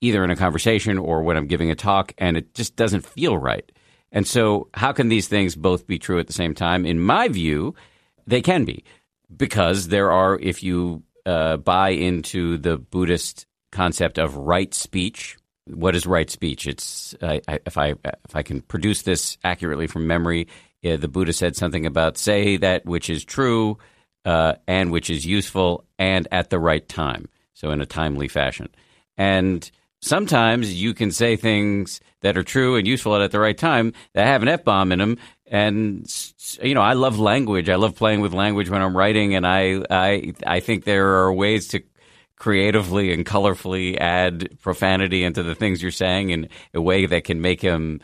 either 0.00 0.22
in 0.22 0.30
a 0.30 0.36
conversation 0.36 0.98
or 0.98 1.22
when 1.22 1.36
I'm 1.36 1.46
giving 1.46 1.70
a 1.70 1.74
talk, 1.74 2.12
and 2.18 2.36
it 2.36 2.54
just 2.54 2.76
doesn't 2.76 3.06
feel 3.06 3.38
right. 3.38 3.70
And 4.16 4.26
so, 4.26 4.68
how 4.72 4.92
can 4.92 5.10
these 5.10 5.28
things 5.28 5.54
both 5.54 5.86
be 5.86 5.98
true 5.98 6.18
at 6.18 6.26
the 6.26 6.32
same 6.32 6.54
time? 6.54 6.86
In 6.86 6.98
my 6.98 7.28
view, 7.28 7.74
they 8.26 8.40
can 8.40 8.64
be 8.64 8.82
because 9.36 9.88
there 9.88 10.10
are, 10.10 10.38
if 10.38 10.62
you 10.62 11.02
uh, 11.26 11.58
buy 11.58 11.90
into 11.90 12.56
the 12.56 12.78
Buddhist 12.78 13.44
concept 13.72 14.16
of 14.16 14.34
right 14.34 14.72
speech. 14.72 15.36
What 15.66 15.94
is 15.94 16.06
right 16.06 16.30
speech? 16.30 16.66
It's 16.66 17.14
I, 17.20 17.42
I, 17.46 17.58
if 17.66 17.76
I 17.76 17.90
if 17.90 18.34
I 18.34 18.42
can 18.42 18.62
produce 18.62 19.02
this 19.02 19.36
accurately 19.44 19.86
from 19.86 20.06
memory, 20.06 20.48
uh, 20.82 20.96
the 20.96 21.08
Buddha 21.08 21.34
said 21.34 21.54
something 21.54 21.84
about 21.84 22.16
say 22.16 22.56
that 22.56 22.86
which 22.86 23.10
is 23.10 23.22
true 23.22 23.76
uh, 24.24 24.54
and 24.66 24.92
which 24.92 25.10
is 25.10 25.26
useful 25.26 25.84
and 25.98 26.26
at 26.32 26.48
the 26.48 26.58
right 26.58 26.88
time, 26.88 27.28
so 27.52 27.70
in 27.70 27.82
a 27.82 27.86
timely 27.86 28.28
fashion. 28.28 28.70
And 29.18 29.70
sometimes 30.00 30.72
you 30.72 30.94
can 30.94 31.10
say 31.10 31.36
things 31.36 32.00
that 32.26 32.36
are 32.36 32.42
true 32.42 32.74
and 32.74 32.88
useful 32.88 33.14
at 33.14 33.30
the 33.30 33.38
right 33.38 33.56
time 33.56 33.92
that 34.14 34.26
have 34.26 34.42
an 34.42 34.48
f 34.48 34.64
bomb 34.64 34.90
in 34.90 34.98
them. 34.98 35.16
And 35.46 36.12
you 36.60 36.74
know, 36.74 36.82
I 36.82 36.94
love 36.94 37.20
language. 37.20 37.68
I 37.68 37.76
love 37.76 37.94
playing 37.94 38.20
with 38.20 38.34
language 38.34 38.68
when 38.68 38.82
I'm 38.82 38.96
writing, 38.96 39.36
and 39.36 39.46
I 39.46 39.82
I 39.88 40.34
I 40.44 40.60
think 40.60 40.84
there 40.84 41.06
are 41.22 41.32
ways 41.32 41.68
to 41.68 41.82
creatively 42.36 43.12
and 43.12 43.24
colorfully 43.24 43.96
add 43.98 44.58
profanity 44.60 45.22
into 45.22 45.44
the 45.44 45.54
things 45.54 45.80
you're 45.80 45.92
saying 45.92 46.30
in 46.30 46.48
a 46.74 46.80
way 46.80 47.06
that 47.06 47.22
can 47.22 47.40
make 47.40 47.60
them 47.60 48.00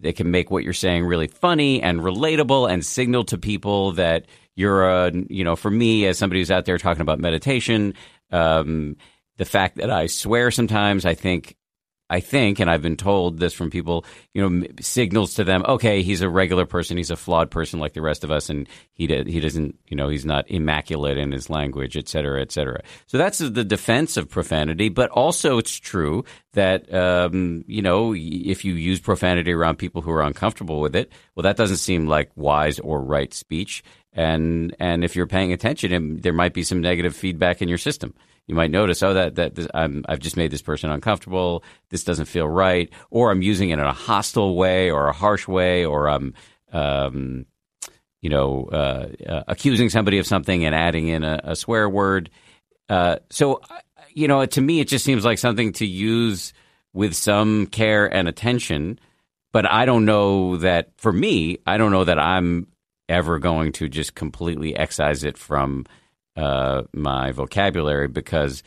that 0.00 0.16
can 0.16 0.30
make 0.30 0.50
what 0.50 0.64
you're 0.64 0.72
saying 0.72 1.04
really 1.04 1.28
funny 1.28 1.82
and 1.82 2.00
relatable 2.00 2.68
and 2.70 2.84
signal 2.84 3.24
to 3.24 3.38
people 3.38 3.92
that 3.92 4.24
you're 4.54 4.88
a 4.88 5.12
you 5.28 5.44
know 5.44 5.54
for 5.54 5.70
me 5.70 6.06
as 6.06 6.16
somebody 6.16 6.40
who's 6.40 6.50
out 6.50 6.64
there 6.64 6.78
talking 6.78 7.02
about 7.02 7.20
meditation 7.20 7.92
um, 8.32 8.96
the 9.36 9.44
fact 9.44 9.76
that 9.76 9.90
I 9.90 10.06
swear 10.06 10.50
sometimes 10.50 11.04
I 11.04 11.14
think 11.14 11.56
I 12.08 12.20
think, 12.20 12.60
and 12.60 12.70
I've 12.70 12.82
been 12.82 12.96
told 12.96 13.38
this 13.38 13.52
from 13.52 13.70
people, 13.70 14.04
you 14.32 14.48
know, 14.48 14.66
signals 14.80 15.34
to 15.34 15.44
them, 15.44 15.64
okay, 15.66 16.02
he's 16.02 16.22
a 16.22 16.28
regular 16.28 16.64
person, 16.64 16.96
he's 16.96 17.10
a 17.10 17.16
flawed 17.16 17.50
person 17.50 17.80
like 17.80 17.94
the 17.94 18.02
rest 18.02 18.22
of 18.22 18.30
us, 18.30 18.48
and 18.48 18.68
he 18.92 19.08
d- 19.08 19.30
he 19.30 19.40
doesn't, 19.40 19.76
you 19.88 19.96
know, 19.96 20.08
he's 20.08 20.24
not 20.24 20.48
immaculate 20.48 21.18
in 21.18 21.32
his 21.32 21.50
language, 21.50 21.96
et 21.96 22.08
cetera, 22.08 22.40
et 22.40 22.52
cetera. 22.52 22.80
So 23.06 23.18
that's 23.18 23.38
the 23.38 23.64
defense 23.64 24.16
of 24.16 24.30
profanity, 24.30 24.88
but 24.88 25.10
also 25.10 25.58
it's 25.58 25.76
true 25.76 26.24
that, 26.52 26.92
um, 26.94 27.64
you 27.66 27.82
know, 27.82 28.14
if 28.14 28.64
you 28.64 28.74
use 28.74 29.00
profanity 29.00 29.52
around 29.52 29.76
people 29.76 30.00
who 30.00 30.12
are 30.12 30.22
uncomfortable 30.22 30.80
with 30.80 30.94
it, 30.94 31.10
well, 31.34 31.42
that 31.42 31.56
doesn't 31.56 31.78
seem 31.78 32.06
like 32.06 32.30
wise 32.36 32.78
or 32.78 33.02
right 33.02 33.34
speech, 33.34 33.82
and 34.12 34.76
and 34.78 35.02
if 35.02 35.16
you're 35.16 35.26
paying 35.26 35.52
attention, 35.52 36.20
there 36.20 36.32
might 36.32 36.54
be 36.54 36.62
some 36.62 36.80
negative 36.80 37.16
feedback 37.16 37.60
in 37.60 37.68
your 37.68 37.78
system 37.78 38.14
you 38.46 38.54
might 38.54 38.70
notice, 38.70 39.02
oh, 39.02 39.14
that 39.14 39.34
that 39.36 39.54
this, 39.54 39.66
I'm, 39.74 40.04
I've 40.08 40.20
just 40.20 40.36
made 40.36 40.50
this 40.50 40.62
person 40.62 40.90
uncomfortable. 40.90 41.64
This 41.90 42.04
doesn't 42.04 42.26
feel 42.26 42.48
right, 42.48 42.90
or 43.10 43.30
I'm 43.30 43.42
using 43.42 43.70
it 43.70 43.78
in 43.78 43.84
a 43.84 43.92
hostile 43.92 44.54
way, 44.54 44.90
or 44.90 45.08
a 45.08 45.12
harsh 45.12 45.48
way, 45.48 45.84
or 45.84 46.08
I'm, 46.08 46.34
um, 46.72 47.46
you 48.22 48.30
know, 48.30 48.68
uh, 48.72 49.08
uh, 49.28 49.42
accusing 49.48 49.90
somebody 49.90 50.18
of 50.18 50.26
something 50.26 50.64
and 50.64 50.74
adding 50.74 51.08
in 51.08 51.24
a, 51.24 51.40
a 51.44 51.56
swear 51.56 51.88
word. 51.88 52.30
Uh, 52.88 53.16
so, 53.30 53.54
uh, 53.68 53.78
you 54.10 54.28
know, 54.28 54.46
to 54.46 54.60
me, 54.60 54.80
it 54.80 54.88
just 54.88 55.04
seems 55.04 55.24
like 55.24 55.38
something 55.38 55.72
to 55.74 55.86
use 55.86 56.52
with 56.92 57.14
some 57.14 57.66
care 57.66 58.06
and 58.06 58.28
attention. 58.28 58.98
But 59.52 59.70
I 59.70 59.86
don't 59.86 60.04
know 60.04 60.58
that 60.58 60.90
for 60.96 61.12
me, 61.12 61.58
I 61.66 61.78
don't 61.78 61.90
know 61.90 62.04
that 62.04 62.18
I'm 62.18 62.68
ever 63.08 63.38
going 63.38 63.72
to 63.72 63.88
just 63.88 64.14
completely 64.14 64.76
excise 64.76 65.24
it 65.24 65.38
from 65.38 65.86
uh, 66.36 66.82
my 66.92 67.32
vocabulary 67.32 68.08
because 68.08 68.62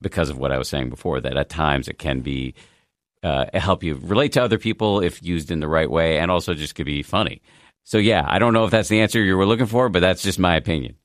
because 0.00 0.30
of 0.30 0.38
what 0.38 0.52
I 0.52 0.58
was 0.58 0.68
saying 0.68 0.90
before. 0.90 1.20
That 1.20 1.36
at 1.36 1.48
times 1.48 1.88
it 1.88 1.98
can 1.98 2.20
be 2.20 2.54
uh, 3.22 3.46
help 3.54 3.82
you 3.82 3.94
relate 3.96 4.32
to 4.32 4.42
other 4.42 4.58
people 4.58 5.00
if 5.00 5.22
used 5.22 5.50
in 5.50 5.60
the 5.60 5.68
right 5.68 5.90
way, 5.90 6.18
and 6.18 6.30
also 6.30 6.54
just 6.54 6.74
could 6.74 6.86
be 6.86 7.02
funny. 7.02 7.42
So 7.84 7.98
yeah, 7.98 8.24
I 8.26 8.38
don't 8.38 8.52
know 8.52 8.64
if 8.64 8.70
that's 8.70 8.88
the 8.88 9.00
answer 9.00 9.22
you 9.22 9.36
were 9.36 9.46
looking 9.46 9.66
for, 9.66 9.88
but 9.88 10.00
that's 10.00 10.22
just 10.22 10.38
my 10.38 10.56
opinion. 10.56 10.96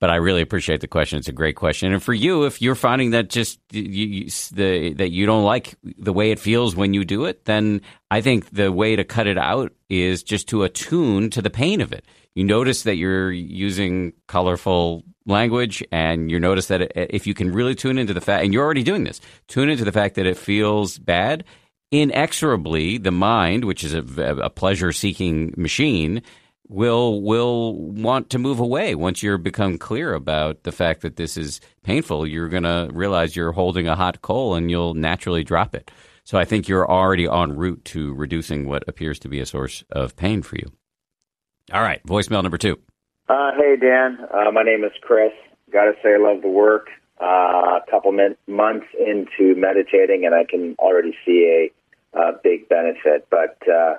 But 0.00 0.10
I 0.10 0.16
really 0.16 0.42
appreciate 0.42 0.80
the 0.80 0.88
question. 0.88 1.18
It's 1.18 1.28
a 1.28 1.32
great 1.32 1.56
question. 1.56 1.92
And 1.92 2.02
for 2.02 2.12
you, 2.12 2.44
if 2.44 2.60
you're 2.60 2.74
finding 2.74 3.10
that 3.10 3.30
just 3.30 3.58
you, 3.72 4.28
the 4.52 4.94
that 4.94 5.10
you 5.10 5.26
don't 5.26 5.44
like 5.44 5.74
the 5.82 6.12
way 6.12 6.30
it 6.30 6.38
feels 6.38 6.76
when 6.76 6.94
you 6.94 7.04
do 7.04 7.24
it, 7.24 7.44
then 7.44 7.80
I 8.10 8.20
think 8.20 8.50
the 8.50 8.70
way 8.70 8.96
to 8.96 9.04
cut 9.04 9.26
it 9.26 9.38
out 9.38 9.72
is 9.88 10.22
just 10.22 10.48
to 10.48 10.64
attune 10.64 11.30
to 11.30 11.42
the 11.42 11.50
pain 11.50 11.80
of 11.80 11.92
it. 11.92 12.04
You 12.34 12.44
notice 12.44 12.82
that 12.82 12.96
you're 12.96 13.32
using 13.32 14.12
colorful 14.28 15.02
language, 15.24 15.82
and 15.90 16.30
you 16.30 16.38
notice 16.38 16.66
that 16.66 16.82
uh, 16.82 16.86
if 16.94 17.26
you 17.26 17.32
can 17.32 17.50
really 17.50 17.74
tune 17.74 17.98
into 17.98 18.12
the 18.12 18.20
fact, 18.20 18.44
and 18.44 18.52
you're 18.52 18.62
already 18.62 18.82
doing 18.82 19.04
this, 19.04 19.20
tune 19.48 19.70
into 19.70 19.84
the 19.84 19.92
fact 19.92 20.16
that 20.16 20.26
it 20.26 20.36
feels 20.36 20.98
bad. 20.98 21.44
Inexorably, 21.90 22.98
the 22.98 23.10
mind, 23.10 23.64
which 23.64 23.82
is 23.84 23.94
a, 23.94 24.02
a 24.42 24.50
pleasure-seeking 24.50 25.54
machine, 25.56 26.20
will 26.68 27.22
will 27.22 27.74
want 27.74 28.30
to 28.30 28.38
move 28.38 28.58
away 28.58 28.94
once 28.94 29.22
you're 29.22 29.38
become 29.38 29.78
clear 29.78 30.14
about 30.14 30.62
the 30.64 30.72
fact 30.72 31.02
that 31.02 31.16
this 31.16 31.36
is 31.36 31.60
painful. 31.82 32.26
You're 32.26 32.48
going 32.48 32.64
to 32.64 32.88
realize 32.92 33.36
you're 33.36 33.52
holding 33.52 33.86
a 33.86 33.96
hot 33.96 34.22
coal 34.22 34.54
and 34.54 34.70
you'll 34.70 34.94
naturally 34.94 35.44
drop 35.44 35.74
it. 35.74 35.90
So 36.24 36.38
i 36.38 36.44
think 36.44 36.66
you're 36.66 36.90
already 36.90 37.26
en 37.26 37.54
route 37.54 37.84
to 37.86 38.12
reducing 38.14 38.66
what 38.66 38.82
appears 38.88 39.20
to 39.20 39.28
be 39.28 39.38
a 39.38 39.46
source 39.46 39.84
of 39.90 40.16
pain 40.16 40.42
for 40.42 40.56
you. 40.56 40.72
All 41.72 41.82
right 41.82 42.02
voicemail 42.04 42.42
number 42.42 42.58
two. 42.58 42.78
Uh, 43.28 43.52
hey 43.56 43.76
dan. 43.76 44.18
Uh, 44.32 44.50
my 44.50 44.62
name 44.62 44.84
is 44.84 44.92
chris. 45.02 45.32
Gotta 45.72 45.92
say 46.02 46.14
i 46.14 46.18
love 46.18 46.42
the 46.42 46.48
work. 46.48 46.88
Uh, 47.20 47.78
a 47.78 47.90
couple 47.90 48.12
min- 48.12 48.36
months 48.46 48.86
into 48.98 49.54
meditating 49.54 50.26
and 50.26 50.34
i 50.34 50.44
can 50.44 50.74
already 50.78 51.14
see 51.24 51.70
a, 52.14 52.18
a 52.18 52.32
big 52.42 52.68
benefit 52.68 53.26
but 53.30 53.56
uh, 53.68 53.94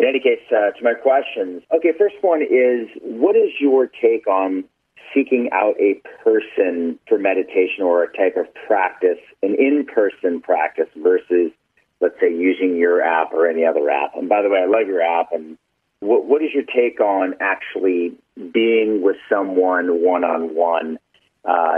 in 0.00 0.08
any 0.08 0.18
case, 0.18 0.40
uh, 0.50 0.70
to 0.70 0.82
my 0.82 0.94
questions. 0.94 1.62
Okay, 1.76 1.92
first 1.98 2.14
one 2.22 2.40
is 2.40 2.88
what 3.02 3.36
is 3.36 3.50
your 3.60 3.86
take 3.86 4.26
on 4.26 4.64
seeking 5.12 5.50
out 5.52 5.74
a 5.78 6.00
person 6.24 6.98
for 7.06 7.18
meditation 7.18 7.82
or 7.82 8.04
a 8.04 8.16
type 8.16 8.36
of 8.36 8.46
practice, 8.66 9.18
an 9.42 9.54
in 9.58 9.84
person 9.84 10.40
practice 10.40 10.88
versus, 10.96 11.52
let's 12.00 12.14
say, 12.18 12.32
using 12.32 12.76
your 12.76 13.02
app 13.02 13.34
or 13.34 13.46
any 13.46 13.66
other 13.66 13.90
app? 13.90 14.16
And 14.16 14.26
by 14.26 14.40
the 14.40 14.48
way, 14.48 14.60
I 14.60 14.66
love 14.66 14.86
your 14.86 15.02
app. 15.02 15.32
And 15.32 15.58
what, 16.00 16.24
what 16.24 16.42
is 16.42 16.48
your 16.54 16.64
take 16.64 16.98
on 17.00 17.34
actually 17.40 18.16
being 18.52 19.02
with 19.02 19.16
someone 19.28 20.02
one 20.02 20.24
on 20.24 20.54
one? 20.54 20.98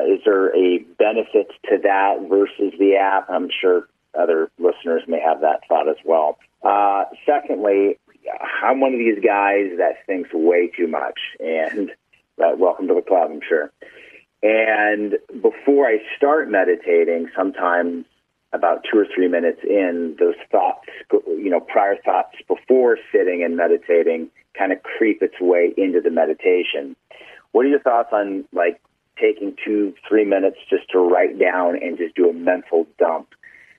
Is 0.07 0.21
there 0.25 0.55
a 0.55 0.79
benefit 0.99 1.51
to 1.71 1.79
that 1.83 2.27
versus 2.29 2.73
the 2.79 2.97
app? 3.01 3.31
I'm 3.31 3.49
sure 3.61 3.89
other 4.17 4.51
listeners 4.59 5.03
may 5.09 5.21
have 5.21 5.41
that 5.41 5.63
thought 5.69 5.89
as 5.89 5.97
well. 6.05 6.39
Uh, 6.63 7.05
secondly, 7.27 7.99
I'm 8.63 8.81
one 8.81 8.93
of 8.93 8.99
these 8.99 9.23
guys 9.25 9.71
that 9.79 10.05
thinks 10.07 10.31
way 10.33 10.71
too 10.77 10.87
much, 10.87 11.19
and 11.41 11.91
uh, 12.39 12.57
welcome 12.57 12.89
to 12.89 12.95
the 12.95 13.03
club, 13.03 13.31
I'm 13.33 13.41
sure. 13.47 13.73
And 14.43 15.19
before 15.41 15.87
I 15.87 15.99
start 16.17 16.51
meditating, 16.51 17.31
sometimes 17.37 18.05
about 18.53 18.85
two 18.91 18.99
or 18.99 19.07
three 19.15 19.29
minutes 19.29 19.61
in, 19.63 20.17
those 20.19 20.35
thoughts, 20.51 20.89
you 21.27 21.49
know, 21.49 21.61
prior 21.61 21.97
thoughts 22.05 22.37
before 22.49 22.99
sitting 23.11 23.43
and 23.45 23.57
meditating 23.57 24.31
kind 24.59 24.73
of 24.73 24.83
creep 24.83 25.23
its 25.23 25.41
way 25.41 25.73
into 25.77 26.01
the 26.01 26.11
meditation. 26.11 26.95
What 27.53 27.65
are 27.65 27.69
your 27.69 27.81
thoughts 27.81 28.11
on 28.13 28.45
like 28.53 28.81
taking 29.19 29.57
two, 29.65 29.95
three 30.09 30.25
minutes 30.25 30.57
just 30.69 30.91
to 30.91 30.99
write 30.99 31.39
down 31.39 31.77
and 31.83 31.97
just 31.97 32.15
do 32.15 32.29
a 32.29 32.33
mental 32.33 32.87
dump 32.99 33.29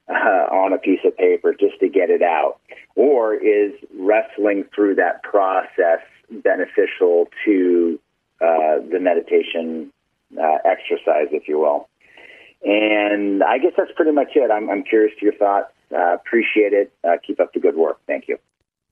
uh, 0.09 0.13
on 0.51 0.73
a 0.73 0.77
piece 0.77 0.99
of 1.05 1.15
paper 1.17 1.53
just 1.57 1.79
to 1.79 1.89
get 1.89 2.09
it 2.09 2.21
out? 2.21 2.59
Or 2.95 3.33
is 3.35 3.71
wrestling 3.97 4.65
through 4.73 4.95
that 4.95 5.23
process 5.23 6.01
beneficial 6.29 7.27
to 7.45 7.99
uh, 8.41 8.79
the 8.91 8.99
meditation 8.99 9.91
uh, 10.37 10.57
exercise, 10.65 11.27
if 11.31 11.47
you 11.47 11.59
will? 11.59 11.89
And 12.63 13.43
I 13.43 13.57
guess 13.57 13.73
that's 13.77 13.91
pretty 13.95 14.11
much 14.11 14.29
it. 14.35 14.49
I'm, 14.49 14.69
I'm 14.69 14.83
curious 14.83 15.13
to 15.19 15.25
your 15.25 15.35
thoughts. 15.35 15.71
Uh, 15.93 16.13
appreciate 16.13 16.73
it. 16.73 16.91
Uh, 17.03 17.17
keep 17.25 17.39
up 17.39 17.53
the 17.53 17.59
good 17.59 17.75
work. 17.75 17.99
Thank 18.07 18.27
you. 18.27 18.37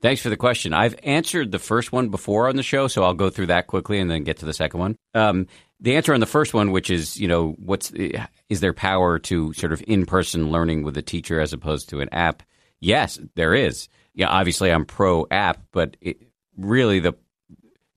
Thanks 0.01 0.21
for 0.21 0.29
the 0.29 0.37
question. 0.37 0.73
I've 0.73 0.95
answered 1.03 1.51
the 1.51 1.59
first 1.59 1.91
one 1.91 2.09
before 2.09 2.49
on 2.49 2.55
the 2.55 2.63
show, 2.63 2.87
so 2.87 3.03
I'll 3.03 3.13
go 3.13 3.29
through 3.29 3.47
that 3.47 3.67
quickly 3.67 3.99
and 3.99 4.09
then 4.09 4.23
get 4.23 4.37
to 4.37 4.45
the 4.45 4.53
second 4.53 4.79
one. 4.79 4.97
Um, 5.13 5.47
the 5.81 5.95
answer 5.95 6.13
on 6.13 6.19
the 6.19 6.25
first 6.25 6.53
one, 6.53 6.71
which 6.71 6.89
is, 6.89 7.19
you 7.19 7.27
know, 7.27 7.55
what's 7.57 7.91
is 7.91 8.59
there 8.59 8.73
power 8.73 9.19
to 9.19 9.51
sort 9.53 9.73
of 9.73 9.83
in 9.87 10.05
person 10.05 10.51
learning 10.51 10.83
with 10.83 10.95
a 10.95 11.01
teacher 11.01 11.41
as 11.41 11.53
opposed 11.53 11.89
to 11.89 12.01
an 12.01 12.09
app? 12.11 12.43
Yes, 12.79 13.19
there 13.35 13.53
is. 13.53 13.89
Yeah, 14.13 14.27
obviously 14.27 14.71
I'm 14.71 14.85
pro 14.85 15.25
app, 15.31 15.61
but 15.71 15.97
it, 16.01 16.21
really 16.57 16.99
the 16.99 17.13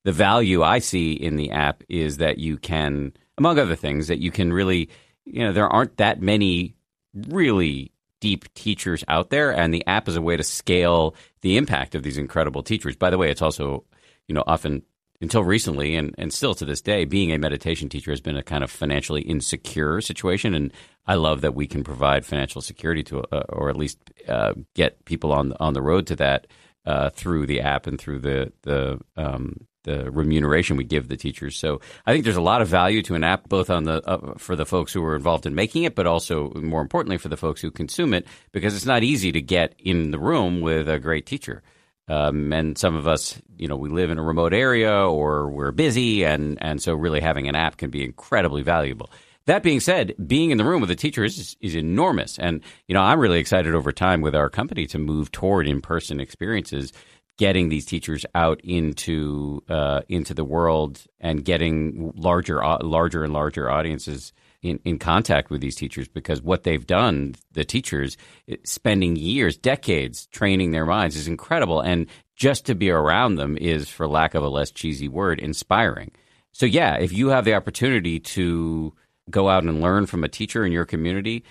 the 0.04 0.12
value 0.12 0.62
I 0.62 0.78
see 0.78 1.12
in 1.12 1.36
the 1.36 1.50
app 1.50 1.82
is 1.88 2.18
that 2.18 2.38
you 2.38 2.56
can, 2.58 3.12
among 3.38 3.58
other 3.58 3.76
things, 3.76 4.08
that 4.08 4.18
you 4.18 4.30
can 4.30 4.52
really, 4.52 4.90
you 5.24 5.44
know, 5.44 5.52
there 5.52 5.68
aren't 5.68 5.96
that 5.96 6.20
many 6.20 6.76
really 7.14 7.90
deep 8.20 8.52
teachers 8.54 9.02
out 9.08 9.30
there, 9.30 9.50
and 9.50 9.72
the 9.72 9.86
app 9.86 10.08
is 10.08 10.16
a 10.16 10.22
way 10.22 10.36
to 10.36 10.42
scale 10.42 11.14
the 11.40 11.56
impact 11.56 11.94
of 11.94 12.02
these 12.02 12.18
incredible 12.18 12.62
teachers. 12.62 12.96
By 12.96 13.10
the 13.10 13.18
way, 13.18 13.30
it's 13.30 13.42
also, 13.42 13.84
you 14.28 14.34
know, 14.34 14.44
often 14.46 14.82
until 15.24 15.42
recently 15.42 15.96
and, 15.96 16.14
and 16.18 16.32
still 16.32 16.54
to 16.54 16.64
this 16.64 16.80
day, 16.80 17.04
being 17.04 17.32
a 17.32 17.38
meditation 17.38 17.88
teacher 17.88 18.12
has 18.12 18.20
been 18.20 18.36
a 18.36 18.42
kind 18.42 18.62
of 18.62 18.70
financially 18.70 19.22
insecure 19.22 20.00
situation. 20.00 20.54
And 20.54 20.72
I 21.06 21.14
love 21.14 21.40
that 21.40 21.54
we 21.54 21.66
can 21.66 21.82
provide 21.82 22.24
financial 22.24 22.62
security 22.62 23.02
to, 23.04 23.24
uh, 23.32 23.42
or 23.48 23.70
at 23.70 23.76
least 23.76 23.98
uh, 24.28 24.52
get 24.74 25.04
people 25.04 25.32
on 25.32 25.52
on 25.58 25.74
the 25.74 25.82
road 25.82 26.06
to 26.06 26.16
that 26.16 26.46
uh, 26.86 27.10
through 27.10 27.46
the 27.46 27.60
app 27.60 27.86
and 27.86 27.98
through 27.98 28.20
the 28.20 28.52
the 28.62 29.00
um, 29.16 29.66
the 29.84 30.10
remuneration 30.10 30.76
we 30.76 30.84
give 30.84 31.08
the 31.08 31.16
teachers. 31.16 31.58
So 31.58 31.80
I 32.06 32.12
think 32.12 32.24
there's 32.24 32.36
a 32.36 32.42
lot 32.42 32.62
of 32.62 32.68
value 32.68 33.02
to 33.02 33.14
an 33.14 33.24
app, 33.24 33.48
both 33.48 33.70
on 33.70 33.84
the 33.84 34.02
uh, 34.08 34.34
for 34.38 34.56
the 34.56 34.66
folks 34.66 34.92
who 34.92 35.04
are 35.04 35.16
involved 35.16 35.46
in 35.46 35.54
making 35.54 35.84
it, 35.84 35.94
but 35.94 36.06
also 36.06 36.52
more 36.54 36.82
importantly 36.82 37.18
for 37.18 37.28
the 37.28 37.36
folks 37.36 37.60
who 37.60 37.70
consume 37.70 38.14
it, 38.14 38.26
because 38.52 38.74
it's 38.74 38.86
not 38.86 39.02
easy 39.02 39.32
to 39.32 39.42
get 39.42 39.74
in 39.78 40.10
the 40.10 40.18
room 40.18 40.60
with 40.60 40.88
a 40.88 40.98
great 40.98 41.26
teacher. 41.26 41.62
Um, 42.08 42.52
and 42.52 42.76
some 42.76 42.96
of 42.96 43.06
us, 43.06 43.40
you 43.56 43.66
know, 43.66 43.76
we 43.76 43.88
live 43.88 44.10
in 44.10 44.18
a 44.18 44.22
remote 44.22 44.52
area 44.52 44.92
or 44.92 45.50
we're 45.50 45.72
busy, 45.72 46.24
and 46.24 46.58
and 46.60 46.82
so 46.82 46.94
really 46.94 47.20
having 47.20 47.48
an 47.48 47.54
app 47.54 47.76
can 47.78 47.90
be 47.90 48.04
incredibly 48.04 48.62
valuable. 48.62 49.10
That 49.46 49.62
being 49.62 49.80
said, 49.80 50.14
being 50.26 50.50
in 50.50 50.58
the 50.58 50.64
room 50.64 50.80
with 50.80 50.90
a 50.90 50.96
teacher 50.96 51.24
is 51.24 51.56
is 51.60 51.74
enormous, 51.74 52.38
and 52.38 52.62
you 52.88 52.94
know, 52.94 53.00
I'm 53.00 53.20
really 53.20 53.38
excited 53.38 53.74
over 53.74 53.90
time 53.90 54.20
with 54.20 54.34
our 54.34 54.50
company 54.50 54.86
to 54.88 54.98
move 54.98 55.32
toward 55.32 55.66
in 55.66 55.80
person 55.80 56.20
experiences, 56.20 56.92
getting 57.38 57.70
these 57.70 57.86
teachers 57.86 58.26
out 58.34 58.60
into 58.62 59.62
uh, 59.70 60.02
into 60.08 60.34
the 60.34 60.44
world 60.44 61.00
and 61.20 61.44
getting 61.44 62.12
larger 62.16 62.62
uh, 62.62 62.78
larger 62.82 63.24
and 63.24 63.32
larger 63.32 63.70
audiences 63.70 64.32
in, 64.64 64.80
in 64.84 64.98
contact 64.98 65.50
with 65.50 65.60
these 65.60 65.76
teachers 65.76 66.08
because 66.08 66.40
what 66.40 66.64
they've 66.64 66.86
done, 66.86 67.34
the 67.52 67.64
teachers, 67.64 68.16
eh, 68.48 68.56
spending 68.64 69.14
years, 69.14 69.56
decades 69.56 70.26
training 70.28 70.70
their 70.70 70.86
minds 70.86 71.16
is 71.16 71.28
incredible. 71.28 71.80
And 71.80 72.06
just 72.34 72.64
to 72.66 72.74
be 72.74 72.90
around 72.90 73.36
them 73.36 73.58
is, 73.58 73.88
for 73.88 74.08
lack 74.08 74.34
of 74.34 74.42
a 74.42 74.48
less 74.48 74.70
cheesy 74.70 75.06
word, 75.06 75.38
inspiring. 75.38 76.10
So, 76.52 76.66
yeah, 76.66 76.96
if 76.96 77.12
you 77.12 77.28
have 77.28 77.44
the 77.44 77.54
opportunity 77.54 78.18
to 78.20 78.94
go 79.30 79.48
out 79.48 79.64
and 79.64 79.82
learn 79.82 80.06
from 80.06 80.24
a 80.24 80.28
teacher 80.28 80.64
in 80.64 80.72
your 80.72 80.86
community, 80.86 81.44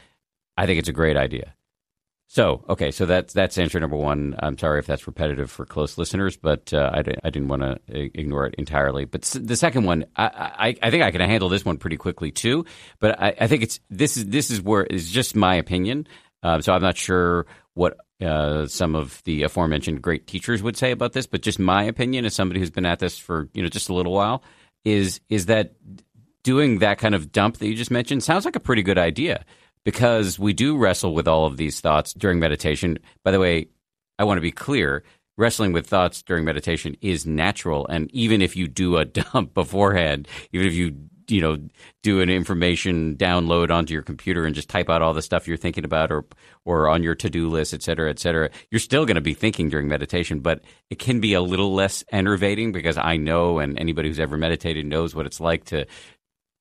I 0.58 0.66
think 0.66 0.80
it's 0.80 0.90
a 0.90 0.94
great 0.94 1.18
idea. 1.18 1.54
So, 2.34 2.66
okay, 2.68 2.90
so 2.90 3.06
that's 3.06 3.32
that's 3.32 3.60
answer 3.60 3.80
number 3.80 3.96
one. 3.96 4.36
I'm 4.40 4.58
sorry 4.58 4.80
if 4.80 4.88
that's 4.88 5.06
repetitive 5.06 5.52
for 5.52 5.68
close 5.68 6.00
listeners, 6.00 6.36
but 6.36 6.74
uh, 6.74 6.90
I, 6.92 6.98
I 7.24 7.30
didn't 7.30 7.48
want 7.48 7.62
to 7.62 7.80
ignore 7.92 8.48
it 8.48 8.56
entirely. 8.56 9.06
But 9.06 9.22
the 9.40 9.56
second 9.56 9.84
one, 9.84 10.06
I, 10.16 10.26
I, 10.26 10.76
I, 10.82 10.90
think 10.90 11.04
I 11.04 11.12
can 11.12 11.22
handle 11.22 11.48
this 11.48 11.64
one 11.64 11.78
pretty 11.78 11.98
quickly 11.98 12.32
too. 12.32 12.66
But 13.00 13.22
I, 13.22 13.36
I 13.42 13.46
think 13.46 13.62
it's 13.62 13.80
this 13.92 14.18
is 14.18 14.26
this 14.26 14.50
is 14.50 14.64
where 14.64 14.82
it's 14.82 15.12
just 15.12 15.36
my 15.36 15.54
opinion. 15.54 16.08
Um, 16.42 16.64
so 16.64 16.74
I'm 16.74 16.82
not 16.82 16.98
sure 16.98 17.46
what 17.76 17.98
uh, 18.20 18.66
some 18.66 18.96
of 18.96 19.22
the 19.26 19.44
aforementioned 19.44 20.02
great 20.02 20.26
teachers 20.26 20.64
would 20.64 20.76
say 20.76 20.90
about 20.90 21.14
this, 21.14 21.28
but 21.28 21.44
just 21.44 21.60
my 21.60 21.84
opinion 21.84 22.26
as 22.26 22.34
somebody 22.34 22.60
who's 22.60 22.72
been 22.72 22.88
at 22.88 22.98
this 22.98 23.16
for 23.16 23.48
you 23.54 23.62
know 23.62 23.70
just 23.70 23.90
a 23.90 23.94
little 23.94 24.12
while 24.12 24.42
is 24.84 25.22
is 25.30 25.46
that 25.46 25.76
doing 26.42 26.80
that 26.80 26.98
kind 26.98 27.14
of 27.14 27.32
dump 27.32 27.58
that 27.58 27.68
you 27.68 27.76
just 27.76 27.92
mentioned 27.92 28.24
sounds 28.24 28.44
like 28.44 28.56
a 28.56 28.60
pretty 28.60 28.82
good 28.82 28.98
idea 28.98 29.46
because 29.86 30.40
we 30.40 30.54
do 30.54 30.78
wrestle 30.78 31.14
with 31.14 31.28
all 31.28 31.46
of 31.46 31.58
these 31.58 31.80
thoughts 31.82 32.14
during 32.14 32.40
meditation. 32.40 33.00
By 33.24 33.32
the 33.32 33.40
way, 33.40 33.68
I 34.18 34.24
want 34.24 34.38
to 34.38 34.42
be 34.42 34.52
clear 34.52 35.04
wrestling 35.38 35.74
with 35.74 35.88
thoughts 35.88 36.22
during 36.22 36.46
meditation 36.46 36.96
is 37.02 37.26
natural. 37.26 37.88
And 37.88 38.12
even 38.12 38.42
if 38.42 38.56
you 38.56 38.68
do 38.68 38.98
a 38.98 39.06
dump 39.34 39.54
beforehand, 39.54 40.28
even 40.52 40.68
if 40.68 40.74
you 40.74 40.96
you 41.30 41.40
know 41.40 41.58
do 42.02 42.20
an 42.20 42.30
information 42.30 43.16
download 43.16 43.72
onto 43.72 43.94
your 43.94 44.02
computer 44.02 44.46
and 44.46 44.54
just 44.54 44.70
type 44.70 44.90
out 44.90 45.02
all 45.02 45.14
the 45.14 45.22
stuff 45.22 45.48
you're 45.48 45.56
thinking 45.56 45.86
about 45.86 46.12
or 46.12 46.26
or 46.66 46.90
on 46.90 47.02
your 47.02 47.16
to-do 47.16 47.48
list 47.50 47.74
et 47.74 47.82
cetera 47.82 48.10
et 48.10 48.20
cetera 48.20 48.50
you're 48.72 48.80
still 48.80 49.06
going 49.06 49.16
to 49.16 49.22
be 49.22 49.34
thinking 49.34 49.70
during 49.70 49.88
meditation 49.88 50.42
but 50.42 50.62
it 50.90 51.00
can 51.00 51.22
be 51.22 51.34
a 51.34 51.42
little 51.42 51.74
less 51.74 52.04
enervating 52.12 52.74
because 52.74 52.98
i 52.98 53.16
know 53.16 53.60
and 53.60 53.80
anybody 53.80 54.10
who's 54.10 54.20
ever 54.20 54.38
meditated 54.38 54.86
knows 54.86 55.16
what 55.16 55.26
it's 55.26 55.40
like 55.40 55.64
to 55.64 55.86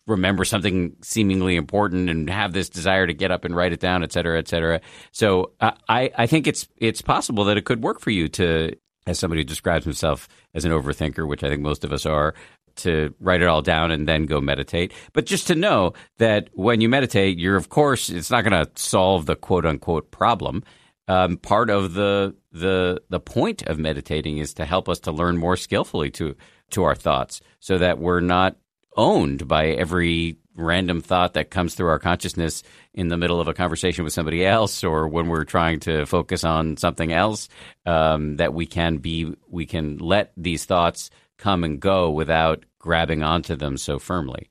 remember 0.07 0.45
something 0.45 0.97
seemingly 1.03 1.57
important 1.57 2.11
and 2.11 2.29
have 2.29 2.53
this 2.53 2.69
desire 2.69 3.07
to 3.07 3.15
get 3.15 3.31
up 3.31 3.45
and 3.45 3.55
write 3.55 3.73
it 3.73 3.81
down, 3.81 4.03
et 4.03 4.13
cetera, 4.13 4.39
et 4.39 4.49
cetera. 4.49 4.81
So 5.13 5.53
uh, 5.61 5.73
I, 5.89 6.11
I 6.17 6.27
think 6.27 6.47
it's 6.47 6.69
it's 6.77 7.03
possible 7.03 7.45
that 7.45 7.57
it 7.57 7.65
could 7.65 7.83
work 7.83 8.01
for 8.01 8.11
you 8.11 8.29
to, 8.31 8.77
as 9.07 9.19
somebody 9.19 9.41
who 9.41 9.45
describes 9.45 9.85
himself 9.85 10.29
as 10.55 10.65
an 10.65 10.73
overthinker, 10.73 11.27
which 11.27 11.45
I 11.45 11.49
think 11.49 11.63
most 11.63 11.85
of 11.85 11.93
us 11.93 12.05
are, 12.05 12.35
to 12.75 13.15
write 13.21 13.43
it 13.43 13.49
all 13.49 13.63
down 13.63 13.91
and 13.91 14.09
then 14.09 14.25
go 14.27 14.41
meditate, 14.41 14.93
but 15.13 15.27
just 15.27 15.47
to 15.49 15.55
know 15.55 15.93
that 16.19 16.49
when 16.55 16.81
you 16.81 16.89
meditate, 16.89 17.39
you're 17.39 17.57
of 17.57 17.69
course 17.69 18.09
it's 18.09 18.31
not 18.31 18.45
going 18.45 18.65
to 18.65 18.71
solve 18.77 19.27
the 19.27 19.37
quote 19.37 19.67
unquote 19.67 20.11
problem. 20.11 20.63
Um, 21.09 21.37
part 21.37 21.69
of 21.69 21.95
the 21.95 22.35
the 22.51 23.03
the 23.11 23.21
point 23.21 23.63
of 23.63 23.79
meditating 23.79 24.39
is 24.39 24.55
to 24.55 24.65
help 24.65 24.89
us 24.89 25.01
to 25.01 25.13
learn 25.13 25.37
more 25.37 25.57
skillfully 25.57 26.11
to 26.13 26.35
to 26.71 26.85
our 26.85 26.95
thoughts, 26.95 27.43
so 27.61 27.77
that 27.77 27.99
we're 27.99 28.21
not 28.21 28.57
owned 28.97 29.47
by 29.49 29.69
every 29.69 30.37
random 30.55 31.01
thought 31.01 31.35
that 31.35 31.51
comes 31.51 31.75
through 31.75 31.89
our 31.89 31.99
consciousness 31.99 32.63
in 32.95 33.09
the 33.09 33.17
middle 33.17 33.41
of 33.41 33.49
a 33.49 33.55
conversation 33.55 34.05
with 34.05 34.13
somebody 34.13 34.45
else 34.45 34.85
or 34.85 35.09
when 35.09 35.29
we're 35.29 35.45
trying 35.45 35.81
to 35.81 36.05
focus 36.07 36.45
on 36.45 36.77
something 36.77 37.13
else 37.13 37.49
um, 37.87 38.37
that 38.37 38.53
we 38.53 38.67
can 38.67 38.99
be 38.99 39.35
we 39.49 39.67
can 39.67 39.99
let 39.99 40.33
these 40.37 40.65
thoughts 40.65 41.11
come 41.39 41.65
and 41.65 41.81
go 41.81 42.11
without 42.11 42.65
grabbing 42.79 43.23
onto 43.23 43.57
them 43.57 43.77
so 43.77 43.99
firmly. 43.99 44.49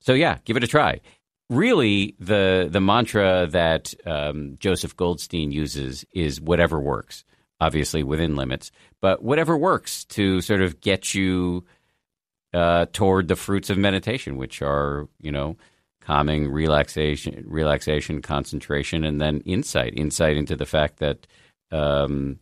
So 0.00 0.12
yeah 0.12 0.38
give 0.44 0.56
it 0.56 0.64
a 0.64 0.68
try. 0.68 1.00
Really 1.48 2.14
the 2.20 2.68
the 2.70 2.80
mantra 2.80 3.48
that 3.50 3.92
um, 4.06 4.56
joseph 4.60 4.96
goldstein 4.96 5.50
uses 5.50 6.04
is 6.12 6.40
whatever 6.40 6.78
works 6.80 7.24
obviously 7.60 8.02
within 8.04 8.36
limits 8.36 8.70
but 9.00 9.22
whatever 9.22 9.56
works 9.56 10.04
to 10.04 10.40
sort 10.40 10.62
of 10.62 10.80
get 10.80 11.12
you 11.12 11.64
uh, 12.52 12.86
toward 12.92 13.28
the 13.28 13.36
fruits 13.36 13.70
of 13.70 13.78
meditation, 13.78 14.36
which 14.36 14.62
are 14.62 15.08
you 15.20 15.32
know 15.32 15.56
calming, 16.00 16.50
relaxation, 16.50 17.44
relaxation, 17.46 18.22
concentration, 18.22 19.04
and 19.04 19.20
then 19.20 19.40
insight, 19.44 19.94
insight 19.96 20.36
into 20.36 20.56
the 20.56 20.66
fact 20.66 20.98
that 20.98 21.26
um, 21.70 22.38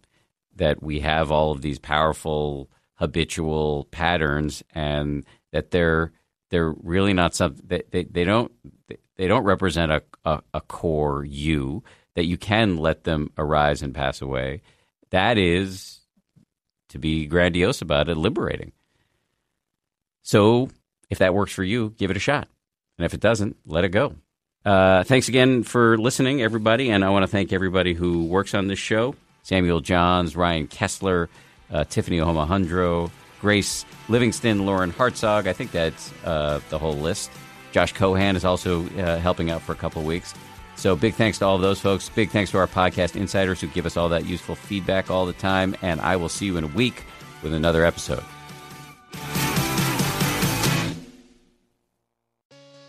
that 0.56 0.82
we 0.82 1.00
have 1.00 1.30
all 1.30 1.52
of 1.52 1.62
these 1.62 1.78
powerful 1.78 2.70
habitual 2.94 3.86
patterns, 3.90 4.62
and 4.74 5.24
that 5.52 5.70
they're 5.70 6.12
they're 6.50 6.72
really 6.82 7.12
not 7.12 7.34
something 7.34 7.64
they, 7.66 7.82
they, 7.90 8.04
they 8.04 8.24
don't 8.24 8.52
they 9.16 9.26
don't 9.26 9.44
represent 9.44 9.92
a, 9.92 10.02
a, 10.24 10.40
a 10.54 10.60
core 10.62 11.24
you 11.24 11.82
that 12.14 12.24
you 12.24 12.36
can 12.38 12.78
let 12.78 13.04
them 13.04 13.30
arise 13.36 13.82
and 13.82 13.94
pass 13.94 14.22
away. 14.22 14.62
That 15.10 15.38
is 15.38 16.00
to 16.88 16.98
be 16.98 17.26
grandiose 17.26 17.82
about 17.82 18.08
it, 18.08 18.16
liberating. 18.16 18.72
So 20.28 20.68
if 21.08 21.20
that 21.20 21.32
works 21.32 21.52
for 21.52 21.64
you, 21.64 21.94
give 21.96 22.10
it 22.10 22.16
a 22.18 22.20
shot. 22.20 22.48
And 22.98 23.06
if 23.06 23.14
it 23.14 23.20
doesn't, 23.20 23.56
let 23.64 23.84
it 23.84 23.88
go. 23.88 24.14
Uh, 24.62 25.02
thanks 25.04 25.28
again 25.28 25.62
for 25.62 25.96
listening, 25.96 26.42
everybody. 26.42 26.90
And 26.90 27.02
I 27.02 27.08
want 27.08 27.22
to 27.22 27.28
thank 27.28 27.50
everybody 27.50 27.94
who 27.94 28.26
works 28.26 28.52
on 28.52 28.66
this 28.66 28.78
show 28.78 29.14
Samuel 29.42 29.80
Johns, 29.80 30.36
Ryan 30.36 30.66
Kessler, 30.66 31.30
uh, 31.70 31.84
Tiffany 31.84 32.18
Omohundro, 32.18 33.10
Grace 33.40 33.86
Livingston, 34.10 34.66
Lauren 34.66 34.92
Hartzog. 34.92 35.46
I 35.46 35.54
think 35.54 35.70
that's 35.70 36.12
uh, 36.26 36.60
the 36.68 36.78
whole 36.78 36.96
list. 36.96 37.30
Josh 37.72 37.94
Cohan 37.94 38.36
is 38.36 38.44
also 38.44 38.84
uh, 38.98 39.18
helping 39.20 39.50
out 39.50 39.62
for 39.62 39.72
a 39.72 39.76
couple 39.76 40.02
of 40.02 40.06
weeks. 40.06 40.34
So 40.76 40.94
big 40.94 41.14
thanks 41.14 41.38
to 41.38 41.46
all 41.46 41.56
of 41.56 41.62
those 41.62 41.80
folks. 41.80 42.10
Big 42.10 42.28
thanks 42.28 42.50
to 42.50 42.58
our 42.58 42.66
podcast 42.66 43.16
insiders 43.16 43.62
who 43.62 43.68
give 43.68 43.86
us 43.86 43.96
all 43.96 44.10
that 44.10 44.26
useful 44.26 44.56
feedback 44.56 45.10
all 45.10 45.24
the 45.24 45.32
time. 45.32 45.74
And 45.80 46.02
I 46.02 46.16
will 46.16 46.28
see 46.28 46.44
you 46.44 46.58
in 46.58 46.64
a 46.64 46.68
week 46.68 47.04
with 47.42 47.54
another 47.54 47.82
episode. 47.86 48.22